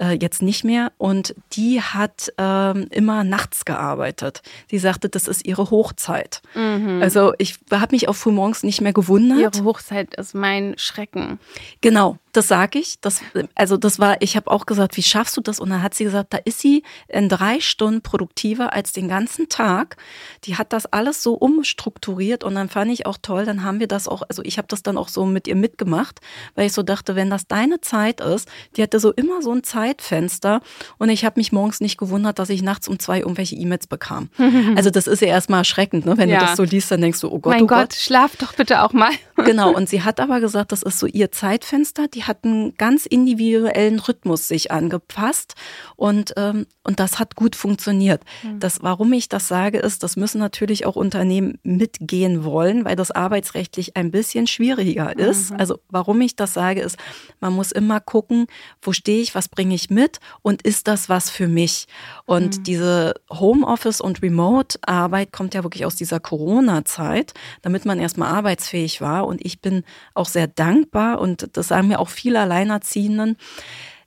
äh, 0.00 0.18
jetzt 0.20 0.42
nicht 0.42 0.64
mehr. 0.64 0.92
Und 0.98 1.34
die 1.52 1.80
hat 1.80 2.32
äh, 2.38 2.78
immer 2.88 3.24
nachts 3.24 3.64
gearbeitet. 3.64 4.42
Sie 4.70 4.78
sagte, 4.78 5.08
das 5.08 5.28
ist 5.28 5.46
ihre 5.46 5.70
Hochzeit. 5.70 6.42
Mhm. 6.54 7.00
Also 7.02 7.32
ich 7.38 7.58
habe 7.70 7.94
mich 7.94 8.08
auch 8.08 8.16
frühmorgens 8.16 8.62
nicht 8.62 8.80
mehr 8.80 8.92
gewundert. 8.92 9.56
Ihre 9.56 9.64
Hochzeit 9.64 10.14
ist 10.14 10.34
mein 10.34 10.74
Schrecken. 10.76 11.38
Genau, 11.80 12.18
das 12.36 12.48
sage 12.48 12.78
ich. 12.78 13.00
Das, 13.00 13.20
also 13.54 13.76
das 13.76 13.98
war, 13.98 14.20
ich 14.20 14.36
habe 14.36 14.50
auch 14.50 14.66
gesagt, 14.66 14.96
wie 14.96 15.02
schaffst 15.02 15.36
du 15.36 15.40
das? 15.40 15.60
Und 15.60 15.70
dann 15.70 15.82
hat 15.82 15.94
sie 15.94 16.04
gesagt, 16.04 16.32
da 16.32 16.38
ist 16.44 16.58
sie 16.58 16.82
in 17.08 17.28
drei 17.28 17.60
Stunden 17.60 18.02
produktiver 18.02 18.72
als 18.72 18.92
den 18.92 19.08
ganzen 19.08 19.48
Tag. 19.48 19.96
Die 20.44 20.56
hat 20.56 20.72
das 20.72 20.86
alles 20.86 21.22
so 21.22 21.34
umstrukturiert 21.34 22.44
und 22.44 22.54
dann 22.54 22.68
fand 22.68 22.90
ich 22.90 23.06
auch 23.06 23.16
toll, 23.20 23.44
dann 23.44 23.62
haben 23.62 23.80
wir 23.80 23.86
das 23.86 24.08
auch, 24.08 24.22
also 24.28 24.42
ich 24.42 24.58
habe 24.58 24.68
das 24.68 24.82
dann 24.82 24.98
auch 24.98 25.08
so 25.08 25.24
mit 25.26 25.46
ihr 25.46 25.56
mitgemacht, 25.56 26.20
weil 26.54 26.66
ich 26.66 26.72
so 26.72 26.82
dachte, 26.82 27.16
wenn 27.16 27.30
das 27.30 27.46
deine 27.46 27.80
Zeit 27.80 28.20
ist, 28.20 28.48
die 28.76 28.82
hatte 28.82 28.98
so 28.98 29.12
immer 29.12 29.40
so 29.40 29.52
ein 29.52 29.62
Zeitfenster 29.62 30.60
und 30.98 31.08
ich 31.08 31.24
habe 31.24 31.38
mich 31.38 31.52
morgens 31.52 31.80
nicht 31.80 31.98
gewundert, 31.98 32.38
dass 32.38 32.50
ich 32.50 32.62
nachts 32.62 32.88
um 32.88 32.98
zwei 32.98 33.20
irgendwelche 33.20 33.56
E-Mails 33.56 33.86
bekam. 33.86 34.30
Also 34.76 34.90
das 34.90 35.06
ist 35.06 35.20
ja 35.20 35.28
erstmal 35.28 35.60
erschreckend, 35.60 36.06
ne? 36.06 36.16
wenn 36.16 36.28
ja. 36.28 36.38
du 36.38 36.46
das 36.46 36.56
so 36.56 36.62
liest, 36.62 36.90
dann 36.90 37.00
denkst 37.00 37.20
du, 37.20 37.28
oh 37.30 37.38
Gott, 37.38 37.52
mein 37.52 37.62
oh 37.62 37.66
Gott, 37.66 37.90
Gott, 37.90 37.94
schlaf 37.94 38.36
doch 38.36 38.54
bitte 38.54 38.82
auch 38.82 38.92
mal. 38.92 39.10
Genau, 39.36 39.70
und 39.74 39.88
sie 39.88 40.02
hat 40.02 40.20
aber 40.20 40.40
gesagt, 40.40 40.72
das 40.72 40.82
ist 40.82 40.98
so 40.98 41.06
ihr 41.06 41.30
Zeitfenster, 41.30 42.08
die 42.08 42.23
hat 42.26 42.44
einen 42.44 42.74
ganz 42.76 43.06
individuellen 43.06 43.98
Rhythmus 43.98 44.48
sich 44.48 44.70
angepasst 44.70 45.54
und, 45.96 46.34
ähm, 46.36 46.66
und 46.82 47.00
das 47.00 47.18
hat 47.18 47.34
gut 47.34 47.56
funktioniert. 47.56 48.22
Mhm. 48.42 48.60
Das, 48.60 48.78
warum 48.82 49.12
ich 49.12 49.28
das 49.28 49.48
sage, 49.48 49.78
ist, 49.78 50.02
das 50.02 50.16
müssen 50.16 50.38
natürlich 50.38 50.86
auch 50.86 50.96
Unternehmen 50.96 51.58
mitgehen 51.62 52.44
wollen, 52.44 52.84
weil 52.84 52.96
das 52.96 53.10
arbeitsrechtlich 53.10 53.96
ein 53.96 54.10
bisschen 54.10 54.46
schwieriger 54.46 55.16
ist. 55.18 55.50
Mhm. 55.50 55.60
Also 55.60 55.78
warum 55.88 56.20
ich 56.20 56.36
das 56.36 56.54
sage, 56.54 56.80
ist, 56.80 56.98
man 57.40 57.52
muss 57.52 57.72
immer 57.72 58.00
gucken, 58.00 58.46
wo 58.82 58.92
stehe 58.92 59.22
ich, 59.22 59.34
was 59.34 59.48
bringe 59.48 59.74
ich 59.74 59.90
mit 59.90 60.20
und 60.42 60.62
ist 60.62 60.88
das 60.88 61.08
was 61.08 61.30
für 61.30 61.48
mich? 61.48 61.86
Und 62.24 62.58
mhm. 62.58 62.62
diese 62.64 63.14
Homeoffice 63.30 64.00
und 64.00 64.22
Remote-Arbeit 64.22 65.32
kommt 65.32 65.54
ja 65.54 65.62
wirklich 65.62 65.84
aus 65.86 65.96
dieser 65.96 66.20
Corona-Zeit, 66.20 67.34
damit 67.62 67.84
man 67.84 67.98
erstmal 67.98 68.32
arbeitsfähig 68.32 69.00
war. 69.00 69.26
Und 69.26 69.44
ich 69.44 69.60
bin 69.60 69.84
auch 70.14 70.28
sehr 70.28 70.46
dankbar 70.46 71.20
und 71.20 71.48
das 71.56 71.68
sagen 71.68 71.88
mir 71.88 71.98
auch 71.98 72.08
viele 72.14 72.40
Alleinerziehenden, 72.40 73.36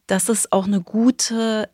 dass 0.07 0.29
es 0.29 0.51
auch 0.51 0.65
eine 0.65 0.81
gute 0.81 1.69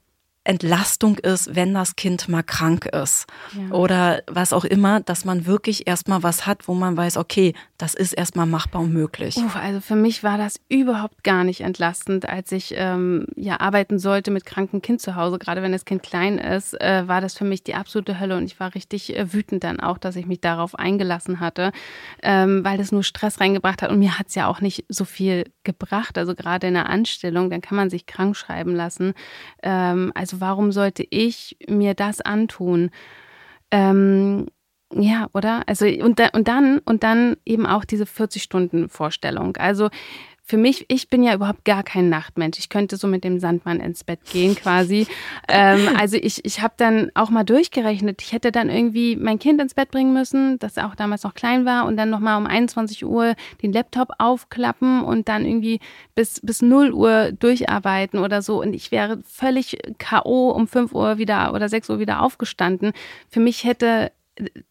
Entlastung 0.46 1.18
ist, 1.20 1.56
wenn 1.56 1.74
das 1.74 1.96
Kind 1.96 2.28
mal 2.28 2.44
krank 2.44 2.86
ist 2.86 3.28
ja. 3.54 3.74
oder 3.74 4.24
was 4.28 4.52
auch 4.52 4.66
immer, 4.66 5.00
dass 5.00 5.24
man 5.24 5.46
wirklich 5.46 5.88
erstmal 5.88 6.22
was 6.22 6.46
hat, 6.46 6.68
wo 6.68 6.74
man 6.74 6.98
weiß, 6.98 7.18
okay, 7.18 7.54
das 7.78 7.94
ist 7.94 8.14
erstmal 8.14 8.46
machbar 8.46 8.82
und 8.82 8.94
möglich. 8.94 9.38
Uff, 9.38 9.56
also 9.56 9.80
für 9.80 9.96
mich 9.96 10.24
war 10.24 10.38
das 10.38 10.60
überhaupt 10.68 11.24
gar 11.24 11.44
nicht 11.46 11.62
entlastend, 11.62 12.28
als 12.28 12.52
ich 12.52 12.74
ähm, 12.76 13.26
ja 13.36 13.60
arbeiten 13.62 14.00
sollte 14.00 14.32
mit 14.32 14.46
krankem 14.46 14.82
Kind 14.82 15.02
zu 15.02 15.16
Hause, 15.16 15.40
gerade 15.40 15.62
wenn 15.62 15.72
das 15.72 15.86
Kind 15.86 16.04
klein 16.04 16.38
ist, 16.38 16.80
äh, 16.82 17.08
war 17.08 17.22
das 17.22 17.38
für 17.38 17.46
mich 17.46 17.64
die 17.64 17.76
absolute 17.76 18.20
Hölle 18.20 18.36
und 18.36 18.44
ich 18.46 18.60
war 18.60 18.76
richtig 18.76 19.16
äh, 19.16 19.32
wütend 19.34 19.64
dann 19.64 19.80
auch, 19.80 19.98
dass 19.98 20.18
ich 20.18 20.26
mich 20.26 20.42
darauf 20.42 20.76
eingelassen 20.76 21.40
hatte, 21.40 21.72
ähm, 22.22 22.66
weil 22.66 22.78
das 22.78 22.92
nur 22.92 23.04
Stress 23.04 23.40
reingebracht 23.40 23.82
hat 23.82 23.92
und 23.92 24.00
mir 24.00 24.20
hat 24.20 24.28
es 24.28 24.36
ja 24.36 24.48
auch 24.48 24.60
nicht 24.60 24.86
so 24.90 25.06
viel 25.06 25.46
gebracht, 25.64 26.18
also 26.18 26.36
gerade 26.36 26.68
in 26.68 26.74
der 26.74 26.90
Anstellung, 26.90 27.50
dann 27.50 27.62
kann 27.62 27.78
man 27.78 27.90
sich 27.90 28.06
krank 28.06 28.36
schreiben 28.36 28.76
lassen. 28.76 29.14
Ähm, 29.62 30.12
also 30.16 30.33
also 30.34 30.42
warum 30.42 30.72
sollte 30.72 31.06
ich 31.10 31.58
mir 31.68 31.94
das 31.94 32.22
antun? 32.22 32.90
Ähm, 33.72 34.48
ja, 34.94 35.28
oder? 35.34 35.64
Also 35.68 35.86
und, 35.86 36.20
da, 36.20 36.30
und 36.34 36.48
dann 36.48 36.80
und 36.80 37.04
dann 37.04 37.38
eben 37.46 37.66
auch 37.66 37.86
diese 37.86 38.06
40 38.06 38.44
Stunden 38.44 38.90
Vorstellung. 38.90 39.58
Also 39.58 39.90
für 40.46 40.58
mich, 40.58 40.86
ich 40.90 41.08
bin 41.08 41.24
ja 41.24 41.34
überhaupt 41.34 41.64
gar 41.64 41.84
kein 41.84 42.10
Nachtmensch. 42.10 42.60
Ich 42.60 42.68
könnte 42.68 42.98
so 42.98 43.08
mit 43.08 43.24
dem 43.24 43.40
Sandmann 43.40 43.80
ins 43.80 44.04
Bett 44.04 44.20
gehen 44.30 44.56
quasi. 44.56 45.08
ähm, 45.48 45.88
also 45.98 46.18
ich, 46.18 46.44
ich 46.44 46.62
habe 46.62 46.74
dann 46.76 47.12
auch 47.14 47.30
mal 47.30 47.46
durchgerechnet. 47.46 48.22
Ich 48.22 48.34
hätte 48.34 48.52
dann 48.52 48.70
irgendwie 48.70 49.16
mein 49.16 49.40
Kind 49.40 49.62
ins 49.62 49.74
Bett 49.74 49.90
bringen 49.90 50.14
müssen, 50.14 50.60
das 50.60 50.78
auch 50.78 50.96
damals 50.96 51.24
noch 51.24 51.34
klein 51.34 51.66
war, 51.66 51.86
und 51.86 51.96
dann 51.96 52.10
nochmal 52.10 52.38
um 52.38 52.46
21 52.46 53.06
Uhr 53.06 53.36
den 53.62 53.72
Laptop 53.72 54.10
aufklappen 54.20 55.02
und 55.02 55.30
dann 55.30 55.46
irgendwie 55.46 55.80
bis, 56.14 56.42
bis 56.42 56.62
0 56.62 56.92
Uhr 56.92 57.32
durcharbeiten 57.32 58.20
oder 58.20 58.42
so. 58.42 58.60
Und 58.62 58.74
ich 58.74 58.92
wäre 58.92 59.22
völlig 59.26 59.78
K.O. 59.98 60.52
um 60.52 60.68
5 60.68 60.94
Uhr 60.94 61.18
wieder 61.18 61.54
oder 61.54 61.70
6 61.70 61.90
Uhr 61.90 62.00
wieder 62.00 62.22
aufgestanden. 62.22 62.92
Für 63.30 63.40
mich 63.40 63.64
hätte 63.64 64.12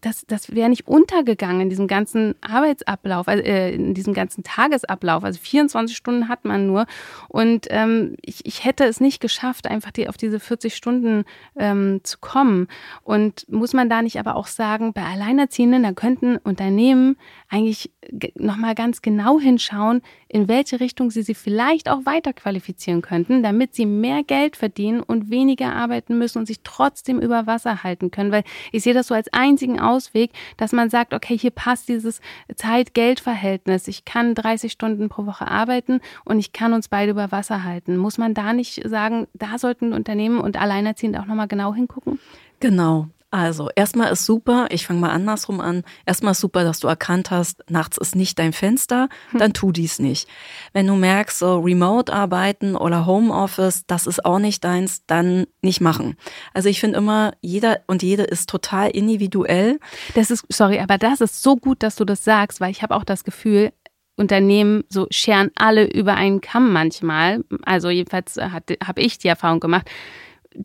das, 0.01 0.25
das 0.27 0.55
wäre 0.55 0.69
nicht 0.69 0.89
untergegangen 0.89 1.61
in 1.61 1.71
diesem 1.71 1.87
ganzen 1.87 2.35
Arbeitsablauf, 2.41 3.29
also, 3.29 3.43
äh, 3.45 3.73
in 3.75 3.95
diesem 3.95 4.13
ganzen 4.13 4.43
Tagesablauf. 4.43 5.23
Also 5.23 5.39
24 5.41 5.97
Stunden 5.97 6.29
hat 6.29 6.45
man 6.45 6.67
nur. 6.67 6.87
Und 7.29 7.67
ähm, 7.71 8.17
ich, 8.23 8.45
ich 8.45 8.65
hätte 8.65 8.85
es 8.85 9.01
nicht 9.01 9.21
geschafft, 9.21 9.69
einfach 9.69 9.93
die, 9.93 10.09
auf 10.09 10.17
diese 10.17 10.41
40 10.41 10.75
Stunden 10.75 11.25
ähm, 11.57 12.01
zu 12.03 12.19
kommen. 12.19 12.67
Und 13.03 13.49
muss 13.51 13.73
man 13.73 13.89
da 13.89 14.03
nicht 14.03 14.19
aber 14.19 14.35
auch 14.35 14.49
sagen, 14.49 14.93
bei 14.93 15.03
Alleinerziehenden, 15.03 15.85
da 15.85 15.93
könnten 15.93 16.39
Unternehmen 16.39 17.17
eigentlich 17.49 17.93
nochmal 18.35 18.75
ganz 18.75 19.03
genau 19.03 19.39
hinschauen, 19.39 20.03
in 20.29 20.49
welche 20.49 20.81
Richtung 20.81 21.11
sie 21.11 21.23
sie 21.23 21.35
vielleicht 21.35 21.89
auch 21.89 22.05
weiter 22.05 22.33
qualifizieren 22.33 23.03
könnten, 23.03 23.43
damit 23.43 23.75
sie 23.75 23.87
mehr 23.87 24.23
Geld 24.25 24.57
verdienen 24.57 25.01
und 25.01 25.31
weniger 25.31 25.75
arbeiten 25.75 26.19
müssen 26.19 26.39
und 26.39 26.47
sich 26.47 26.61
trotzdem 26.63 27.21
über 27.21 27.47
Wasser 27.47 27.83
halten 27.83 28.11
können. 28.11 28.33
Weil 28.33 28.45
ich 28.73 28.83
sehe 28.83 28.95
das 28.95 29.09
so 29.09 29.15
als 29.15 29.33
einzigen 29.33 29.81
Ausweg, 29.81 30.33
dass 30.57 30.73
man 30.73 30.91
sagt, 30.91 31.15
okay, 31.15 31.37
hier 31.39 31.51
passt 31.51 31.89
dieses 31.89 32.21
Zeit-Geld-Verhältnis. 32.55 33.89
Ich 33.89 34.05
kann 34.05 34.35
30 34.35 34.73
Stunden 34.73 35.09
pro 35.09 35.27
Woche 35.27 35.49
arbeiten 35.49 36.01
und 36.25 36.39
ich 36.39 36.53
kann 36.53 36.73
uns 36.73 36.89
beide 36.89 37.13
über 37.13 37.31
Wasser 37.31 37.65
halten. 37.65 37.97
Muss 37.97 38.19
man 38.19 38.35
da 38.35 38.53
nicht 38.53 38.89
sagen, 38.89 39.27
da 39.35 39.59
sollten 39.59 39.93
Unternehmen 39.93 40.41
und 40.41 40.61
Alleinerziehende 40.61 41.21
auch 41.21 41.27
nochmal 41.27 41.49
genau 41.49 41.75
hingucken? 41.75 42.19
Genau. 42.61 43.09
Also, 43.33 43.71
erstmal 43.75 44.13
ist 44.13 44.27
super, 44.27 44.67
ich 44.69 44.87
fange 44.87 45.01
mal 45.01 45.11
andersrum 45.11 45.63
an. 45.63 45.85
Erstmal 46.05 46.33
ist 46.33 46.41
super, 46.41 46.65
dass 46.65 46.81
du 46.81 46.87
erkannt 46.87 47.31
hast, 47.31 47.65
nachts 47.71 47.97
ist 47.97 48.15
nicht 48.15 48.39
dein 48.39 48.53
Fenster, 48.53 49.09
hm. 49.31 49.39
dann 49.41 49.55
tu 49.55 49.73
dies 49.73 49.99
nicht. 49.99 50.29
Wenn 50.75 50.87
du 50.87 50.97
merkst, 50.97 51.39
so 51.39 51.61
Remote 51.61 52.13
arbeiten 52.13 52.77
oder 52.77 53.07
Homeoffice, 53.07 53.87
das 53.87 54.07
ist 54.07 54.27
auch 54.27 54.39
nicht 54.39 54.63
deins, 54.65 55.07
dann 55.07 55.47
nicht 55.63 55.81
machen. 55.81 56.17
Also, 56.53 56.69
ich 56.69 56.79
finde 56.79 56.99
immer, 56.99 57.33
jeder 57.41 57.81
und 57.87 58.03
jede 58.03 58.25
ist 58.25 58.51
total 58.51 58.91
individuell. 58.91 59.81
Das 60.15 60.31
ist, 60.31 60.45
sorry, 60.51 60.79
aber 60.81 60.99
das 60.99 61.23
ist 61.23 61.43
so 61.43 61.57
gut, 61.57 61.83
dass 61.83 61.97
du 61.97 62.05
das 62.05 62.25
sagst, 62.25 62.61
weil 62.61 62.71
ich 62.71 62.83
habe 62.83 62.95
auch 62.95 63.05
das 63.05 63.25
Gefühl, 63.25 63.73
Unternehmen 64.15 64.85
so 64.91 65.07
scheren 65.11 65.51
alle 65.55 65.91
über 65.91 66.17
einen 66.17 66.43
Kamm 66.43 66.71
manchmal. 66.71 67.45
Also 67.65 67.89
jedenfalls 67.89 68.37
habe 68.37 69.01
ich 69.01 69.17
die 69.17 69.29
Erfahrung 69.29 69.59
gemacht 69.59 69.89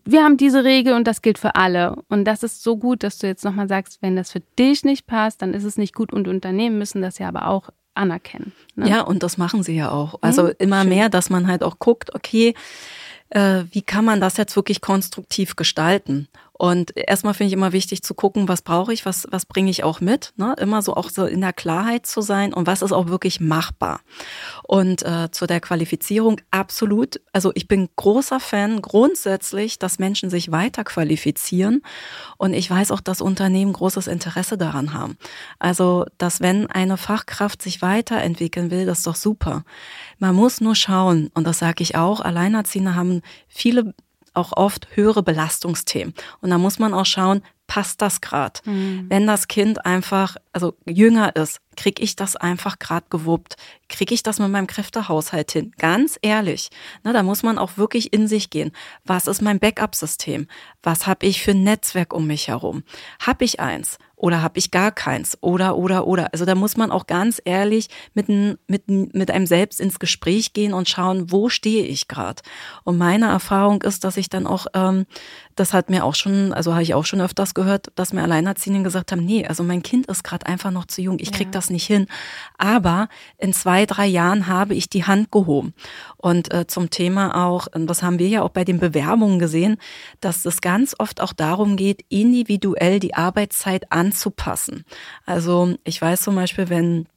wir 0.05 0.23
haben 0.23 0.37
diese 0.37 0.63
Regel 0.63 0.93
und 0.93 1.05
das 1.07 1.21
gilt 1.21 1.37
für 1.37 1.55
alle. 1.55 1.95
Und 2.09 2.25
das 2.25 2.43
ist 2.43 2.63
so 2.63 2.77
gut, 2.77 3.03
dass 3.03 3.17
du 3.17 3.27
jetzt 3.27 3.43
nochmal 3.43 3.67
sagst, 3.67 4.01
wenn 4.01 4.15
das 4.15 4.31
für 4.31 4.41
dich 4.59 4.83
nicht 4.83 5.07
passt, 5.07 5.41
dann 5.41 5.53
ist 5.53 5.63
es 5.63 5.77
nicht 5.77 5.93
gut 5.93 6.13
und 6.13 6.27
Unternehmen 6.27 6.77
müssen 6.77 7.01
das 7.01 7.19
ja 7.19 7.27
aber 7.27 7.47
auch 7.47 7.69
anerkennen. 7.93 8.53
Ne? 8.75 8.89
Ja, 8.89 9.01
und 9.01 9.23
das 9.23 9.37
machen 9.37 9.63
sie 9.63 9.75
ja 9.75 9.91
auch. 9.91 10.19
Also 10.21 10.47
hm, 10.47 10.55
immer 10.59 10.81
schön. 10.81 10.89
mehr, 10.89 11.09
dass 11.09 11.29
man 11.29 11.47
halt 11.47 11.63
auch 11.63 11.79
guckt, 11.79 12.13
okay, 12.15 12.53
äh, 13.29 13.63
wie 13.71 13.81
kann 13.81 14.05
man 14.05 14.21
das 14.21 14.37
jetzt 14.37 14.55
wirklich 14.55 14.81
konstruktiv 14.81 15.55
gestalten? 15.55 16.27
Und 16.57 16.97
erstmal 16.97 17.33
finde 17.33 17.49
ich 17.49 17.53
immer 17.53 17.71
wichtig 17.71 18.01
zu 18.01 18.13
gucken, 18.13 18.47
was 18.47 18.63
brauche 18.63 18.91
ich, 18.91 19.05
was, 19.05 19.27
was 19.29 19.45
bringe 19.45 19.69
ich 19.69 19.83
auch 19.83 20.01
mit. 20.01 20.33
Ne? 20.37 20.55
Immer 20.59 20.81
so 20.81 20.95
auch 20.95 21.09
so 21.09 21.25
in 21.25 21.41
der 21.41 21.53
Klarheit 21.53 22.05
zu 22.07 22.21
sein 22.21 22.53
und 22.53 22.65
was 22.65 22.81
ist 22.81 22.91
auch 22.91 23.07
wirklich 23.07 23.39
machbar. 23.39 24.01
Und 24.63 25.03
äh, 25.03 25.29
zu 25.31 25.45
der 25.45 25.59
Qualifizierung 25.59 26.41
absolut. 26.49 27.21
Also 27.31 27.51
ich 27.53 27.67
bin 27.67 27.89
großer 27.95 28.39
Fan 28.39 28.81
grundsätzlich, 28.81 29.77
dass 29.77 29.99
Menschen 29.99 30.29
sich 30.29 30.51
weiter 30.51 30.83
qualifizieren. 30.83 31.83
Und 32.37 32.53
ich 32.53 32.69
weiß 32.69 32.91
auch, 32.91 33.01
dass 33.01 33.21
Unternehmen 33.21 33.73
großes 33.73 34.07
Interesse 34.07 34.57
daran 34.57 34.93
haben. 34.93 35.17
Also, 35.59 36.05
dass 36.17 36.41
wenn 36.41 36.67
eine 36.67 36.97
Fachkraft 36.97 37.61
sich 37.61 37.81
weiterentwickeln 37.81 38.71
will, 38.71 38.85
das 38.85 38.99
ist 38.99 39.07
doch 39.07 39.15
super. 39.15 39.63
Man 40.17 40.35
muss 40.35 40.59
nur 40.59 40.75
schauen, 40.75 41.29
und 41.35 41.45
das 41.45 41.59
sage 41.59 41.83
ich 41.83 41.95
auch, 41.95 42.21
Alleinerziehende 42.21 42.95
haben 42.95 43.21
viele 43.47 43.93
auch 44.37 44.53
oft 44.55 44.87
höhere 44.95 45.23
Belastungsthemen. 45.23 46.13
Und 46.41 46.49
da 46.49 46.57
muss 46.57 46.79
man 46.79 46.93
auch 46.93 47.05
schauen, 47.05 47.41
passt 47.67 48.01
das 48.01 48.21
gerade? 48.21 48.61
Mhm. 48.65 49.05
Wenn 49.09 49.27
das 49.27 49.47
Kind 49.47 49.85
einfach, 49.85 50.37
also 50.53 50.75
jünger 50.85 51.35
ist, 51.35 51.59
kriege 51.75 52.01
ich 52.01 52.15
das 52.15 52.35
einfach 52.35 52.79
gerade 52.79 53.05
gewuppt? 53.09 53.57
Kriege 53.89 54.13
ich 54.13 54.23
das 54.23 54.39
mit 54.39 54.49
meinem 54.49 54.67
Kräftehaushalt 54.67 55.51
hin? 55.51 55.73
Ganz 55.77 56.17
ehrlich, 56.21 56.69
ne, 57.03 57.13
da 57.13 57.23
muss 57.23 57.43
man 57.43 57.57
auch 57.57 57.77
wirklich 57.77 58.13
in 58.13 58.27
sich 58.27 58.49
gehen. 58.49 58.71
Was 59.03 59.27
ist 59.27 59.41
mein 59.41 59.59
Backup-System? 59.59 60.47
Was 60.81 61.05
habe 61.05 61.25
ich 61.25 61.41
für 61.41 61.51
ein 61.51 61.63
Netzwerk 61.63 62.13
um 62.13 62.25
mich 62.25 62.47
herum? 62.47 62.83
Habe 63.19 63.43
ich 63.43 63.59
eins? 63.59 63.97
Oder 64.19 64.41
habe 64.41 64.57
ich 64.57 64.71
gar 64.71 64.91
keins? 64.91 65.37
Oder, 65.41 65.77
oder, 65.77 66.07
oder. 66.07 66.33
Also 66.33 66.43
da 66.43 66.55
muss 66.55 66.75
man 66.75 66.89
auch 66.89 67.05
ganz 67.05 67.39
ehrlich 67.45 67.87
mit, 68.15 68.27
mit, 68.27 68.89
mit 68.89 69.29
einem 69.29 69.45
selbst 69.45 69.79
ins 69.79 69.99
Gespräch 69.99 70.53
gehen 70.53 70.73
und 70.73 70.89
schauen, 70.89 71.31
wo 71.31 71.49
stehe 71.49 71.85
ich 71.85 72.07
gerade. 72.07 72.41
Und 72.83 72.97
meine 72.97 73.27
Erfahrung 73.27 73.83
ist, 73.83 74.03
dass 74.03 74.17
ich 74.17 74.27
dann 74.27 74.47
auch, 74.47 74.65
ähm, 74.73 75.05
das 75.59 75.73
hat 75.73 75.89
mir 75.89 76.05
auch 76.05 76.15
schon, 76.15 76.53
also 76.53 76.73
habe 76.73 76.83
ich 76.83 76.93
auch 76.93 77.05
schon 77.05 77.21
öfters 77.21 77.53
gehört, 77.53 77.87
dass 77.95 78.13
mir 78.13 78.23
Alleinerziehenden 78.23 78.83
gesagt 78.83 79.11
haben, 79.11 79.25
nee, 79.25 79.45
also 79.45 79.63
mein 79.63 79.83
Kind 79.83 80.05
ist 80.07 80.23
gerade 80.23 80.45
einfach 80.45 80.71
noch 80.71 80.85
zu 80.85 81.01
jung, 81.01 81.17
ich 81.19 81.31
krieg 81.31 81.47
ja. 81.47 81.51
das 81.51 81.69
nicht 81.69 81.85
hin. 81.85 82.07
Aber 82.57 83.09
in 83.37 83.53
zwei, 83.53 83.85
drei 83.85 84.05
Jahren 84.05 84.47
habe 84.47 84.75
ich 84.75 84.89
die 84.89 85.05
Hand 85.05 85.31
gehoben. 85.31 85.73
Und 86.17 86.53
äh, 86.53 86.67
zum 86.67 86.89
Thema 86.89 87.45
auch, 87.45 87.67
das 87.73 88.03
haben 88.03 88.19
wir 88.19 88.27
ja 88.27 88.43
auch 88.43 88.49
bei 88.49 88.63
den 88.63 88.79
Bewerbungen 88.79 89.39
gesehen, 89.39 89.77
dass 90.21 90.45
es 90.45 90.61
ganz 90.61 90.95
oft 90.97 91.21
auch 91.21 91.33
darum 91.33 91.75
geht, 91.75 92.05
individuell 92.09 92.99
die 92.99 93.15
Arbeitszeit 93.15 93.91
anzupassen. 93.91 94.85
Also 95.25 95.75
ich 95.83 96.01
weiß 96.01 96.21
zum 96.21 96.35
Beispiel, 96.35 96.69
wenn 96.69 97.07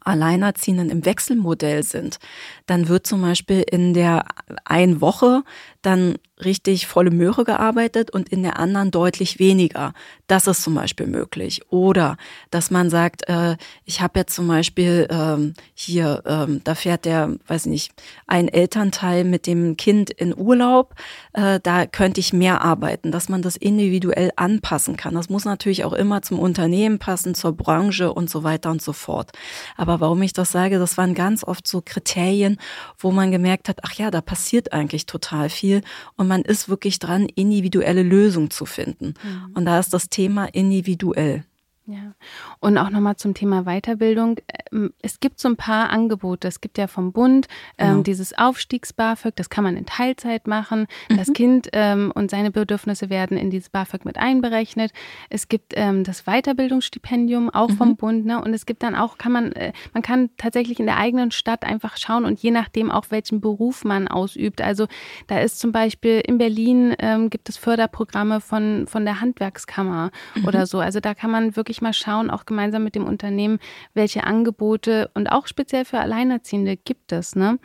Alleinerziehenden 0.00 0.90
im 0.90 1.04
Wechselmodell 1.04 1.82
sind, 1.82 2.18
dann 2.66 2.88
wird 2.88 3.06
zum 3.06 3.22
Beispiel 3.22 3.60
in 3.60 3.94
der 3.94 4.24
einen 4.64 5.00
Woche 5.00 5.42
dann 5.86 6.16
richtig 6.44 6.86
volle 6.86 7.10
Möhre 7.10 7.44
gearbeitet 7.44 8.10
und 8.10 8.28
in 8.28 8.42
der 8.42 8.58
anderen 8.58 8.90
deutlich 8.90 9.38
weniger. 9.38 9.92
Das 10.26 10.46
ist 10.46 10.62
zum 10.62 10.74
Beispiel 10.74 11.06
möglich. 11.06 11.62
Oder 11.70 12.16
dass 12.50 12.70
man 12.70 12.90
sagt, 12.90 13.28
äh, 13.28 13.56
ich 13.84 14.00
habe 14.00 14.18
jetzt 14.18 14.34
zum 14.34 14.48
Beispiel 14.48 15.06
ähm, 15.10 15.54
hier, 15.74 16.22
ähm, 16.26 16.60
da 16.64 16.74
fährt 16.74 17.04
der, 17.04 17.36
weiß 17.46 17.66
nicht, 17.66 17.92
ein 18.26 18.48
Elternteil 18.48 19.24
mit 19.24 19.46
dem 19.46 19.76
Kind 19.76 20.10
in 20.10 20.36
Urlaub, 20.36 20.94
äh, 21.34 21.60
da 21.62 21.86
könnte 21.86 22.20
ich 22.20 22.32
mehr 22.32 22.62
arbeiten, 22.62 23.12
dass 23.12 23.28
man 23.28 23.42
das 23.42 23.56
individuell 23.56 24.32
anpassen 24.34 24.96
kann. 24.96 25.14
Das 25.14 25.28
muss 25.28 25.44
natürlich 25.44 25.84
auch 25.84 25.92
immer 25.92 26.22
zum 26.22 26.40
Unternehmen 26.40 26.98
passen, 26.98 27.34
zur 27.34 27.52
Branche 27.52 28.12
und 28.12 28.28
so 28.28 28.42
weiter 28.42 28.70
und 28.70 28.82
so 28.82 28.92
fort. 28.92 29.30
Aber 29.76 30.00
warum 30.00 30.20
ich 30.22 30.32
das 30.32 30.50
sage, 30.50 30.78
das 30.78 30.98
waren 30.98 31.14
ganz 31.14 31.44
oft 31.44 31.68
so 31.68 31.80
Kriterien, 31.84 32.58
wo 32.98 33.12
man 33.12 33.30
gemerkt 33.30 33.68
hat, 33.68 33.78
ach 33.82 33.92
ja, 33.92 34.10
da 34.10 34.20
passiert 34.20 34.72
eigentlich 34.72 35.06
total 35.06 35.48
viel 35.48 35.73
und 36.16 36.28
man 36.28 36.42
ist 36.42 36.68
wirklich 36.68 36.98
dran, 36.98 37.26
individuelle 37.34 38.02
Lösungen 38.02 38.50
zu 38.50 38.66
finden. 38.66 39.14
Mhm. 39.22 39.52
Und 39.54 39.64
da 39.64 39.78
ist 39.78 39.92
das 39.94 40.08
Thema 40.08 40.46
individuell. 40.46 41.44
Ja, 41.86 42.14
und 42.60 42.78
auch 42.78 42.88
nochmal 42.88 43.16
zum 43.16 43.34
Thema 43.34 43.64
Weiterbildung. 43.64 44.38
Ähm, 44.72 44.94
es 45.02 45.20
gibt 45.20 45.38
so 45.38 45.48
ein 45.48 45.56
paar 45.56 45.90
Angebote. 45.90 46.48
Es 46.48 46.62
gibt 46.62 46.78
ja 46.78 46.86
vom 46.86 47.12
Bund 47.12 47.46
ähm, 47.76 47.88
genau. 47.88 48.02
dieses 48.04 48.36
Aufstiegs-BAföG, 48.38 49.36
das 49.36 49.50
kann 49.50 49.64
man 49.64 49.76
in 49.76 49.84
Teilzeit 49.84 50.46
machen. 50.46 50.86
Mhm. 51.10 51.16
Das 51.18 51.32
Kind 51.34 51.68
ähm, 51.74 52.10
und 52.14 52.30
seine 52.30 52.50
Bedürfnisse 52.50 53.10
werden 53.10 53.36
in 53.36 53.50
dieses 53.50 53.68
BAföG 53.68 54.06
mit 54.06 54.16
einberechnet. 54.16 54.92
Es 55.28 55.48
gibt 55.48 55.74
ähm, 55.76 56.04
das 56.04 56.22
Weiterbildungsstipendium 56.22 57.50
auch 57.50 57.68
mhm. 57.68 57.76
vom 57.76 57.96
Bund. 57.96 58.24
Ne? 58.24 58.40
Und 58.40 58.54
es 58.54 58.64
gibt 58.64 58.82
dann 58.82 58.94
auch, 58.94 59.18
kann 59.18 59.32
man, 59.32 59.52
äh, 59.52 59.74
man 59.92 60.02
kann 60.02 60.30
tatsächlich 60.38 60.80
in 60.80 60.86
der 60.86 60.96
eigenen 60.96 61.32
Stadt 61.32 61.64
einfach 61.64 61.98
schauen 61.98 62.24
und 62.24 62.40
je 62.40 62.50
nachdem 62.50 62.90
auch, 62.90 63.06
welchen 63.10 63.42
Beruf 63.42 63.84
man 63.84 64.08
ausübt. 64.08 64.62
Also 64.62 64.86
da 65.26 65.40
ist 65.40 65.58
zum 65.58 65.70
Beispiel 65.70 66.22
in 66.26 66.38
Berlin 66.38 66.94
ähm, 66.98 67.28
gibt 67.28 67.50
es 67.50 67.58
Förderprogramme 67.58 68.40
von, 68.40 68.86
von 68.86 69.04
der 69.04 69.20
Handwerkskammer 69.20 70.10
mhm. 70.34 70.46
oder 70.46 70.64
so. 70.64 70.80
Also 70.80 71.00
da 71.00 71.12
kann 71.12 71.30
man 71.30 71.56
wirklich 71.56 71.73
wirklich 71.74 71.82
mal 71.82 71.92
schauen, 71.92 72.30
auch 72.30 72.46
gemeinsam 72.46 72.84
mit 72.84 72.94
dem 72.94 73.04
Unternehmen, 73.04 73.58
welche 73.94 74.24
Angebote 74.24 75.10
und 75.14 75.28
auch 75.28 75.48
speziell 75.48 75.84
für 75.84 75.98
Alleinerziehende 75.98 76.76
gibt 76.76 77.10
es. 77.10 77.34
Ne? 77.34 77.58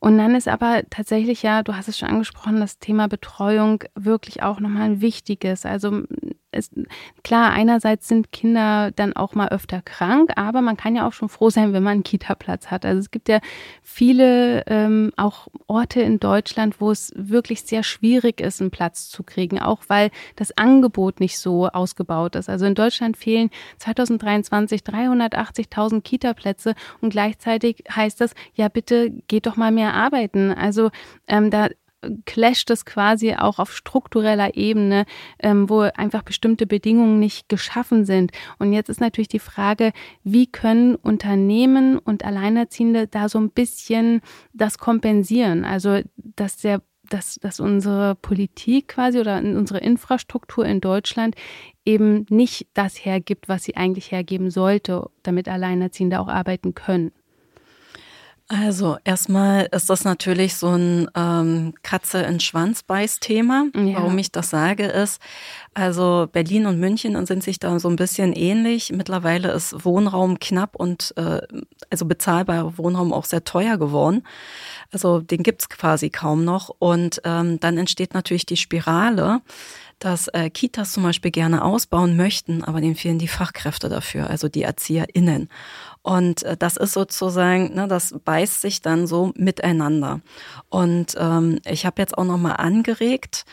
Und 0.00 0.18
dann 0.18 0.34
ist 0.34 0.48
aber 0.48 0.82
tatsächlich 0.90 1.42
ja, 1.42 1.62
du 1.62 1.74
hast 1.74 1.88
es 1.88 1.98
schon 1.98 2.10
angesprochen, 2.10 2.60
das 2.60 2.78
Thema 2.78 3.08
Betreuung 3.08 3.84
wirklich 3.94 4.42
auch 4.42 4.60
nochmal 4.60 4.82
ein 4.82 5.00
wichtiges. 5.00 5.64
Also 5.64 6.02
ist, 6.58 6.72
klar, 7.22 7.52
einerseits 7.52 8.08
sind 8.08 8.32
Kinder 8.32 8.90
dann 8.90 9.14
auch 9.14 9.34
mal 9.34 9.48
öfter 9.48 9.80
krank, 9.82 10.32
aber 10.36 10.60
man 10.60 10.76
kann 10.76 10.96
ja 10.96 11.06
auch 11.06 11.12
schon 11.12 11.28
froh 11.28 11.50
sein, 11.50 11.72
wenn 11.72 11.82
man 11.82 11.92
einen 11.94 12.02
Kita-Platz 12.02 12.70
hat. 12.70 12.84
Also 12.84 13.00
es 13.00 13.10
gibt 13.10 13.28
ja 13.28 13.40
viele 13.82 14.64
ähm, 14.66 15.12
auch 15.16 15.48
Orte 15.66 16.00
in 16.00 16.20
Deutschland, 16.20 16.80
wo 16.80 16.90
es 16.90 17.12
wirklich 17.16 17.62
sehr 17.62 17.82
schwierig 17.82 18.40
ist, 18.40 18.60
einen 18.60 18.70
Platz 18.70 19.08
zu 19.08 19.22
kriegen, 19.22 19.60
auch 19.60 19.82
weil 19.88 20.10
das 20.36 20.56
Angebot 20.56 21.20
nicht 21.20 21.38
so 21.38 21.68
ausgebaut 21.68 22.36
ist. 22.36 22.48
Also 22.48 22.66
in 22.66 22.74
Deutschland 22.74 23.16
fehlen 23.16 23.50
2023 23.78 24.82
380.000 24.82 26.02
Kita-Plätze 26.02 26.74
und 27.00 27.10
gleichzeitig 27.10 27.84
heißt 27.90 28.20
das, 28.20 28.34
ja 28.54 28.68
bitte 28.68 29.10
geht 29.28 29.46
doch 29.46 29.56
mal 29.56 29.72
mehr 29.72 29.94
arbeiten. 29.94 30.52
Also 30.52 30.90
ähm, 31.26 31.50
da 31.50 31.68
clasht 32.26 32.70
es 32.70 32.84
quasi 32.84 33.34
auch 33.34 33.58
auf 33.58 33.74
struktureller 33.74 34.56
Ebene, 34.56 35.04
ähm, 35.40 35.68
wo 35.68 35.80
einfach 35.80 36.22
bestimmte 36.22 36.66
Bedingungen 36.66 37.18
nicht 37.18 37.48
geschaffen 37.48 38.04
sind. 38.04 38.32
Und 38.58 38.72
jetzt 38.72 38.88
ist 38.88 39.00
natürlich 39.00 39.28
die 39.28 39.38
Frage, 39.38 39.92
wie 40.22 40.46
können 40.46 40.94
Unternehmen 40.94 41.98
und 41.98 42.24
Alleinerziehende 42.24 43.06
da 43.06 43.28
so 43.28 43.38
ein 43.38 43.50
bisschen 43.50 44.20
das 44.52 44.78
kompensieren? 44.78 45.64
Also, 45.64 46.00
dass 46.16 46.56
der 46.56 46.82
dass, 47.10 47.36
dass 47.36 47.58
unsere 47.58 48.16
Politik 48.16 48.88
quasi 48.88 49.18
oder 49.18 49.38
unsere 49.38 49.78
Infrastruktur 49.78 50.66
in 50.66 50.82
Deutschland 50.82 51.36
eben 51.86 52.26
nicht 52.28 52.68
das 52.74 53.02
hergibt, 53.02 53.48
was 53.48 53.64
sie 53.64 53.76
eigentlich 53.76 54.12
hergeben 54.12 54.50
sollte, 54.50 55.08
damit 55.22 55.48
Alleinerziehende 55.48 56.20
auch 56.20 56.28
arbeiten 56.28 56.74
können. 56.74 57.12
Also 58.50 58.96
erstmal 59.04 59.68
ist 59.72 59.90
das 59.90 60.04
natürlich 60.04 60.56
so 60.56 60.68
ein 60.68 61.10
ähm, 61.14 61.74
Katze 61.82 62.22
in 62.22 62.40
Schwanz 62.40 62.82
beiß 62.82 63.20
Thema. 63.20 63.66
Ja. 63.74 63.96
Warum 63.96 64.16
ich 64.16 64.32
das 64.32 64.48
sage 64.48 64.86
ist, 64.86 65.20
also 65.74 66.26
Berlin 66.32 66.64
und 66.64 66.80
München 66.80 67.26
sind 67.26 67.42
sich 67.42 67.58
da 67.58 67.78
so 67.78 67.90
ein 67.90 67.96
bisschen 67.96 68.32
ähnlich. 68.32 68.90
Mittlerweile 68.90 69.52
ist 69.52 69.84
Wohnraum 69.84 70.38
knapp 70.38 70.76
und 70.76 71.12
äh, 71.18 71.42
also 71.90 72.06
bezahlbarer 72.06 72.78
Wohnraum 72.78 73.12
auch 73.12 73.26
sehr 73.26 73.44
teuer 73.44 73.76
geworden. 73.76 74.22
Also 74.92 75.20
den 75.20 75.42
gibt's 75.42 75.68
quasi 75.68 76.08
kaum 76.08 76.42
noch. 76.44 76.70
Und 76.78 77.20
ähm, 77.24 77.60
dann 77.60 77.76
entsteht 77.76 78.14
natürlich 78.14 78.46
die 78.46 78.56
Spirale 78.56 79.42
dass 79.98 80.28
äh, 80.28 80.50
Kitas 80.50 80.92
zum 80.92 81.02
Beispiel 81.02 81.30
gerne 81.30 81.64
ausbauen 81.64 82.16
möchten, 82.16 82.62
aber 82.62 82.80
denen 82.80 82.94
fehlen 82.94 83.18
die 83.18 83.28
Fachkräfte 83.28 83.88
dafür, 83.88 84.30
also 84.30 84.48
die 84.48 84.62
ErzieherInnen. 84.62 85.48
Und 86.02 86.42
äh, 86.42 86.56
das 86.56 86.76
ist 86.76 86.92
sozusagen, 86.92 87.74
ne, 87.74 87.88
das 87.88 88.14
beißt 88.24 88.60
sich 88.60 88.82
dann 88.82 89.06
so 89.06 89.32
miteinander. 89.36 90.20
Und 90.68 91.14
ähm, 91.18 91.58
ich 91.64 91.86
habe 91.86 92.00
jetzt 92.00 92.16
auch 92.16 92.24
nochmal 92.24 92.56
angeregt, 92.56 93.44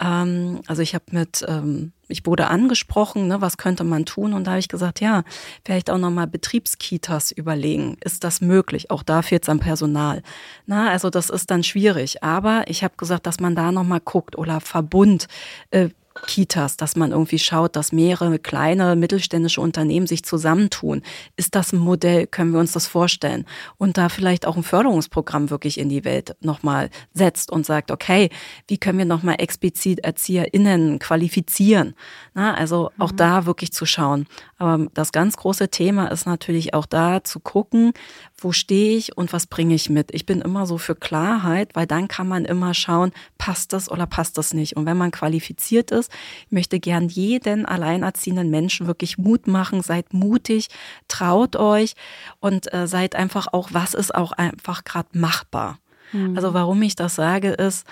ähm, 0.00 0.60
also 0.66 0.82
ich 0.82 0.94
habe 0.94 1.04
mit, 1.10 1.44
ähm, 1.48 1.92
ich 2.08 2.26
wurde 2.26 2.48
angesprochen, 2.48 3.28
ne, 3.28 3.40
was 3.40 3.56
könnte 3.56 3.84
man 3.84 4.04
tun? 4.04 4.34
Und 4.34 4.46
da 4.46 4.52
habe 4.52 4.60
ich 4.60 4.68
gesagt, 4.68 5.00
ja, 5.00 5.24
vielleicht 5.64 5.90
auch 5.90 5.98
nochmal 5.98 6.26
Betriebskitas 6.26 7.32
überlegen. 7.32 7.96
Ist 8.04 8.24
das 8.24 8.40
möglich? 8.40 8.90
Auch 8.90 9.02
da 9.02 9.22
fehlt 9.22 9.44
es 9.44 9.48
am 9.48 9.60
Personal. 9.60 10.22
Na, 10.66 10.90
also 10.90 11.10
das 11.10 11.30
ist 11.30 11.50
dann 11.50 11.64
schwierig. 11.64 12.22
Aber 12.22 12.64
ich 12.68 12.84
habe 12.84 12.94
gesagt, 12.96 13.26
dass 13.26 13.40
man 13.40 13.54
da 13.54 13.72
nochmal 13.72 14.00
guckt 14.00 14.36
oder 14.36 14.60
Verbund. 14.60 15.28
Äh, 15.70 15.90
Kitas, 16.26 16.76
dass 16.76 16.96
man 16.96 17.12
irgendwie 17.12 17.38
schaut, 17.38 17.76
dass 17.76 17.92
mehrere 17.92 18.38
kleine 18.38 18.96
mittelständische 18.96 19.60
Unternehmen 19.60 20.06
sich 20.06 20.24
zusammentun. 20.24 21.02
Ist 21.36 21.54
das 21.54 21.72
ein 21.72 21.78
Modell? 21.78 22.26
Können 22.26 22.52
wir 22.52 22.60
uns 22.60 22.72
das 22.72 22.86
vorstellen? 22.86 23.44
Und 23.76 23.98
da 23.98 24.08
vielleicht 24.08 24.46
auch 24.46 24.56
ein 24.56 24.62
Förderungsprogramm 24.62 25.50
wirklich 25.50 25.78
in 25.78 25.88
die 25.88 26.04
Welt 26.04 26.36
nochmal 26.40 26.90
setzt 27.12 27.50
und 27.50 27.66
sagt, 27.66 27.90
okay, 27.90 28.30
wie 28.68 28.78
können 28.78 28.98
wir 28.98 29.04
nochmal 29.04 29.36
explizit 29.38 30.00
ErzieherInnen 30.00 30.98
qualifizieren? 30.98 31.94
Na, 32.34 32.54
also 32.54 32.90
auch 32.98 33.12
mhm. 33.12 33.16
da 33.16 33.46
wirklich 33.46 33.72
zu 33.72 33.86
schauen. 33.86 34.26
Aber 34.58 34.86
das 34.94 35.12
ganz 35.12 35.36
große 35.36 35.68
Thema 35.68 36.06
ist 36.06 36.26
natürlich 36.26 36.72
auch 36.72 36.86
da 36.86 37.22
zu 37.22 37.40
gucken, 37.40 37.92
wo 38.38 38.52
stehe 38.52 38.96
ich 38.96 39.16
und 39.16 39.32
was 39.32 39.46
bringe 39.46 39.74
ich 39.74 39.90
mit. 39.90 40.14
Ich 40.14 40.24
bin 40.24 40.40
immer 40.40 40.66
so 40.66 40.78
für 40.78 40.94
Klarheit, 40.94 41.70
weil 41.74 41.86
dann 41.86 42.08
kann 42.08 42.26
man 42.26 42.46
immer 42.46 42.72
schauen, 42.72 43.12
passt 43.36 43.74
das 43.74 43.90
oder 43.90 44.06
passt 44.06 44.38
das 44.38 44.54
nicht. 44.54 44.76
Und 44.76 44.86
wenn 44.86 44.96
man 44.96 45.10
qualifiziert 45.10 45.90
ist, 45.90 46.10
ich 46.46 46.52
möchte 46.52 46.80
gern 46.80 47.08
jeden 47.08 47.66
alleinerziehenden 47.66 48.48
Menschen 48.48 48.86
wirklich 48.86 49.18
Mut 49.18 49.46
machen, 49.46 49.82
seid 49.82 50.14
mutig, 50.14 50.68
traut 51.08 51.56
euch 51.56 51.94
und 52.40 52.72
äh, 52.72 52.86
seid 52.86 53.14
einfach 53.14 53.48
auch, 53.52 53.70
was 53.72 53.92
ist 53.92 54.14
auch 54.14 54.32
einfach 54.32 54.84
gerade 54.84 55.08
machbar. 55.12 55.78
Mhm. 56.12 56.36
Also 56.36 56.54
warum 56.54 56.80
ich 56.82 56.96
das 56.96 57.14
sage, 57.14 57.50
ist, 57.50 57.86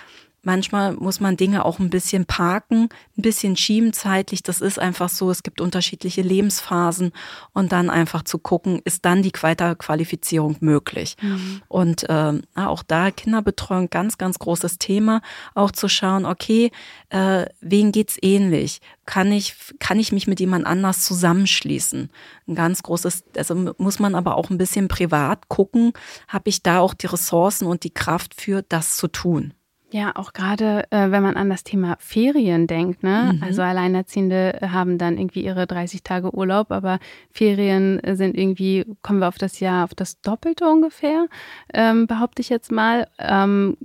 Manchmal 0.44 0.92
muss 0.92 1.20
man 1.20 1.36
Dinge 1.36 1.64
auch 1.64 1.78
ein 1.78 1.90
bisschen 1.90 2.26
parken, 2.26 2.90
ein 3.16 3.22
bisschen 3.22 3.56
schieben 3.56 3.92
zeitlich. 3.94 4.42
Das 4.42 4.60
ist 4.60 4.78
einfach 4.78 5.08
so. 5.08 5.30
Es 5.30 5.42
gibt 5.42 5.60
unterschiedliche 5.60 6.20
Lebensphasen 6.20 7.12
und 7.52 7.72
dann 7.72 7.88
einfach 7.88 8.22
zu 8.22 8.38
gucken, 8.38 8.80
ist 8.84 9.04
dann 9.06 9.22
die 9.22 9.32
Weiterqualifizierung 9.32 10.58
möglich. 10.60 11.16
Mhm. 11.22 11.62
Und 11.68 12.08
äh, 12.08 12.40
auch 12.54 12.82
da 12.82 13.10
Kinderbetreuung 13.10 13.88
ganz, 13.88 14.18
ganz 14.18 14.38
großes 14.38 14.78
Thema. 14.78 15.22
Auch 15.54 15.70
zu 15.70 15.88
schauen, 15.88 16.26
okay, 16.26 16.70
äh, 17.08 17.46
wen 17.60 17.90
geht's 17.90 18.18
ähnlich? 18.20 18.80
Kann 19.06 19.32
ich, 19.32 19.56
kann 19.80 19.98
ich 19.98 20.12
mich 20.12 20.26
mit 20.26 20.40
jemand 20.40 20.66
anders 20.66 21.04
zusammenschließen? 21.04 22.10
Ein 22.48 22.54
ganz 22.54 22.82
großes, 22.82 23.24
also 23.36 23.74
muss 23.78 23.98
man 23.98 24.14
aber 24.14 24.36
auch 24.36 24.50
ein 24.50 24.58
bisschen 24.58 24.88
privat 24.88 25.48
gucken, 25.48 25.92
habe 26.28 26.50
ich 26.50 26.62
da 26.62 26.80
auch 26.80 26.94
die 26.94 27.06
Ressourcen 27.06 27.66
und 27.66 27.84
die 27.84 27.94
Kraft 27.94 28.34
für 28.34 28.62
das 28.62 28.96
zu 28.96 29.08
tun? 29.08 29.54
Ja, 29.94 30.10
auch 30.16 30.32
gerade 30.32 30.90
äh, 30.90 31.12
wenn 31.12 31.22
man 31.22 31.36
an 31.36 31.48
das 31.48 31.62
Thema 31.62 31.94
Ferien 32.00 32.66
denkt, 32.66 33.04
ne? 33.04 33.30
Mhm. 33.32 33.42
Also 33.44 33.62
Alleinerziehende 33.62 34.58
haben 34.60 34.98
dann 34.98 35.16
irgendwie 35.16 35.44
ihre 35.44 35.68
30 35.68 36.02
Tage 36.02 36.34
Urlaub, 36.34 36.72
aber 36.72 36.98
Ferien 37.30 38.00
sind 38.04 38.36
irgendwie, 38.36 38.84
kommen 39.02 39.20
wir 39.20 39.28
auf 39.28 39.38
das 39.38 39.60
Jahr, 39.60 39.84
auf 39.84 39.94
das 39.94 40.20
Doppelte 40.20 40.68
ungefähr, 40.68 41.28
ähm, 41.72 42.08
behaupte 42.08 42.42
ich 42.42 42.48
jetzt 42.48 42.72
mal. 42.72 43.06
Ähm, 43.20 43.76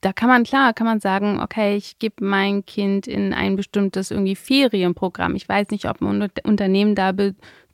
da 0.00 0.14
kann 0.14 0.30
man 0.30 0.44
klar, 0.44 0.72
kann 0.72 0.86
man 0.86 1.00
sagen, 1.00 1.38
okay, 1.42 1.76
ich 1.76 1.98
gebe 1.98 2.24
mein 2.24 2.64
Kind 2.64 3.06
in 3.06 3.34
ein 3.34 3.54
bestimmtes 3.54 4.10
irgendwie 4.10 4.36
Ferienprogramm. 4.36 5.34
Ich 5.34 5.46
weiß 5.46 5.68
nicht, 5.68 5.86
ob 5.86 6.00
ein 6.00 6.30
Unternehmen 6.44 6.94
da 6.94 7.12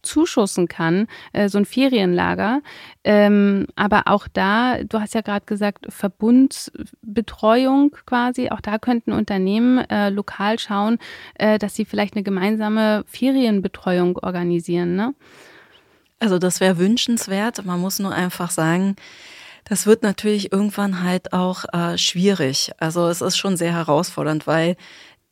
zuschussen 0.09 0.69
kann, 0.69 1.07
äh, 1.33 1.49
so 1.49 1.59
ein 1.59 1.65
Ferienlager. 1.65 2.63
Ähm, 3.05 3.67
aber 3.77 4.03
auch 4.07 4.27
da, 4.33 4.83
du 4.83 5.01
hast 5.01 5.15
ja 5.15 5.21
gerade 5.21 5.47
gesagt, 5.47 5.87
Verbundbetreuung 5.89 7.93
quasi, 8.07 8.51
auch 8.51 8.61
da 8.61 8.79
könnten 8.79 9.13
Unternehmen 9.13 9.79
äh, 9.91 10.11
lokal 10.11 10.59
schauen, 10.59 10.99
äh, 11.35 11.59
dass 11.59 11.75
sie 11.75 11.85
vielleicht 11.85 12.15
eine 12.15 12.25
gemeinsame 12.25 13.05
Ferienbetreuung 13.07 14.19
organisieren. 14.19 14.97
Ne? 14.97 15.15
Also 16.19 16.39
das 16.39 16.61
wäre 16.61 16.79
wünschenswert. 16.79 17.65
Man 17.65 17.81
muss 17.81 17.99
nur 17.99 18.13
einfach 18.13 18.51
sagen, 18.51 18.97
das 19.69 19.87
wird 19.87 20.03
natürlich 20.03 20.51
irgendwann 20.51 21.03
halt 21.03 21.33
auch 21.33 21.65
äh, 21.73 21.99
schwierig. 21.99 22.73
Also 22.79 23.09
es 23.09 23.21
ist 23.21 23.37
schon 23.37 23.57
sehr 23.57 23.73
herausfordernd, 23.73 24.47
weil 24.47 24.77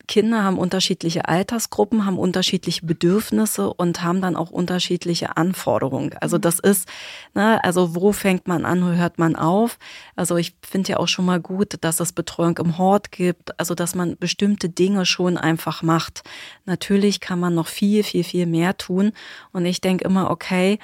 Kinder 0.07 0.45
haben 0.45 0.59
unterschiedliche 0.59 1.29
Altersgruppen, 1.29 2.07
haben 2.07 2.19
unterschiedliche 2.19 2.87
Bedürfnisse 2.87 3.73
und 3.73 4.03
haben 4.03 4.21
dann 4.21 4.37
auch 4.37 4.51
unterschiedliche 4.51 5.37
Anforderungen. 5.37 6.15
Also 6.21 6.39
das 6.39 6.59
ist, 6.59 6.89
ne, 7.35 7.63
also 7.65 7.95
wo 7.95 8.13
fängt 8.13 8.47
man 8.47 8.65
an, 8.65 8.83
wo 8.83 8.97
hört 8.97 9.19
man 9.19 9.37
auf? 9.37 9.79
Also 10.15 10.37
ich 10.37 10.55
finde 10.63 10.93
ja 10.93 10.97
auch 10.99 11.09
schon 11.09 11.25
mal 11.25 11.41
gut, 11.41 11.77
dass 11.81 12.01
es 12.01 12.13
Betreuung 12.13 12.59
im 12.59 12.79
Hort 12.79 13.11
gibt, 13.11 13.59
also 13.59 13.75
dass 13.75 13.95
man 13.95 14.17
bestimmte 14.17 14.69
Dinge 14.69 15.07
schon 15.07 15.37
einfach 15.37 15.83
macht. 15.83 16.23
Natürlich 16.65 17.21
kann 17.21 17.41
man 17.41 17.55
noch 17.55 17.67
viel, 17.67 18.03
viel, 18.03 18.25
viel 18.25 18.47
mehr 18.47 18.77
tun. 18.77 19.13
Und 19.53 19.67
ich 19.67 19.81
denke 19.81 20.05
immer, 20.05 20.31
okay, 20.31 20.79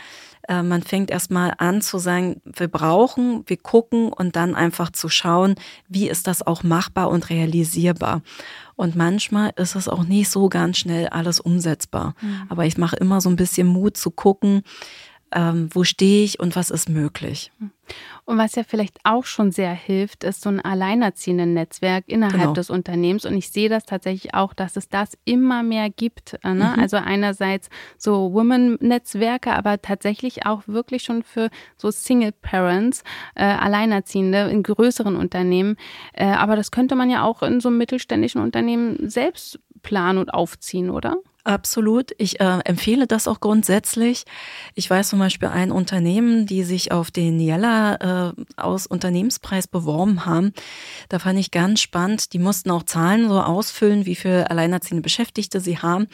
Äh, 0.48 0.62
man 0.62 0.82
fängt 0.82 1.10
erstmal 1.10 1.54
an 1.58 1.80
zu 1.82 1.98
sagen, 1.98 2.40
wir 2.44 2.68
brauchen, 2.68 3.44
wir 3.46 3.56
gucken 3.56 4.12
und 4.12 4.36
dann 4.36 4.54
einfach 4.54 4.90
zu 4.90 5.08
schauen, 5.08 5.54
wie 5.88 6.08
ist 6.08 6.26
das 6.26 6.46
auch 6.46 6.62
machbar 6.62 7.10
und 7.10 7.30
realisierbar. 7.30 8.22
Und 8.74 8.96
manchmal 8.96 9.52
ist 9.56 9.74
es 9.74 9.88
auch 9.88 10.04
nicht 10.04 10.30
so 10.30 10.48
ganz 10.48 10.78
schnell 10.78 11.08
alles 11.08 11.40
umsetzbar. 11.40 12.14
Mhm. 12.20 12.42
Aber 12.48 12.66
ich 12.66 12.78
mache 12.78 12.96
immer 12.96 13.20
so 13.20 13.28
ein 13.28 13.36
bisschen 13.36 13.66
Mut 13.66 13.96
zu 13.96 14.10
gucken, 14.10 14.62
ähm, 15.32 15.68
wo 15.72 15.84
stehe 15.84 16.24
ich 16.24 16.40
und 16.40 16.56
was 16.56 16.70
ist 16.70 16.88
möglich. 16.88 17.50
Und 18.24 18.38
was 18.38 18.54
ja 18.54 18.62
vielleicht 18.62 18.98
auch 19.02 19.24
schon 19.24 19.50
sehr 19.50 19.72
hilft, 19.72 20.22
ist 20.22 20.42
so 20.42 20.48
ein 20.48 20.60
alleinerziehenden 20.60 21.54
Netzwerk 21.54 22.04
innerhalb 22.06 22.40
genau. 22.40 22.52
des 22.52 22.70
Unternehmens. 22.70 23.24
Und 23.24 23.36
ich 23.36 23.50
sehe 23.50 23.68
das 23.68 23.84
tatsächlich 23.84 24.34
auch, 24.34 24.54
dass 24.54 24.76
es 24.76 24.88
das 24.88 25.18
immer 25.24 25.62
mehr 25.62 25.90
gibt. 25.90 26.38
Äh, 26.44 26.54
ne? 26.54 26.72
Mhm. 26.76 26.80
Also 26.82 26.98
einerseits 26.98 27.68
so 27.98 28.32
Women-Netzwerke, 28.32 29.52
aber 29.52 29.82
tatsächlich 29.82 30.46
auch 30.46 30.62
wirklich 30.66 31.02
schon 31.02 31.24
für 31.24 31.50
so 31.76 31.90
Single 31.90 32.32
Parents, 32.32 33.02
äh, 33.34 33.44
Alleinerziehende 33.44 34.48
in 34.50 34.62
größeren 34.62 35.16
Unternehmen. 35.16 35.76
Äh, 36.12 36.26
aber 36.26 36.54
das 36.54 36.70
könnte 36.70 36.94
man 36.94 37.10
ja 37.10 37.24
auch 37.24 37.42
in 37.42 37.60
so 37.60 37.68
einem 37.68 37.78
mittelständischen 37.78 38.40
Unternehmen 38.40 39.10
selbst 39.10 39.58
planen 39.82 40.18
und 40.18 40.32
aufziehen, 40.32 40.90
oder? 40.90 41.16
Absolut. 41.44 42.12
Ich 42.18 42.38
äh, 42.38 42.60
empfehle 42.64 43.08
das 43.08 43.26
auch 43.26 43.40
grundsätzlich. 43.40 44.22
Ich 44.76 44.88
weiß 44.88 45.08
zum 45.08 45.18
Beispiel 45.18 45.48
ein 45.48 45.72
Unternehmen, 45.72 46.46
die 46.46 46.62
sich 46.62 46.92
auf 46.92 47.10
den 47.10 47.40
Jella 47.40 48.30
äh, 48.30 48.32
aus 48.56 48.86
Unternehmenspreis 48.86 49.66
beworben 49.66 50.24
haben. 50.24 50.52
Da 51.08 51.18
fand 51.18 51.40
ich 51.40 51.50
ganz 51.50 51.80
spannend. 51.80 52.32
Die 52.32 52.38
mussten 52.38 52.70
auch 52.70 52.84
Zahlen 52.84 53.28
so 53.28 53.40
ausfüllen, 53.40 54.06
wie 54.06 54.14
viele 54.14 54.50
alleinerziehende 54.50 55.02
Beschäftigte 55.02 55.58
sie 55.60 55.78
haben. 55.78 56.04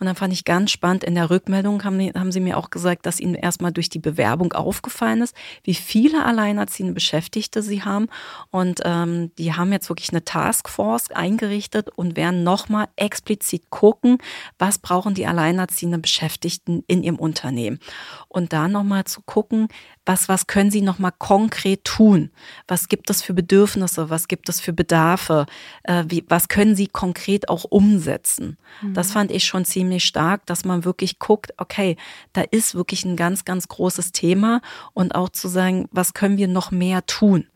Und 0.00 0.06
dann 0.06 0.16
fand 0.16 0.32
ich 0.32 0.46
ganz 0.46 0.70
spannend, 0.70 1.04
in 1.04 1.14
der 1.14 1.28
Rückmeldung 1.28 1.84
haben, 1.84 2.00
haben 2.14 2.32
sie 2.32 2.40
mir 2.40 2.56
auch 2.56 2.70
gesagt, 2.70 3.04
dass 3.04 3.20
ihnen 3.20 3.34
erstmal 3.34 3.72
durch 3.72 3.90
die 3.90 3.98
Bewerbung 3.98 4.54
aufgefallen 4.54 5.20
ist, 5.20 5.36
wie 5.64 5.74
viele 5.74 6.24
alleinerziehende 6.24 6.94
Beschäftigte 6.94 7.60
sie 7.62 7.82
haben. 7.82 8.06
Und 8.50 8.80
ähm, 8.86 9.32
die 9.36 9.52
haben 9.52 9.70
jetzt 9.70 9.90
wirklich 9.90 10.10
eine 10.10 10.24
Taskforce 10.24 11.10
eingerichtet 11.10 11.90
und 11.94 12.16
werden 12.16 12.42
nochmal 12.42 12.88
explizit 12.96 13.68
gucken, 13.68 14.16
was 14.58 14.77
brauchen 14.82 15.14
die 15.14 15.26
alleinerziehenden 15.26 16.02
Beschäftigten 16.02 16.82
in 16.86 17.02
ihrem 17.02 17.18
Unternehmen. 17.18 17.78
Und 18.28 18.52
da 18.52 18.68
nochmal 18.68 19.04
zu 19.04 19.22
gucken, 19.22 19.68
was, 20.08 20.26
was 20.26 20.46
können 20.46 20.70
sie 20.70 20.80
nochmal 20.80 21.12
konkret 21.18 21.84
tun? 21.84 22.30
Was 22.66 22.88
gibt 22.88 23.10
es 23.10 23.20
für 23.20 23.34
Bedürfnisse? 23.34 24.08
Was 24.08 24.26
gibt 24.26 24.48
es 24.48 24.58
für 24.58 24.72
Bedarfe? 24.72 25.44
Äh, 25.82 26.04
wie, 26.08 26.24
was 26.28 26.48
können 26.48 26.74
sie 26.74 26.86
konkret 26.86 27.50
auch 27.50 27.64
umsetzen? 27.64 28.56
Mhm. 28.80 28.94
Das 28.94 29.12
fand 29.12 29.30
ich 29.30 29.44
schon 29.44 29.66
ziemlich 29.66 30.04
stark, 30.04 30.46
dass 30.46 30.64
man 30.64 30.86
wirklich 30.86 31.18
guckt, 31.18 31.52
okay, 31.58 31.98
da 32.32 32.40
ist 32.40 32.74
wirklich 32.74 33.04
ein 33.04 33.16
ganz, 33.16 33.44
ganz 33.44 33.68
großes 33.68 34.12
Thema 34.12 34.62
und 34.94 35.14
auch 35.14 35.28
zu 35.28 35.46
sagen, 35.46 35.88
was 35.92 36.14
können 36.14 36.38
wir 36.38 36.48
noch 36.48 36.70
mehr 36.70 37.04
tun? 37.04 37.46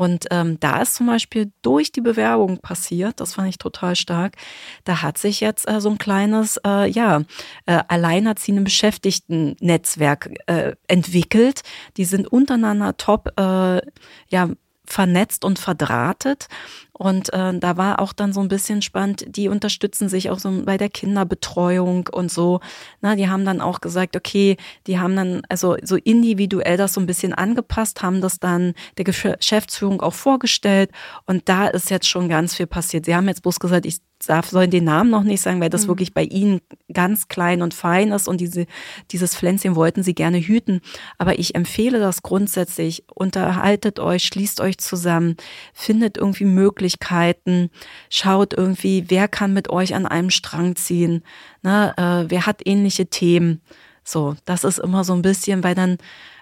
Und 0.00 0.26
ähm, 0.30 0.58
da 0.60 0.80
ist 0.80 0.94
zum 0.94 1.06
Beispiel 1.06 1.52
durch 1.60 1.92
die 1.92 2.00
Bewerbung 2.00 2.58
passiert, 2.58 3.20
das 3.20 3.34
fand 3.34 3.50
ich 3.50 3.58
total 3.58 3.96
stark, 3.96 4.36
da 4.84 5.02
hat 5.02 5.18
sich 5.18 5.40
jetzt 5.40 5.68
äh, 5.68 5.78
so 5.78 5.90
ein 5.90 5.98
kleines, 5.98 6.58
äh, 6.66 6.88
ja, 6.90 7.20
äh, 7.66 7.82
alleinerziehende 7.86 8.62
Beschäftigten-Netzwerk 8.62 10.30
äh, 10.46 10.74
entwickelt. 10.88 11.62
Die 12.00 12.06
sind 12.06 12.32
untereinander 12.32 12.96
top, 12.96 13.38
äh, 13.38 13.82
ja, 14.30 14.48
vernetzt 14.86 15.44
und 15.44 15.58
verdrahtet. 15.58 16.48
Und 16.94 17.30
äh, 17.34 17.58
da 17.58 17.76
war 17.76 18.00
auch 18.00 18.14
dann 18.14 18.32
so 18.32 18.40
ein 18.40 18.48
bisschen 18.48 18.80
spannend, 18.80 19.26
die 19.28 19.50
unterstützen 19.50 20.08
sich 20.08 20.30
auch 20.30 20.38
so 20.38 20.62
bei 20.64 20.78
der 20.78 20.88
Kinderbetreuung 20.88 22.08
und 22.10 22.32
so. 22.32 22.60
Na, 23.02 23.16
die 23.16 23.28
haben 23.28 23.44
dann 23.44 23.60
auch 23.60 23.82
gesagt, 23.82 24.16
okay, 24.16 24.56
die 24.86 24.98
haben 24.98 25.14
dann 25.14 25.42
also 25.50 25.76
so 25.82 25.96
individuell 25.96 26.78
das 26.78 26.94
so 26.94 27.02
ein 27.02 27.06
bisschen 27.06 27.34
angepasst, 27.34 28.00
haben 28.00 28.22
das 28.22 28.38
dann 28.38 28.72
der 28.96 29.04
Geschäftsführung 29.04 30.00
auch 30.00 30.14
vorgestellt. 30.14 30.90
Und 31.26 31.50
da 31.50 31.66
ist 31.66 31.90
jetzt 31.90 32.08
schon 32.08 32.30
ganz 32.30 32.54
viel 32.54 32.66
passiert. 32.66 33.04
Sie 33.04 33.14
haben 33.14 33.28
jetzt 33.28 33.42
bloß 33.42 33.60
gesagt, 33.60 33.84
ich 33.84 34.00
darf, 34.26 34.48
sollen 34.48 34.70
den 34.70 34.84
Namen 34.84 35.10
noch 35.10 35.22
nicht 35.22 35.40
sagen, 35.40 35.60
weil 35.60 35.70
das 35.70 35.84
mhm. 35.84 35.88
wirklich 35.88 36.14
bei 36.14 36.24
ihnen 36.24 36.60
ganz 36.92 37.28
klein 37.28 37.62
und 37.62 37.74
fein 37.74 38.12
ist 38.12 38.28
und 38.28 38.40
diese, 38.40 38.66
dieses 39.10 39.34
Pflänzchen 39.34 39.76
wollten 39.76 40.02
sie 40.02 40.14
gerne 40.14 40.38
hüten. 40.38 40.80
Aber 41.18 41.38
ich 41.38 41.54
empfehle 41.54 41.98
das 41.98 42.22
grundsätzlich. 42.22 43.04
Unterhaltet 43.14 43.98
euch, 43.98 44.24
schließt 44.24 44.60
euch 44.60 44.78
zusammen, 44.78 45.36
findet 45.72 46.16
irgendwie 46.16 46.44
Möglichkeiten, 46.44 47.70
schaut 48.08 48.52
irgendwie, 48.52 49.04
wer 49.08 49.28
kann 49.28 49.52
mit 49.52 49.70
euch 49.70 49.94
an 49.94 50.06
einem 50.06 50.30
Strang 50.30 50.76
ziehen, 50.76 51.22
ne, 51.62 51.94
äh, 51.96 52.30
wer 52.30 52.46
hat 52.46 52.66
ähnliche 52.66 53.06
Themen. 53.06 53.60
So, 54.04 54.36
das 54.44 54.64
ist 54.64 54.78
immer 54.78 55.04
so 55.04 55.12
ein 55.12 55.22
bisschen, 55.22 55.62
weil 55.62 55.74
dann 55.74 55.98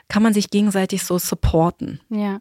kann 0.08 0.22
man 0.22 0.32
sich 0.32 0.50
gegenseitig 0.50 1.04
so 1.04 1.18
supporten. 1.18 2.00
Ja. 2.08 2.40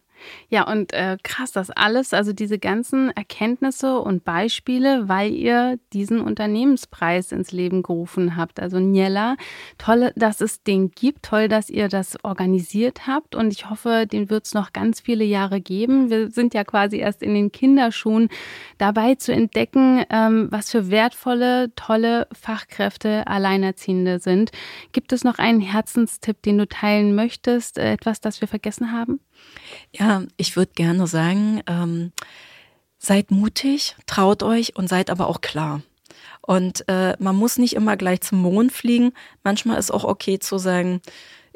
Ja, 0.49 0.69
und 0.69 0.93
äh, 0.93 1.17
krass, 1.23 1.51
das 1.51 1.69
alles, 1.71 2.13
also 2.13 2.33
diese 2.33 2.59
ganzen 2.59 3.11
Erkenntnisse 3.11 3.99
und 3.99 4.23
Beispiele, 4.23 5.07
weil 5.09 5.31
ihr 5.33 5.79
diesen 5.93 6.21
Unternehmenspreis 6.21 7.31
ins 7.31 7.51
Leben 7.51 7.83
gerufen 7.83 8.35
habt. 8.35 8.59
Also 8.59 8.79
Niella, 8.79 9.35
toll, 9.77 10.11
dass 10.15 10.41
es 10.41 10.63
den 10.63 10.91
gibt, 10.91 11.23
toll, 11.23 11.47
dass 11.47 11.69
ihr 11.69 11.89
das 11.89 12.23
organisiert 12.23 13.07
habt 13.07 13.35
und 13.35 13.51
ich 13.51 13.69
hoffe, 13.69 14.07
den 14.07 14.29
wird 14.29 14.45
es 14.45 14.53
noch 14.53 14.73
ganz 14.73 15.01
viele 15.01 15.23
Jahre 15.23 15.61
geben. 15.61 16.09
Wir 16.09 16.31
sind 16.31 16.53
ja 16.53 16.63
quasi 16.63 16.97
erst 16.97 17.21
in 17.21 17.33
den 17.33 17.51
Kinderschuhen 17.51 18.29
dabei 18.77 19.15
zu 19.15 19.33
entdecken, 19.33 20.03
ähm, 20.09 20.47
was 20.51 20.71
für 20.71 20.89
wertvolle, 20.89 21.73
tolle 21.75 22.27
Fachkräfte 22.31 23.27
Alleinerziehende 23.27 24.19
sind. 24.19 24.51
Gibt 24.91 25.11
es 25.11 25.23
noch 25.23 25.39
einen 25.39 25.61
Herzenstipp, 25.61 26.41
den 26.41 26.57
du 26.57 26.67
teilen 26.67 27.15
möchtest, 27.15 27.77
äh, 27.77 27.91
etwas, 27.91 28.21
das 28.21 28.41
wir 28.41 28.47
vergessen 28.47 28.91
haben? 28.91 29.19
Ja, 29.91 30.23
ich 30.37 30.55
würde 30.55 30.71
gerne 30.75 31.07
sagen, 31.07 31.61
ähm, 31.67 32.11
seid 32.97 33.31
mutig, 33.31 33.95
traut 34.05 34.43
euch 34.43 34.75
und 34.75 34.87
seid 34.89 35.09
aber 35.09 35.27
auch 35.27 35.41
klar. 35.41 35.81
Und 36.41 36.87
äh, 36.87 37.15
man 37.19 37.35
muss 37.35 37.57
nicht 37.57 37.73
immer 37.73 37.97
gleich 37.97 38.21
zum 38.21 38.41
Mond 38.41 38.71
fliegen. 38.71 39.11
Manchmal 39.43 39.77
ist 39.77 39.91
auch 39.91 40.03
okay 40.03 40.39
zu 40.39 40.57
sagen, 40.57 41.01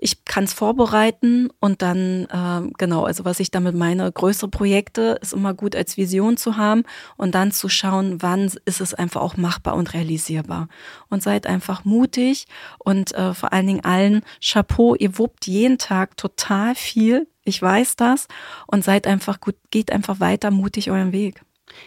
ich 0.04 0.26
kann 0.26 0.45
es 0.45 0.54
vorbereiten 0.54 1.49
und 1.60 1.84
dann, 1.84 2.26
äh, 2.26 2.72
genau, 2.80 3.04
also 3.06 3.24
was 3.24 3.39
ich 3.39 3.52
damit 3.52 3.76
meine, 3.76 4.12
größere 4.12 4.49
Projekte 4.49 5.20
ist 5.22 5.32
immer 5.32 5.54
gut 5.54 5.76
als 5.76 5.95
Vision 5.95 6.38
zu 6.38 6.58
haben 6.58 6.84
und 7.18 7.36
dann 7.36 7.52
zu 7.52 7.70
schauen, 7.70 8.20
wann 8.20 8.52
ist 8.66 8.82
es 8.82 8.95
einfach 8.95 9.22
auch 9.22 9.38
machbar 9.38 9.76
und 9.76 9.93
realisierbar. 9.93 10.70
Und 11.10 11.22
seid 11.22 11.45
einfach 11.45 11.86
mutig 11.86 12.47
und 12.80 13.14
äh, 13.14 13.36
vor 13.36 13.54
allen 13.54 13.68
Dingen 13.68 13.86
allen 13.86 14.24
Chapeau, 14.43 14.95
ihr 14.95 15.20
wuppt 15.20 15.45
jeden 15.45 15.78
Tag 15.78 16.18
total 16.18 16.74
viel. 16.74 17.28
Ich 17.43 17.62
weiß 17.62 17.95
das 17.95 18.28
und 18.66 18.84
seid 18.84 19.06
einfach 19.06 19.39
gut, 19.39 19.56
geht 19.70 19.91
einfach 19.91 20.20
weiter 20.20 20.49
mutig 20.49 20.89
euren 20.89 21.12
Weg. 21.12 21.43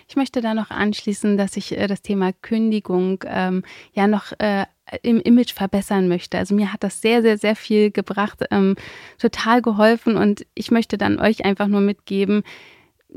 Ich 0.08 0.14
möchte 0.14 0.40
da 0.40 0.54
noch 0.54 0.70
anschließen, 0.70 1.36
dass 1.36 1.56
ich 1.56 1.76
äh, 1.76 1.88
das 1.88 2.00
Thema 2.00 2.32
Kündigung 2.32 3.24
ähm, 3.26 3.64
ja 3.92 4.06
noch 4.06 4.32
äh, 4.38 4.66
im 5.02 5.20
Image 5.20 5.52
verbessern 5.52 6.08
möchte. 6.08 6.38
Also 6.38 6.54
mir 6.54 6.72
hat 6.72 6.82
das 6.82 7.00
sehr, 7.00 7.22
sehr, 7.22 7.38
sehr 7.38 7.56
viel 7.56 7.90
gebracht, 7.90 8.44
ähm, 8.50 8.76
total 9.18 9.62
geholfen 9.62 10.16
und 10.16 10.46
ich 10.54 10.70
möchte 10.70 10.98
dann 10.98 11.18
euch 11.18 11.44
einfach 11.44 11.68
nur 11.68 11.80
mitgeben, 11.80 12.42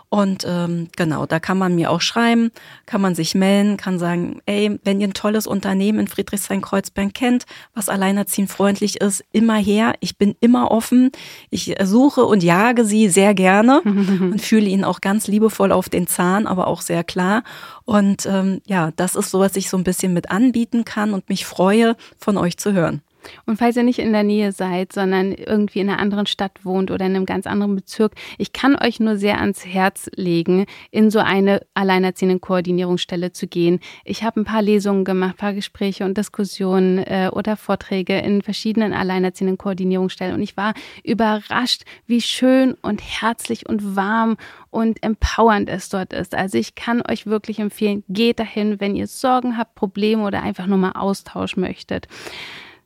Und 0.10 0.43
ähm, 0.47 0.88
genau, 0.97 1.28
da 1.28 1.39
kann 1.39 1.60
man 1.60 1.76
mir 1.76 1.91
auch 1.91 2.01
schreiben, 2.01 2.49
kann 2.88 2.99
man 2.99 3.14
sich 3.14 3.36
melden, 3.36 3.78
kann 3.78 3.99
sagen, 3.99 4.41
ey, 4.47 4.80
wenn 4.84 4.99
ihr 4.99 5.07
ein 5.07 5.14
tolles 5.14 5.45
Unternehmen 5.45 5.99
in 5.99 6.07
Friedrichshain-Kreuzberg 6.07 7.14
kennt, 7.14 7.45
was 7.76 7.89
alleinerziehend 7.89 8.49
freundlich 8.49 9.01
ist, 9.01 9.24
immer 9.32 9.57
her. 9.57 9.93
Ich 9.99 10.18
bin 10.18 10.36
immer 10.39 10.72
offen. 10.72 11.12
Ich 11.51 11.76
suche 11.84 12.26
und 12.26 12.41
jage 12.41 12.86
sie 12.86 13.07
sehr 13.07 13.36
gerne 13.36 13.82
und 13.86 14.41
fühle 14.41 14.68
ihnen 14.68 14.84
auch 14.84 14.99
ganz 14.99 15.28
liebevoll 15.28 15.72
auf 15.72 15.89
den 15.89 16.07
Zahn, 16.07 16.47
aber 16.47 16.66
auch 16.66 16.82
sehr 16.82 17.03
klar. 17.03 17.43
Und 17.86 18.26
ähm, 18.26 18.62
ja, 18.66 18.91
das 18.95 19.16
ist 19.16 19.30
so, 19.30 19.39
was 19.39 19.55
ich 19.55 19.70
so 19.70 19.78
ein 19.78 19.84
bisschen 19.84 20.14
mit 20.14 20.32
anbieten 20.32 20.86
kann 20.86 21.14
und 21.14 21.30
mich 21.30 21.45
freue, 21.45 21.95
von 22.18 22.38
euch 22.38 22.57
zu 22.57 22.74
hören. 22.74 23.03
Und 23.45 23.57
falls 23.57 23.76
ihr 23.78 23.84
nicht 23.84 23.99
in 23.99 24.13
der 24.13 24.24
Nähe 24.24 24.51
seid, 24.51 24.93
sondern 24.93 25.32
irgendwie 25.34 25.80
in 25.80 25.89
einer 25.89 25.99
anderen 25.99 26.26
Stadt 26.26 26.63
wohnt 26.63 26.91
oder 26.91 27.05
in 27.05 27.15
einem 27.15 27.26
ganz 27.26 27.47
anderen 27.47 27.76
Bezirk, 27.76 28.13
ich 28.38 28.53
kann 28.53 28.76
euch 28.76 28.99
nur 28.99 29.17
sehr 29.17 29.39
ans 29.39 29.65
Herz 29.65 30.09
legen, 30.15 30.65
in 30.91 31.11
so 31.11 31.20
eine 31.20 31.61
alleinerziehenden 31.74 32.41
Koordinierungsstelle 32.41 33.32
zu 33.32 33.47
gehen. 33.47 33.80
Ich 34.05 34.24
habe 34.24 34.41
ein 34.41 34.45
paar 34.45 34.61
Lesungen 34.61 35.05
gemacht, 35.05 35.38
paar 35.38 35.53
Gespräche 35.53 36.05
und 36.05 36.17
Diskussionen 36.17 36.99
äh, 36.99 37.30
oder 37.32 37.57
Vorträge 37.57 38.17
in 38.20 38.41
verschiedenen 38.41 38.93
alleinerziehenden 38.93 39.57
Koordinierungsstellen 39.57 40.36
und 40.36 40.41
ich 40.41 40.57
war 40.57 40.74
überrascht, 41.03 41.84
wie 42.05 42.22
schön 42.22 42.76
und 42.82 43.01
herzlich 43.01 43.67
und 43.67 43.95
warm 43.95 44.38
und 44.70 45.03
empowernd 45.03 45.70
es 45.70 45.89
dort 45.89 46.13
ist. 46.13 46.36
Also 46.36 46.57
ich 46.57 46.76
kann 46.76 47.01
euch 47.09 47.26
wirklich 47.26 47.59
empfehlen, 47.59 48.03
geht 48.07 48.39
dahin, 48.39 48.80
wenn 48.80 48.95
ihr 48.95 49.07
Sorgen 49.07 49.57
habt, 49.57 49.76
Probleme 49.76 50.24
oder 50.24 50.41
einfach 50.41 50.67
nur 50.67 50.78
mal 50.78 50.91
Austausch 50.91 51.57
möchtet. 51.57 52.07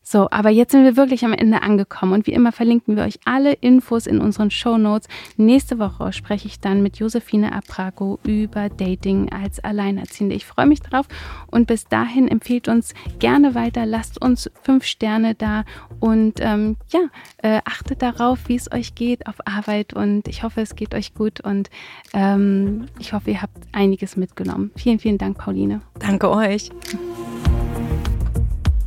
So, 0.05 0.27
aber 0.29 0.49
jetzt 0.49 0.73
sind 0.73 0.83
wir 0.83 0.97
wirklich 0.97 1.23
am 1.23 1.31
Ende 1.31 1.61
angekommen 1.61 2.11
und 2.11 2.27
wie 2.27 2.33
immer 2.33 2.51
verlinken 2.51 2.97
wir 2.97 3.03
euch 3.03 3.19
alle 3.23 3.53
Infos 3.53 4.05
in 4.05 4.19
unseren 4.19 4.51
Show 4.51 4.77
Notes. 4.77 5.07
Nächste 5.37 5.79
Woche 5.79 6.11
spreche 6.11 6.47
ich 6.47 6.59
dann 6.59 6.83
mit 6.83 6.97
Josefine 6.97 7.53
Aprago 7.53 8.19
über 8.23 8.69
Dating 8.69 9.31
als 9.31 9.63
Alleinerziehende. 9.63 10.35
Ich 10.35 10.45
freue 10.45 10.65
mich 10.65 10.81
drauf 10.81 11.07
und 11.49 11.67
bis 11.67 11.85
dahin 11.85 12.27
empfiehlt 12.27 12.67
uns 12.67 12.93
gerne 13.19 13.55
weiter, 13.55 13.85
lasst 13.85 14.21
uns 14.21 14.51
fünf 14.61 14.83
Sterne 14.83 15.35
da 15.35 15.63
und 16.01 16.39
ähm, 16.41 16.75
ja, 16.89 16.99
äh, 17.37 17.61
achtet 17.63 18.01
darauf, 18.01 18.49
wie 18.49 18.55
es 18.55 18.71
euch 18.71 18.95
geht 18.95 19.25
auf 19.27 19.35
Arbeit 19.45 19.93
und 19.93 20.27
ich 20.27 20.43
hoffe, 20.43 20.61
es 20.61 20.75
geht 20.75 20.93
euch 20.93 21.13
gut 21.13 21.39
und 21.39 21.69
ähm, 22.13 22.87
ich 22.99 23.13
hoffe, 23.13 23.31
ihr 23.31 23.41
habt 23.41 23.57
einiges 23.71 24.17
mitgenommen. 24.17 24.71
Vielen, 24.75 24.99
vielen 24.99 25.17
Dank, 25.17 25.37
Pauline. 25.37 25.81
Danke 25.99 26.29
euch. 26.29 26.69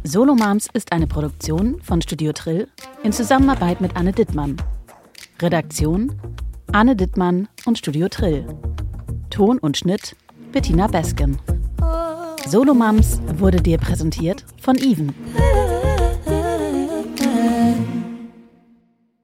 Solo 0.07 0.37
Moms 0.37 0.69
ist 0.73 0.93
eine 0.93 1.09
Produktion 1.09 1.81
von 1.83 2.01
Studio 2.01 2.33
Trill 2.33 2.69
in 3.03 3.13
Zusammenarbeit 3.13 3.81
mit 3.81 3.97
Anne 3.97 4.13
Dittmann. 4.13 4.57
Redaktion 5.43 6.13
Anne 6.71 6.95
Dittmann 6.95 7.49
und 7.65 7.77
Studio 7.77 8.09
Trill. 8.09 8.47
Ton 9.31 9.59
und 9.59 9.77
Schnitt 9.77 10.15
Bettina 10.53 10.87
Besken. 10.87 11.41
Solo 12.47 12.73
Moms 12.73 13.21
wurde 13.39 13.61
dir 13.61 13.79
präsentiert 13.79 14.45
von 14.61 14.77
Even. 14.77 15.13